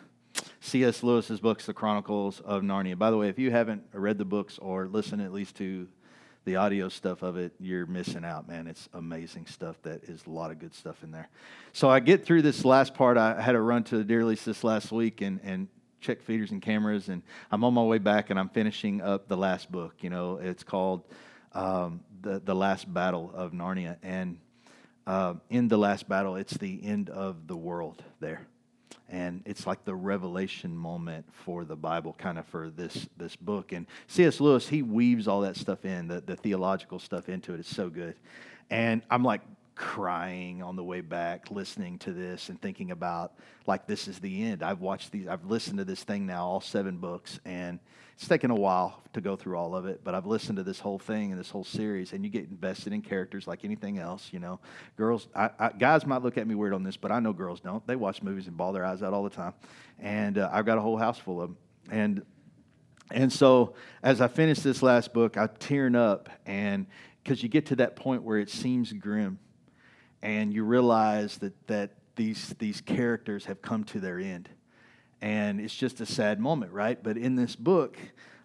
C.S. 0.60 1.02
Lewis's 1.02 1.40
books, 1.40 1.66
The 1.66 1.74
Chronicles 1.74 2.42
of 2.42 2.62
Narnia. 2.62 2.98
By 2.98 3.10
the 3.10 3.18
way, 3.18 3.30
if 3.30 3.40
you 3.40 3.52
haven't 3.52 3.84
read 3.94 4.18
the 4.18 4.26
books 4.26 4.58
or 4.58 4.88
listened 4.88 5.22
at 5.22 5.32
least 5.32 5.56
to 5.58 5.88
the 6.48 6.56
audio 6.56 6.88
stuff 6.88 7.24
of 7.24 7.36
it, 7.36 7.52
you're 7.60 7.86
missing 7.86 8.24
out, 8.24 8.48
man. 8.48 8.68
It's 8.68 8.88
amazing 8.94 9.48
stuff. 9.48 9.76
That 9.82 10.06
is 10.06 10.26
a 10.26 10.30
lot 10.30 10.50
of 10.50 10.60
good 10.60 10.74
stuff 10.74 11.04
in 11.04 11.12
there. 11.12 11.28
So 11.74 11.90
I 11.90 12.00
get 12.00 12.26
through 12.26 12.42
this 12.42 12.64
last 12.64 12.94
part. 12.94 13.18
I 13.18 13.42
had 13.42 13.52
to 13.52 13.60
run 13.60 13.84
to 13.84 13.98
the 13.98 14.04
deer 14.06 14.24
lease 14.24 14.46
this 14.46 14.64
last 14.64 14.90
week 14.94 15.20
and, 15.20 15.42
and 15.44 15.68
check 16.00 16.22
feeders 16.22 16.52
and 16.52 16.62
cameras, 16.62 17.10
and 17.10 17.22
I'm 17.52 17.66
on 17.66 17.74
my 17.74 17.84
way 17.84 17.98
back 17.98 18.30
and 18.30 18.40
I'm 18.40 18.48
finishing 18.48 19.02
up 19.02 19.28
the 19.28 19.36
last 19.36 19.70
book. 19.70 19.96
You 20.00 20.10
know, 20.10 20.38
it's 20.38 20.64
called 20.64 21.04
um, 21.52 22.00
the 22.22 22.40
the 22.40 22.56
Last 22.56 22.92
Battle 22.94 23.30
of 23.36 23.52
Narnia, 23.52 23.98
and 24.02 24.38
uh, 25.06 25.34
in 25.50 25.68
the 25.68 25.78
last 25.78 26.08
battle, 26.08 26.38
it's 26.38 26.54
the 26.54 26.82
end 26.82 27.10
of 27.10 27.48
the 27.48 27.58
world 27.58 28.02
there 28.22 28.48
and 29.10 29.42
it's 29.46 29.66
like 29.66 29.86
the 29.86 29.96
revelation 29.96 30.76
moment 30.76 31.26
for 31.32 31.66
the 31.66 31.76
Bible, 31.76 32.16
kind 32.18 32.38
of 32.38 32.46
for 32.46 32.70
this 32.70 33.08
this 33.18 33.36
book. 33.36 33.72
And 33.72 33.86
C.S. 34.08 34.40
Lewis, 34.40 34.68
he 34.68 34.82
weaves 34.82 35.28
all 35.28 35.42
that 35.42 35.56
stuff 35.56 35.86
in, 35.86 36.08
the, 36.08 36.22
the 36.22 36.36
theological 36.36 37.00
stuff 37.00 37.30
into 37.30 37.54
it. 37.54 37.60
It's 37.60 37.74
so 37.74 37.90
good. 37.90 38.16
And 38.70 39.02
I'm 39.10 39.24
like 39.24 39.42
crying 39.78 40.64
on 40.64 40.76
the 40.76 40.84
way 40.84 41.02
back, 41.02 41.52
listening 41.52 42.00
to 42.00 42.12
this 42.12 42.50
and 42.50 42.60
thinking 42.60 42.92
about 42.92 43.34
like 43.68 43.86
this 43.86 44.08
is 44.08 44.20
the 44.20 44.44
end. 44.44 44.64
I've 44.64 44.82
watched 44.82 45.12
these, 45.12 45.28
I've 45.28 45.46
listened 45.46 45.78
to 45.78 45.86
this 45.86 46.04
thing 46.04 46.26
now, 46.26 46.46
all 46.46 46.62
seven 46.62 46.98
books, 46.98 47.40
and 47.46 47.80
it's 48.16 48.28
taken 48.28 48.50
a 48.50 48.56
while 48.56 49.04
to 49.14 49.22
go 49.22 49.36
through 49.36 49.58
all 49.58 49.76
of 49.76 49.86
it, 49.86 50.02
but 50.04 50.16
I've 50.16 50.26
listened 50.26 50.58
to 50.58 50.64
this 50.64 50.80
whole 50.80 50.98
thing 50.98 51.32
and 51.32 51.40
this 51.40 51.52
whole 51.52 51.64
series, 51.64 52.14
and 52.14 52.24
you 52.26 52.32
get 52.32 52.50
invested 52.50 52.92
in 52.92 53.04
characters 53.04 53.46
like 53.46 53.64
anything 53.64 54.00
else. 54.00 54.30
You 54.32 54.40
know, 54.40 54.60
girls, 54.98 55.28
I, 55.36 55.52
I, 55.60 55.70
guys 55.70 56.06
might 56.08 56.24
look 56.24 56.38
at 56.40 56.48
me 56.48 56.56
weird 56.56 56.74
on 56.74 56.82
this, 56.82 56.98
but 56.98 57.12
I 57.12 57.20
know 57.20 57.32
girls 57.32 57.60
don't. 57.60 57.86
They 57.86 57.96
watch 57.96 58.24
movies 58.24 58.48
and 58.48 58.58
bawl 58.58 58.74
their 58.74 58.84
eyes 58.84 59.04
out 59.04 59.14
all 59.14 59.24
the 59.24 59.30
time, 59.30 59.54
and 60.00 60.40
uh, 60.40 60.50
I've 60.52 60.66
got 60.66 60.80
a 60.80 60.82
whole 60.82 60.98
house 60.98 61.20
full 61.20 61.42
of 61.42 61.50
them. 61.50 61.58
And 61.92 62.26
and 63.12 63.32
so 63.32 63.76
as 64.02 64.20
I 64.20 64.28
finish 64.28 64.60
this 64.60 64.82
last 64.82 65.14
book, 65.14 65.38
I'm 65.38 65.50
tearing 65.60 65.96
up, 65.96 66.30
and 66.48 66.88
because 67.24 67.44
you 67.44 67.50
get 67.50 67.68
to 67.68 67.76
that 67.76 67.96
point 67.96 68.24
where 68.24 68.40
it 68.40 68.50
seems 68.50 68.92
grim, 68.94 69.38
and 70.22 70.54
you 70.54 70.64
realize 70.64 71.38
that 71.40 71.68
that 71.68 71.92
these, 72.18 72.54
these 72.60 72.82
characters 72.82 73.46
have 73.46 73.62
come 73.62 73.86
to 73.86 74.02
their 74.02 74.20
end. 74.20 74.50
And 75.22 75.62
it's 75.62 75.74
just 75.74 76.02
a 76.02 76.06
sad 76.06 76.40
moment, 76.40 76.74
right? 76.74 77.02
But 77.02 77.18
in 77.18 77.36
this 77.36 77.56
book, 77.56 77.98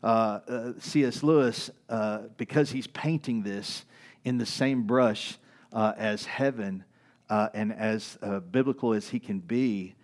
uh, 0.05 0.41
uh, 0.47 0.73
C.S. 0.79 1.23
Lewis, 1.23 1.71
uh, 1.89 2.21
because 2.37 2.71
he's 2.71 2.87
painting 2.87 3.43
this 3.43 3.85
in 4.25 4.39
the 4.39 4.47
same 4.47 4.85
brush 4.85 5.39
uh, 5.73 5.93
as 5.97 6.25
heaven 6.25 6.85
uh, 7.29 7.49
and 7.53 7.73
as 7.73 8.19
uh, 8.23 8.41
biblical 8.41 8.93
as 8.93 9.09
he 9.09 9.19
can 9.19 9.41
be, 9.41 9.97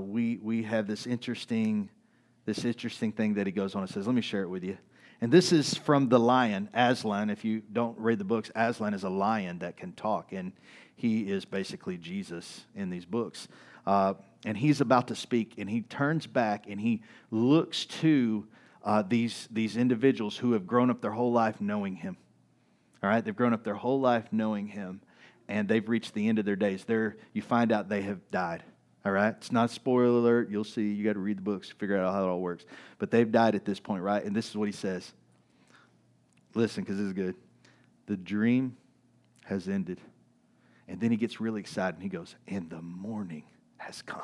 we, 0.00 0.38
we 0.42 0.62
have 0.62 0.86
this 0.86 1.06
interesting, 1.06 1.90
this 2.46 2.64
interesting 2.64 3.12
thing 3.12 3.34
that 3.34 3.46
he 3.46 3.52
goes 3.52 3.74
on 3.74 3.82
and 3.82 3.90
says, 3.90 4.06
Let 4.06 4.16
me 4.16 4.22
share 4.22 4.42
it 4.42 4.48
with 4.48 4.64
you. 4.64 4.78
And 5.20 5.32
this 5.32 5.52
is 5.52 5.74
from 5.74 6.08
the 6.08 6.18
lion, 6.18 6.68
Aslan. 6.74 7.30
If 7.30 7.44
you 7.44 7.62
don't 7.72 7.98
read 7.98 8.18
the 8.18 8.24
books, 8.24 8.50
Aslan 8.54 8.94
is 8.94 9.04
a 9.04 9.08
lion 9.08 9.60
that 9.60 9.76
can 9.76 9.92
talk, 9.92 10.32
and 10.32 10.52
he 10.96 11.22
is 11.22 11.44
basically 11.44 11.96
Jesus 11.96 12.64
in 12.74 12.90
these 12.90 13.04
books. 13.04 13.48
Uh, 13.86 14.14
and 14.44 14.56
he's 14.56 14.80
about 14.80 15.08
to 15.08 15.14
speak, 15.14 15.54
and 15.58 15.68
he 15.68 15.82
turns 15.82 16.26
back 16.26 16.66
and 16.68 16.80
he 16.80 17.02
looks 17.30 17.86
to 17.86 18.46
uh, 18.84 19.02
these, 19.02 19.48
these 19.50 19.76
individuals 19.76 20.36
who 20.36 20.52
have 20.52 20.66
grown 20.66 20.90
up 20.90 21.00
their 21.00 21.12
whole 21.12 21.32
life 21.32 21.60
knowing 21.60 21.96
him. 21.96 22.16
All 23.02 23.08
right, 23.08 23.24
they've 23.24 23.36
grown 23.36 23.54
up 23.54 23.64
their 23.64 23.74
whole 23.74 24.00
life 24.00 24.28
knowing 24.32 24.66
him, 24.66 25.00
and 25.48 25.68
they've 25.68 25.88
reached 25.88 26.14
the 26.14 26.28
end 26.28 26.38
of 26.38 26.44
their 26.44 26.56
days. 26.56 26.84
They're, 26.84 27.16
you 27.32 27.42
find 27.42 27.72
out 27.72 27.88
they 27.88 28.02
have 28.02 28.30
died. 28.30 28.62
All 29.04 29.12
right, 29.12 29.34
it's 29.36 29.52
not 29.52 29.70
a 29.70 29.72
spoiler 29.72 30.06
alert. 30.06 30.50
You'll 30.50 30.64
see. 30.64 30.90
You 30.90 31.04
got 31.04 31.12
to 31.12 31.18
read 31.18 31.38
the 31.38 31.42
books, 31.42 31.70
figure 31.70 31.98
out 31.98 32.14
how 32.14 32.24
it 32.24 32.28
all 32.28 32.40
works. 32.40 32.64
But 32.98 33.10
they've 33.10 33.30
died 33.30 33.54
at 33.54 33.64
this 33.64 33.78
point, 33.78 34.02
right? 34.02 34.24
And 34.24 34.34
this 34.34 34.48
is 34.48 34.56
what 34.56 34.66
he 34.66 34.72
says. 34.72 35.12
Listen, 36.54 36.84
because 36.84 36.96
this 36.96 37.06
is 37.06 37.12
good. 37.12 37.34
The 38.06 38.16
dream 38.16 38.76
has 39.44 39.68
ended. 39.68 40.00
And 40.88 41.00
then 41.00 41.10
he 41.10 41.16
gets 41.16 41.40
really 41.40 41.60
excited 41.60 41.96
and 41.96 42.02
he 42.02 42.08
goes, 42.08 42.34
And 42.46 42.70
the 42.70 42.80
morning 42.80 43.44
has 43.76 44.00
come. 44.00 44.20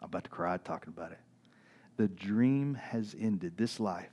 I'm 0.00 0.06
about 0.06 0.24
to 0.24 0.30
cry 0.30 0.56
talking 0.56 0.92
about 0.96 1.12
it. 1.12 1.18
The 1.96 2.08
dream 2.08 2.74
has 2.74 3.14
ended. 3.18 3.56
This 3.56 3.80
life 3.80 4.10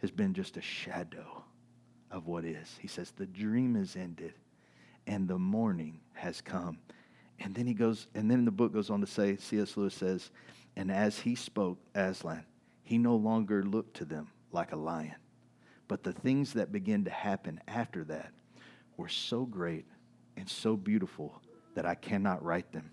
has 0.00 0.10
been 0.10 0.34
just 0.34 0.56
a 0.56 0.62
shadow 0.62 1.44
of 2.10 2.26
what 2.26 2.44
is. 2.44 2.76
He 2.80 2.88
says, 2.88 3.12
The 3.12 3.26
dream 3.26 3.74
has 3.74 3.96
ended 3.96 4.34
and 5.06 5.26
the 5.26 5.38
morning 5.38 6.00
has 6.12 6.40
come. 6.40 6.78
And 7.40 7.54
then 7.54 7.66
he 7.66 7.74
goes, 7.74 8.06
and 8.14 8.30
then 8.30 8.44
the 8.44 8.50
book 8.50 8.72
goes 8.72 8.90
on 8.90 9.00
to 9.00 9.06
say, 9.06 9.36
C.S. 9.36 9.76
Lewis 9.76 9.94
says, 9.94 10.30
And 10.76 10.92
as 10.92 11.18
he 11.18 11.34
spoke, 11.34 11.78
Aslan, 11.94 12.44
he 12.82 12.98
no 12.98 13.16
longer 13.16 13.62
looked 13.62 13.96
to 13.96 14.04
them 14.04 14.28
like 14.52 14.72
a 14.72 14.76
lion. 14.76 15.14
But 15.88 16.02
the 16.02 16.12
things 16.12 16.52
that 16.52 16.70
began 16.70 17.04
to 17.04 17.10
happen 17.10 17.60
after 17.66 18.04
that 18.04 18.32
were 18.96 19.08
so 19.08 19.44
great 19.44 19.86
and 20.36 20.48
so 20.48 20.76
beautiful 20.76 21.40
that 21.74 21.86
I 21.86 21.94
cannot 21.94 22.44
write 22.44 22.72
them. 22.72 22.90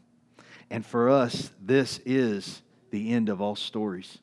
And 0.70 0.86
for 0.86 1.10
us, 1.10 1.52
this 1.62 2.00
is 2.06 2.62
the 2.90 3.12
end 3.12 3.30
of 3.30 3.42
all 3.42 3.56
stories. 3.56 4.18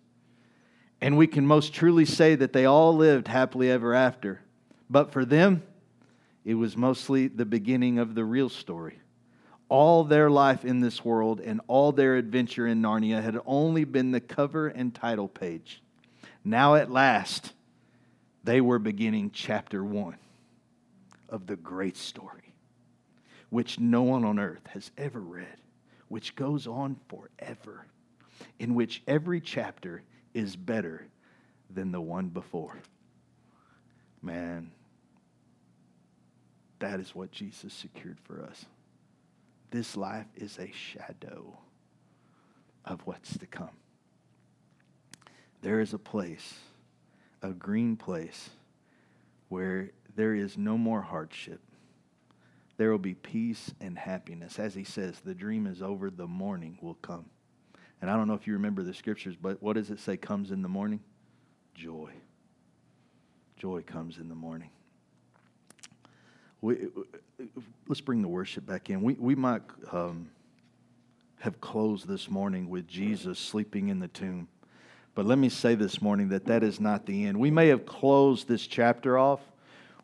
And 1.00 1.18
we 1.18 1.26
can 1.26 1.46
most 1.46 1.74
truly 1.74 2.06
say 2.06 2.34
that 2.34 2.52
they 2.52 2.64
all 2.64 2.96
lived 2.96 3.28
happily 3.28 3.70
ever 3.70 3.92
after. 3.92 4.40
But 4.88 5.12
for 5.12 5.24
them, 5.24 5.62
it 6.44 6.54
was 6.54 6.76
mostly 6.76 7.28
the 7.28 7.44
beginning 7.44 7.98
of 7.98 8.14
the 8.14 8.24
real 8.24 8.48
story. 8.48 8.98
All 9.68 10.04
their 10.04 10.30
life 10.30 10.64
in 10.64 10.80
this 10.80 11.04
world 11.04 11.40
and 11.40 11.60
all 11.66 11.92
their 11.92 12.16
adventure 12.16 12.66
in 12.66 12.82
Narnia 12.82 13.22
had 13.22 13.38
only 13.46 13.84
been 13.84 14.10
the 14.10 14.20
cover 14.20 14.68
and 14.68 14.94
title 14.94 15.28
page. 15.28 15.82
Now, 16.44 16.74
at 16.74 16.90
last, 16.90 17.52
they 18.44 18.60
were 18.60 18.78
beginning 18.78 19.30
chapter 19.32 19.82
one 19.82 20.18
of 21.28 21.46
the 21.46 21.56
great 21.56 21.96
story, 21.96 22.52
which 23.48 23.80
no 23.80 24.02
one 24.02 24.24
on 24.24 24.38
earth 24.38 24.66
has 24.68 24.90
ever 24.98 25.20
read, 25.20 25.56
which 26.08 26.36
goes 26.36 26.66
on 26.66 26.96
forever, 27.08 27.86
in 28.58 28.74
which 28.74 29.02
every 29.06 29.40
chapter 29.40 30.02
is 30.34 30.54
better 30.54 31.06
than 31.70 31.90
the 31.90 32.00
one 32.00 32.28
before. 32.28 32.78
Man, 34.20 34.70
that 36.80 37.00
is 37.00 37.14
what 37.14 37.32
Jesus 37.32 37.72
secured 37.72 38.18
for 38.24 38.42
us. 38.42 38.66
This 39.74 39.96
life 39.96 40.28
is 40.36 40.56
a 40.60 40.70
shadow 40.70 41.58
of 42.84 43.00
what's 43.08 43.36
to 43.38 43.46
come. 43.46 43.76
There 45.62 45.80
is 45.80 45.92
a 45.92 45.98
place, 45.98 46.54
a 47.42 47.50
green 47.50 47.96
place, 47.96 48.50
where 49.48 49.90
there 50.14 50.32
is 50.32 50.56
no 50.56 50.78
more 50.78 51.02
hardship. 51.02 51.60
There 52.76 52.92
will 52.92 52.98
be 52.98 53.14
peace 53.14 53.74
and 53.80 53.98
happiness. 53.98 54.60
As 54.60 54.76
he 54.76 54.84
says, 54.84 55.18
the 55.18 55.34
dream 55.34 55.66
is 55.66 55.82
over, 55.82 56.08
the 56.08 56.28
morning 56.28 56.78
will 56.80 56.94
come. 56.94 57.24
And 58.00 58.08
I 58.08 58.16
don't 58.16 58.28
know 58.28 58.34
if 58.34 58.46
you 58.46 58.52
remember 58.52 58.84
the 58.84 58.94
scriptures, 58.94 59.34
but 59.34 59.60
what 59.60 59.72
does 59.72 59.90
it 59.90 59.98
say 59.98 60.16
comes 60.16 60.52
in 60.52 60.62
the 60.62 60.68
morning? 60.68 61.00
Joy. 61.74 62.12
Joy 63.56 63.82
comes 63.82 64.18
in 64.18 64.28
the 64.28 64.36
morning. 64.36 64.70
We, 66.64 66.78
let's 67.88 68.00
bring 68.00 68.22
the 68.22 68.28
worship 68.28 68.64
back 68.64 68.88
in. 68.88 69.02
We, 69.02 69.12
we 69.18 69.34
might 69.34 69.60
um, 69.92 70.30
have 71.40 71.60
closed 71.60 72.08
this 72.08 72.30
morning 72.30 72.70
with 72.70 72.88
Jesus 72.88 73.38
sleeping 73.38 73.90
in 73.90 73.98
the 73.98 74.08
tomb. 74.08 74.48
But 75.14 75.26
let 75.26 75.36
me 75.36 75.50
say 75.50 75.74
this 75.74 76.00
morning 76.00 76.30
that 76.30 76.46
that 76.46 76.62
is 76.62 76.80
not 76.80 77.04
the 77.04 77.26
end. 77.26 77.38
We 77.38 77.50
may 77.50 77.68
have 77.68 77.84
closed 77.84 78.48
this 78.48 78.66
chapter 78.66 79.18
off 79.18 79.40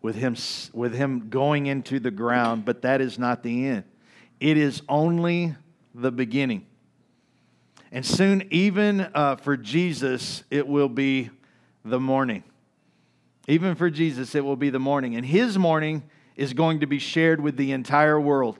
with 0.02 0.16
him, 0.16 0.36
with 0.74 0.92
him 0.94 1.30
going 1.30 1.64
into 1.64 1.98
the 1.98 2.11
ground, 2.11 2.66
but 2.66 2.82
that 2.82 3.00
is 3.00 3.18
not 3.18 3.42
the 3.42 3.66
end. 3.66 3.84
It 4.38 4.58
is 4.58 4.82
only 4.86 5.54
the 5.94 6.12
beginning. 6.12 6.66
And 7.90 8.04
soon, 8.04 8.46
even 8.50 9.08
uh, 9.14 9.36
for 9.36 9.56
Jesus, 9.56 10.44
it 10.50 10.68
will 10.68 10.90
be 10.90 11.30
the 11.86 12.00
morning. 12.00 12.44
Even 13.48 13.76
for 13.76 13.88
Jesus, 13.88 14.34
it 14.34 14.44
will 14.44 14.56
be 14.56 14.68
the 14.68 14.78
morning. 14.78 15.16
And 15.16 15.24
his 15.24 15.56
morning 15.56 16.02
is 16.41 16.55
going 16.55 16.80
to 16.80 16.86
be 16.86 16.99
shared 16.99 17.41
with 17.41 17.57
the 17.57 17.72
entire 17.72 18.18
world. 18.18 18.59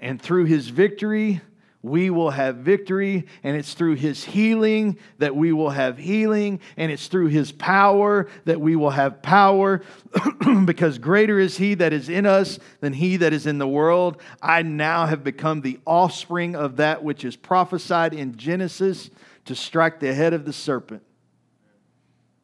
And 0.00 0.20
through 0.20 0.46
his 0.46 0.68
victory, 0.68 1.40
we 1.82 2.10
will 2.10 2.30
have 2.30 2.56
victory, 2.56 3.26
and 3.44 3.56
it's 3.56 3.74
through 3.74 3.94
His 3.94 4.24
healing 4.24 4.98
that 5.18 5.36
we 5.36 5.52
will 5.52 5.70
have 5.70 5.96
healing, 5.96 6.58
and 6.76 6.90
it's 6.90 7.06
through 7.06 7.28
His 7.28 7.52
power 7.52 8.28
that 8.46 8.60
we 8.60 8.74
will 8.74 8.90
have 8.90 9.22
power, 9.22 9.82
because 10.64 10.98
greater 10.98 11.38
is 11.38 11.56
He 11.56 11.74
that 11.74 11.92
is 11.92 12.08
in 12.08 12.26
us 12.26 12.58
than 12.80 12.92
He 12.92 13.16
that 13.18 13.32
is 13.32 13.46
in 13.46 13.58
the 13.58 13.68
world. 13.68 14.20
I 14.42 14.62
now 14.62 15.06
have 15.06 15.22
become 15.22 15.60
the 15.60 15.78
offspring 15.86 16.56
of 16.56 16.76
that 16.76 17.04
which 17.04 17.24
is 17.24 17.36
prophesied 17.36 18.12
in 18.12 18.36
Genesis 18.36 19.10
to 19.44 19.54
strike 19.54 20.00
the 20.00 20.12
head 20.12 20.32
of 20.32 20.44
the 20.44 20.52
serpent. 20.52 21.04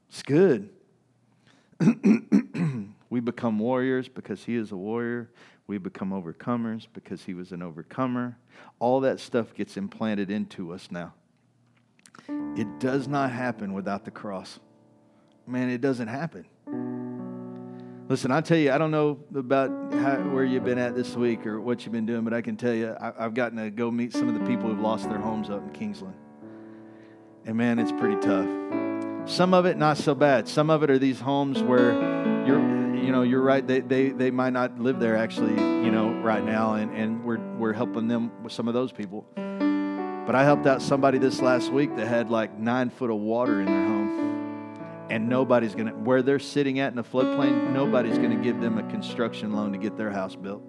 It's 0.09 0.23
good. 0.23 0.71
we 3.15 3.21
become 3.21 3.61
warriors 3.61 4.09
because 4.09 4.43
He 4.43 4.57
is 4.57 4.73
a 4.73 4.77
warrior. 4.77 5.31
We 5.69 5.79
become 5.79 6.11
overcomers 6.11 6.89
because 6.93 7.23
he 7.23 7.33
was 7.33 7.53
an 7.53 7.63
overcomer. 7.63 8.37
All 8.81 8.99
that 9.03 9.21
stuff 9.21 9.55
gets 9.55 9.77
implanted 9.77 10.33
into 10.33 10.73
us 10.73 10.89
now. 10.91 11.15
It 12.57 12.81
does 12.81 13.07
not 13.07 13.31
happen 13.31 13.73
without 13.73 14.05
the 14.05 14.11
cross. 14.11 14.59
Man, 15.47 15.71
it 15.71 15.81
doesn't 15.81 16.09
happen. 16.09 16.45
Listen, 18.09 18.33
I 18.33 18.41
tell 18.41 18.59
you, 18.59 18.73
I 18.73 18.79
don't 18.79 18.91
know 18.91 19.21
about 19.33 19.71
how, 19.93 20.17
where 20.17 20.45
you've 20.45 20.65
been 20.65 20.79
at 20.79 20.97
this 20.97 21.15
week 21.15 21.47
or 21.47 21.61
what 21.61 21.85
you've 21.85 21.93
been 21.93 22.07
doing, 22.07 22.25
but 22.25 22.35
I 22.35 22.43
can 22.43 22.57
tell 22.57 22.75
you, 22.75 22.97
I, 23.01 23.13
I've 23.25 23.35
gotten 23.35 23.59
to 23.59 23.71
go 23.71 23.93
meet 23.93 24.13
some 24.13 24.29
of 24.29 24.35
the 24.35 24.45
people 24.45 24.69
who've 24.69 24.81
lost 24.81 25.09
their 25.09 25.21
homes 25.21 25.51
up 25.51 25.63
in 25.63 25.71
Kingsland. 25.71 26.17
And 27.45 27.57
man, 27.57 27.79
it's 27.79 27.93
pretty 27.93 28.21
tough. 28.21 28.49
Some 29.27 29.55
of 29.55 29.67
it, 29.67 29.79
not 29.79 29.99
so 29.99 30.17
bad. 30.17 30.49
Some 30.49 30.69
of 30.69 30.83
it 30.83 30.91
are 30.91 30.99
these 30.99 31.21
homes 31.21 31.63
where 31.63 31.93
you're 32.45 32.74
you 33.05 33.13
know, 33.13 33.23
you're 33.23 33.43
right. 33.43 33.67
They, 33.67 33.81
they, 33.81 34.11
they 34.11 34.31
might 34.31 34.53
not 34.53 34.79
live 34.79 34.99
there 34.99 35.17
actually, 35.17 35.55
you 35.55 35.91
know, 35.91 36.21
right 36.23 36.43
now, 36.43 36.75
and, 36.75 36.95
and 36.97 37.23
we're, 37.25 37.39
we're 37.57 37.73
helping 37.73 38.09
them 38.09 38.43
with 38.43 38.53
some 38.53 38.67
of 38.67 38.75
those 38.75 38.93
people. 38.93 39.27
But 39.35 40.35
I 40.35 40.43
helped 40.43 40.67
out 40.67 40.81
somebody 40.81 41.19
this 41.19 41.43
last 41.43 41.71
week 41.71 41.95
that 41.97 42.07
had 42.07 42.31
like 42.31 42.59
nine 42.59 42.89
foot 42.89 43.11
of 43.11 43.19
water 43.19 43.61
in 43.61 43.67
their 43.67 43.87
home. 43.87 45.07
And 45.11 45.29
nobody's 45.29 45.75
going 45.75 45.89
to, 45.89 45.93
where 45.93 46.23
they're 46.23 46.39
sitting 46.39 46.79
at 46.81 46.89
in 46.89 46.97
the 46.97 47.05
floodplain, 47.05 47.75
nobody's 47.75 48.17
going 48.17 48.31
to 48.31 48.43
give 48.43 48.61
them 48.63 48.79
a 48.79 48.83
construction 48.91 49.53
loan 49.53 49.73
to 49.73 49.79
get 49.79 49.99
their 49.99 50.11
house 50.11 50.35
built. 50.35 50.63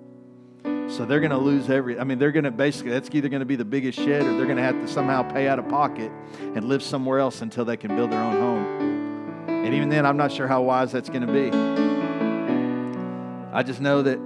So 0.90 1.06
they're 1.06 1.22
going 1.22 1.32
to 1.32 1.38
lose 1.38 1.70
every, 1.70 1.98
I 1.98 2.04
mean, 2.04 2.20
they're 2.20 2.34
going 2.34 2.44
to 2.44 2.52
basically, 2.52 2.92
that's 2.92 3.10
either 3.14 3.30
going 3.30 3.40
to 3.40 3.46
be 3.46 3.56
the 3.56 3.66
biggest 3.66 3.98
shed 3.98 4.24
or 4.24 4.36
they're 4.36 4.46
going 4.46 4.58
to 4.58 4.64
have 4.64 4.80
to 4.82 4.88
somehow 4.90 5.24
pay 5.24 5.48
out 5.48 5.58
of 5.58 5.70
pocket 5.70 6.12
and 6.38 6.66
live 6.66 6.84
somewhere 6.84 7.20
else 7.20 7.42
until 7.42 7.64
they 7.64 7.78
can 7.78 7.96
build 7.96 8.12
their 8.12 8.22
own 8.22 8.34
home. 8.34 9.48
And 9.48 9.74
even 9.74 9.88
then, 9.88 10.06
I'm 10.06 10.18
not 10.18 10.34
sure 10.34 10.48
how 10.48 10.62
wise 10.62 10.92
that's 10.92 11.10
going 11.10 11.26
to 11.26 11.34
be. 11.34 11.95
I 13.56 13.64
just 13.64 13.80
know 13.80 14.02
that 14.02 14.20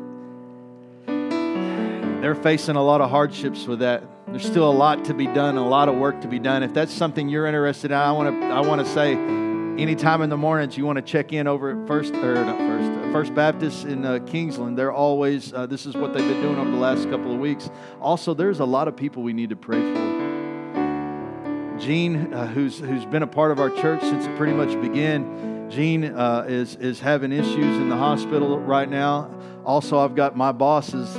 they're 2.20 2.34
facing 2.34 2.76
a 2.76 2.82
lot 2.82 3.00
of 3.00 3.12
hardships 3.12 3.68
with 3.68 3.78
that. 3.78 4.04
There's 4.28 4.44
still 4.44 4.68
a 4.68 4.74
lot 4.74 5.06
to 5.06 5.14
be 5.14 5.28
done, 5.28 5.56
a 5.56 5.68
lot 5.68 5.88
of 5.88 5.98
work 5.98 6.22
to 6.22 6.28
be 6.28 6.40
done. 6.40 6.64
If 6.64 6.74
that's 6.74 6.92
something 6.92 7.30
you're 7.30 7.46
interested 7.46 7.92
in, 7.92 7.98
I 7.98 8.12
want 8.12 8.42
to 8.42 8.48
I 8.48 8.62
want 8.62 8.84
to 8.84 8.92
say 8.92 9.14
anytime 9.14 10.24
in 10.24 10.32
the 10.32 10.38
mornings 10.38 10.80
you 10.80 10.86
want 10.88 10.96
to 10.96 11.04
check 11.04 11.32
in 11.32 11.46
over 11.46 11.80
at 11.80 11.88
First 11.88 12.16
or 12.16 12.34
not 12.44 12.58
First 12.58 12.90
uh, 12.90 13.12
First 13.12 13.36
Baptist 13.36 13.86
in 13.86 14.04
uh, 14.04 14.18
Kingsland, 14.26 14.76
they're 14.76 14.92
always 14.92 15.54
uh, 15.54 15.68
this 15.68 15.86
is 15.86 15.96
what 15.96 16.12
they've 16.12 16.28
been 16.28 16.42
doing 16.42 16.58
over 16.58 16.72
the 16.72 16.78
last 16.78 17.08
couple 17.12 17.32
of 17.32 17.40
weeks. 17.40 17.70
Also, 18.02 18.34
there's 18.34 18.62
a 18.62 18.66
lot 18.66 18.88
of 18.88 18.96
people 18.96 19.22
we 19.22 19.34
need 19.34 19.52
to 19.52 19.56
pray 19.56 19.80
for. 19.94 21.78
Gene, 21.78 22.34
uh, 22.34 22.48
who's 22.48 22.80
who's 22.80 23.06
been 23.06 23.22
a 23.22 23.28
part 23.28 23.52
of 23.52 23.60
our 23.60 23.70
church 23.70 24.02
since 24.02 24.26
it 24.26 24.36
pretty 24.38 24.54
much 24.54 24.70
began. 24.82 25.49
Gene 25.70 26.06
uh, 26.06 26.46
is 26.48 26.76
is 26.78 27.00
having 27.00 27.32
issues 27.32 27.78
in 27.78 27.90
the 27.90 27.96
hospital 27.96 28.60
right 28.60 28.90
now. 28.90 29.30
Also, 29.66 30.00
I've 30.00 30.16
got 30.16 30.36
my 30.36 30.52
boss's 30.52 31.14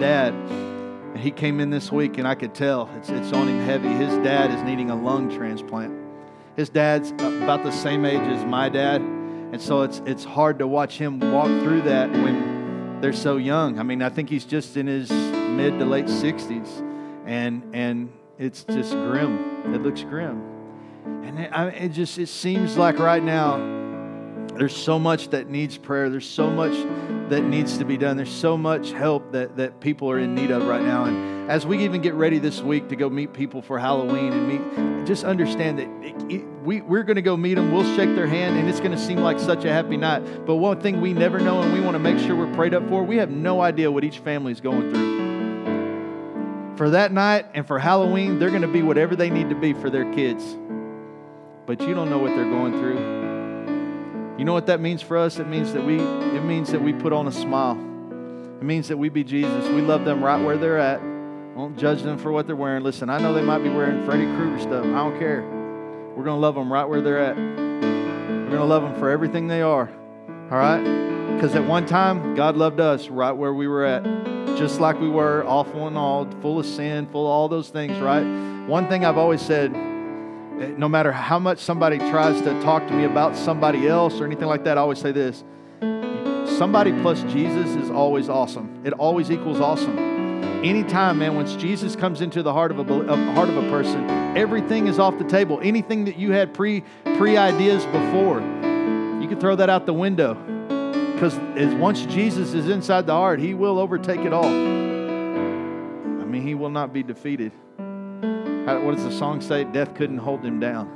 dad. 0.00 0.34
He 1.16 1.30
came 1.30 1.60
in 1.60 1.70
this 1.70 1.92
week, 1.92 2.18
and 2.18 2.26
I 2.26 2.34
could 2.34 2.54
tell 2.54 2.90
it's 2.96 3.08
it's 3.08 3.32
on 3.32 3.48
him 3.48 3.64
heavy. 3.64 3.88
His 3.88 4.12
dad 4.24 4.50
is 4.50 4.62
needing 4.62 4.90
a 4.90 4.96
lung 4.96 5.34
transplant. 5.34 5.94
His 6.56 6.68
dad's 6.68 7.12
about 7.12 7.62
the 7.62 7.70
same 7.70 8.04
age 8.04 8.20
as 8.22 8.44
my 8.44 8.68
dad, 8.68 9.00
and 9.00 9.60
so 9.60 9.82
it's 9.82 10.02
it's 10.04 10.24
hard 10.24 10.58
to 10.58 10.66
watch 10.66 10.98
him 10.98 11.20
walk 11.20 11.46
through 11.62 11.82
that 11.82 12.10
when 12.10 13.00
they're 13.00 13.12
so 13.12 13.36
young. 13.36 13.78
I 13.78 13.84
mean, 13.84 14.02
I 14.02 14.08
think 14.08 14.28
he's 14.28 14.44
just 14.44 14.76
in 14.76 14.86
his 14.86 15.10
mid 15.10 15.78
to 15.78 15.84
late 15.84 16.06
60s, 16.06 16.82
and 17.24 17.62
and 17.72 18.12
it's 18.38 18.64
just 18.64 18.92
grim. 18.92 19.74
It 19.74 19.82
looks 19.82 20.02
grim, 20.02 20.42
and 21.24 21.38
it, 21.38 21.50
I, 21.52 21.68
it 21.68 21.88
just 21.90 22.18
it 22.18 22.28
seems 22.28 22.76
like 22.76 22.98
right 22.98 23.22
now 23.22 23.56
there's 24.56 24.76
so 24.76 24.98
much 24.98 25.28
that 25.28 25.48
needs 25.48 25.76
prayer. 25.76 26.08
There's 26.08 26.28
so 26.28 26.50
much 26.50 26.72
that 27.28 27.42
needs 27.42 27.78
to 27.78 27.84
be 27.84 27.96
done. 27.96 28.16
There's 28.16 28.32
so 28.32 28.56
much 28.56 28.92
help 28.92 29.32
that, 29.32 29.56
that 29.56 29.80
people 29.80 30.10
are 30.10 30.18
in 30.18 30.34
need 30.34 30.50
of 30.50 30.66
right 30.66 30.82
now. 30.82 31.04
And 31.04 31.50
as 31.50 31.66
we 31.66 31.84
even 31.84 32.00
get 32.00 32.14
ready 32.14 32.38
this 32.38 32.62
week 32.62 32.88
to 32.88 32.96
go 32.96 33.10
meet 33.10 33.34
people 33.34 33.60
for 33.60 33.78
Halloween 33.78 34.32
and 34.32 34.48
meet, 34.48 35.06
just 35.06 35.24
understand 35.24 35.78
that 35.78 35.88
it, 36.02 36.14
it, 36.32 36.44
we, 36.64 36.80
we're 36.80 37.02
going 37.02 37.16
to 37.16 37.22
go 37.22 37.36
meet 37.36 37.54
them. 37.54 37.70
We'll 37.70 37.84
shake 37.96 38.14
their 38.14 38.26
hand, 38.26 38.56
and 38.56 38.68
it's 38.68 38.80
going 38.80 38.92
to 38.92 38.98
seem 38.98 39.18
like 39.18 39.38
such 39.38 39.64
a 39.64 39.72
happy 39.72 39.98
night. 39.98 40.46
But 40.46 40.56
one 40.56 40.80
thing 40.80 41.00
we 41.00 41.12
never 41.12 41.38
know, 41.38 41.60
and 41.60 41.72
we 41.72 41.80
want 41.80 41.94
to 41.94 41.98
make 41.98 42.18
sure 42.18 42.34
we're 42.34 42.54
prayed 42.54 42.72
up 42.72 42.88
for, 42.88 43.04
we 43.04 43.18
have 43.18 43.30
no 43.30 43.60
idea 43.60 43.90
what 43.90 44.04
each 44.04 44.20
family 44.20 44.52
is 44.52 44.60
going 44.60 44.90
through. 44.92 46.76
For 46.76 46.90
that 46.90 47.12
night 47.12 47.46
and 47.54 47.66
for 47.66 47.78
Halloween, 47.78 48.38
they're 48.38 48.50
going 48.50 48.62
to 48.62 48.68
be 48.68 48.82
whatever 48.82 49.16
they 49.16 49.30
need 49.30 49.50
to 49.50 49.54
be 49.54 49.74
for 49.74 49.90
their 49.90 50.10
kids. 50.12 50.56
But 51.66 51.80
you 51.80 51.94
don't 51.94 52.08
know 52.08 52.18
what 52.18 52.34
they're 52.36 52.48
going 52.48 52.78
through. 52.78 54.38
You 54.38 54.44
know 54.44 54.52
what 54.52 54.66
that 54.66 54.80
means 54.80 55.02
for 55.02 55.16
us? 55.18 55.38
It 55.38 55.48
means 55.48 55.72
that 55.72 55.84
we 55.84 55.98
it 55.98 56.44
means 56.44 56.70
that 56.70 56.80
we 56.80 56.92
put 56.92 57.12
on 57.12 57.26
a 57.26 57.32
smile. 57.32 57.72
It 58.60 58.64
means 58.64 58.88
that 58.88 58.96
we 58.96 59.08
be 59.08 59.24
Jesus. 59.24 59.68
We 59.68 59.80
love 59.80 60.04
them 60.04 60.22
right 60.22 60.42
where 60.42 60.56
they're 60.56 60.78
at. 60.78 61.02
Won't 61.56 61.78
judge 61.78 62.02
them 62.02 62.18
for 62.18 62.30
what 62.30 62.46
they're 62.46 62.54
wearing. 62.54 62.84
Listen, 62.84 63.10
I 63.10 63.18
know 63.18 63.32
they 63.32 63.42
might 63.42 63.58
be 63.58 63.70
wearing 63.70 64.04
Freddy 64.04 64.24
Krueger 64.24 64.60
stuff. 64.60 64.84
I 64.84 64.90
don't 64.90 65.18
care. 65.18 65.42
We're 66.14 66.24
going 66.24 66.36
to 66.36 66.40
love 66.40 66.54
them 66.54 66.70
right 66.70 66.84
where 66.84 67.00
they're 67.00 67.18
at. 67.18 67.36
We're 67.36 68.50
going 68.50 68.50
to 68.50 68.64
love 68.64 68.82
them 68.82 68.98
for 68.98 69.10
everything 69.10 69.48
they 69.48 69.62
are. 69.62 69.90
All 70.50 70.58
right? 70.58 70.82
Because 71.34 71.54
at 71.54 71.66
one 71.66 71.86
time, 71.86 72.34
God 72.34 72.56
loved 72.56 72.78
us 72.78 73.08
right 73.08 73.32
where 73.32 73.54
we 73.54 73.68
were 73.68 73.84
at. 73.84 74.04
Just 74.58 74.80
like 74.80 75.00
we 75.00 75.08
were, 75.08 75.44
awful 75.46 75.86
and 75.86 75.96
all, 75.96 76.30
full 76.42 76.58
of 76.58 76.66
sin, 76.66 77.06
full 77.06 77.26
of 77.26 77.30
all 77.30 77.48
those 77.48 77.70
things, 77.70 77.98
right? 78.00 78.24
One 78.66 78.86
thing 78.88 79.04
I've 79.04 79.18
always 79.18 79.40
said 79.40 79.74
Eh, 80.60 80.72
no 80.78 80.88
matter 80.88 81.12
how 81.12 81.38
much 81.38 81.58
somebody 81.58 81.98
tries 81.98 82.40
to 82.40 82.62
talk 82.62 82.86
to 82.88 82.94
me 82.94 83.04
about 83.04 83.36
somebody 83.36 83.86
else 83.86 84.20
or 84.20 84.24
anything 84.24 84.48
like 84.48 84.64
that, 84.64 84.78
I 84.78 84.80
always 84.80 84.98
say 85.00 85.12
this 85.12 85.44
somebody 86.56 86.92
plus 87.02 87.22
Jesus 87.24 87.76
is 87.76 87.90
always 87.90 88.30
awesome. 88.30 88.80
It 88.84 88.94
always 88.94 89.30
equals 89.30 89.60
awesome. 89.60 89.98
Anytime, 90.64 91.18
man, 91.18 91.34
once 91.34 91.54
Jesus 91.56 91.94
comes 91.94 92.22
into 92.22 92.42
the 92.42 92.52
heart 92.52 92.70
of 92.70 92.78
a, 92.78 92.82
a 92.82 93.32
heart 93.34 93.50
of 93.50 93.58
a 93.58 93.68
person, 93.68 94.08
everything 94.34 94.86
is 94.86 94.98
off 94.98 95.18
the 95.18 95.24
table. 95.24 95.60
Anything 95.62 96.06
that 96.06 96.16
you 96.16 96.32
had 96.32 96.54
pre 96.54 96.82
pre 97.18 97.36
ideas 97.36 97.84
before, 97.86 98.40
you 99.20 99.28
can 99.28 99.38
throw 99.38 99.56
that 99.56 99.68
out 99.68 99.84
the 99.84 99.92
window. 99.92 100.34
Because 101.12 101.36
once 101.74 102.06
Jesus 102.06 102.54
is 102.54 102.70
inside 102.70 103.06
the 103.06 103.12
heart, 103.12 103.38
He 103.40 103.52
will 103.52 103.78
overtake 103.78 104.20
it 104.20 104.32
all. 104.32 104.46
I 104.46 106.24
mean, 106.24 106.42
He 106.46 106.54
will 106.54 106.70
not 106.70 106.94
be 106.94 107.02
defeated. 107.02 107.52
How, 108.66 108.80
what 108.80 108.96
does 108.96 109.04
the 109.04 109.12
song 109.12 109.40
say? 109.40 109.62
Death 109.62 109.94
couldn't 109.94 110.18
hold 110.18 110.44
him 110.44 110.58
down. 110.58 110.90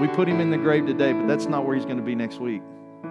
We 0.00 0.08
put 0.08 0.28
him 0.28 0.40
in 0.40 0.50
the 0.50 0.56
grave 0.56 0.86
today, 0.86 1.12
but 1.12 1.28
that's 1.28 1.46
not 1.46 1.64
where 1.64 1.76
he's 1.76 1.84
going 1.84 1.98
to 1.98 2.02
be 2.02 2.16
next 2.16 2.40
week. 2.40 2.62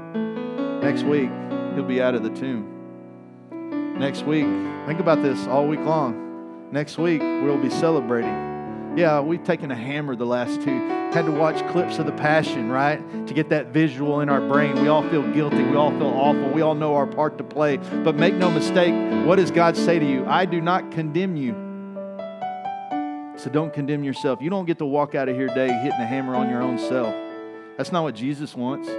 Next 0.04 1.04
week, 1.04 1.30
he'll 1.76 1.86
be 1.86 2.02
out 2.02 2.14
of 2.14 2.24
the 2.24 2.30
tomb. 2.30 3.96
Next 3.98 4.26
week, 4.26 4.46
think 4.86 5.00
about 5.00 5.24
this 5.24 5.48
all 5.48 5.66
week 5.66 5.80
long. 5.80 6.70
Next 6.74 6.98
week, 6.98 7.22
we'll 7.22 7.58
be 7.58 7.70
celebrating. 7.70 8.98
Yeah, 8.98 9.22
we've 9.22 9.46
taken 9.46 9.72
a 9.72 9.76
hammer 9.76 10.18
the 10.18 10.26
last 10.26 10.62
two. 10.62 10.78
Had 11.14 11.26
to 11.26 11.32
watch 11.32 11.66
clips 11.70 12.00
of 12.00 12.06
the 12.06 12.12
passion, 12.12 12.70
right? 12.70 13.00
To 13.28 13.34
get 13.34 13.48
that 13.48 13.68
visual 13.68 14.20
in 14.20 14.28
our 14.28 14.42
brain. 14.42 14.82
We 14.82 14.90
all 14.90 15.08
feel 15.10 15.24
guilty. 15.32 15.64
We 15.64 15.78
all 15.78 15.92
feel 15.92 16.08
awful. 16.08 16.50
We 16.50 16.60
all 16.60 16.76
know 16.76 16.96
our 16.96 17.08
part 17.08 17.38
to 17.38 17.46
play. 17.46 17.78
But 17.78 18.16
make 18.16 18.34
no 18.34 18.52
mistake, 18.52 18.94
what 19.26 19.38
does 19.38 19.52
God 19.52 19.78
say 19.78 20.00
to 20.00 20.06
you? 20.06 20.26
I 20.26 20.44
do 20.44 20.60
not 20.60 20.92
condemn 20.92 21.38
you. 21.38 21.67
So 23.38 23.50
don't 23.50 23.74
condemn 23.74 24.04
yourself. 24.04 24.42
You 24.42 24.50
don't 24.50 24.66
get 24.66 24.80
to 24.80 24.86
walk 24.86 25.16
out 25.16 25.30
of 25.30 25.36
here 25.36 25.48
today 25.48 25.68
hitting 25.68 26.00
a 26.00 26.06
hammer 26.06 26.36
on 26.36 26.50
your 26.50 26.62
own 26.62 26.80
self. 26.80 27.14
That's 27.78 27.92
not 27.92 28.04
what 28.04 28.16
Jesus 28.16 28.56
wants. 28.56 28.90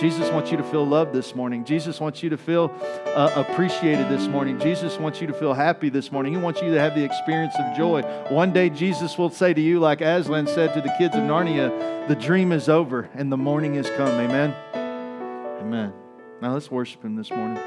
Jesus 0.00 0.30
wants 0.30 0.50
you 0.50 0.56
to 0.56 0.62
feel 0.64 0.86
loved 0.86 1.12
this 1.12 1.34
morning. 1.34 1.62
Jesus 1.62 2.00
wants 2.00 2.22
you 2.22 2.30
to 2.30 2.38
feel 2.38 2.72
uh, 3.14 3.30
appreciated 3.36 4.08
this 4.08 4.26
morning. 4.28 4.58
Jesus 4.58 4.98
wants 4.98 5.20
you 5.20 5.26
to 5.26 5.34
feel 5.34 5.52
happy 5.52 5.90
this 5.90 6.10
morning. 6.10 6.32
He 6.32 6.38
wants 6.38 6.62
you 6.62 6.72
to 6.72 6.80
have 6.80 6.94
the 6.94 7.04
experience 7.04 7.54
of 7.58 7.76
joy. 7.76 8.00
One 8.30 8.50
day, 8.50 8.70
Jesus 8.70 9.18
will 9.18 9.28
say 9.28 9.52
to 9.52 9.60
you, 9.60 9.78
like 9.78 10.00
Aslan 10.00 10.46
said 10.46 10.72
to 10.72 10.80
the 10.80 10.94
kids 10.96 11.14
of 11.14 11.22
Narnia, 11.22 12.08
the 12.08 12.16
dream 12.16 12.52
is 12.52 12.70
over 12.70 13.10
and 13.12 13.30
the 13.30 13.36
morning 13.36 13.74
has 13.74 13.90
come. 13.90 14.08
Amen. 14.08 14.54
Amen. 15.60 15.92
Now 16.40 16.54
let's 16.54 16.70
worship 16.70 17.04
Him 17.04 17.16
this 17.16 17.30
morning. 17.30 17.62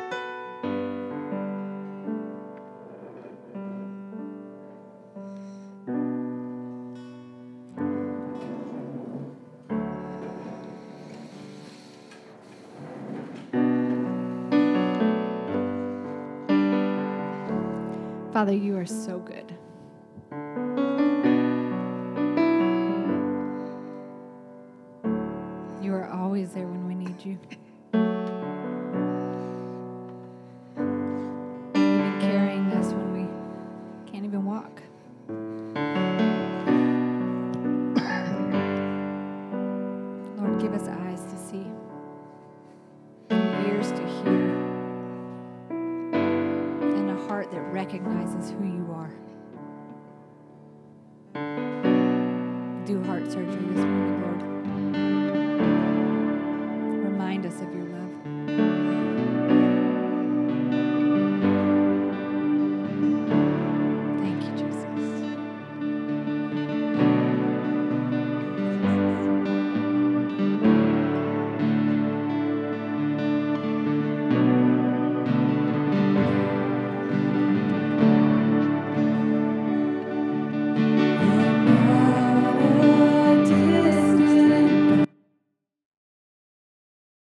Are 18.84 18.86
so 18.86 19.20
good. 19.20 19.43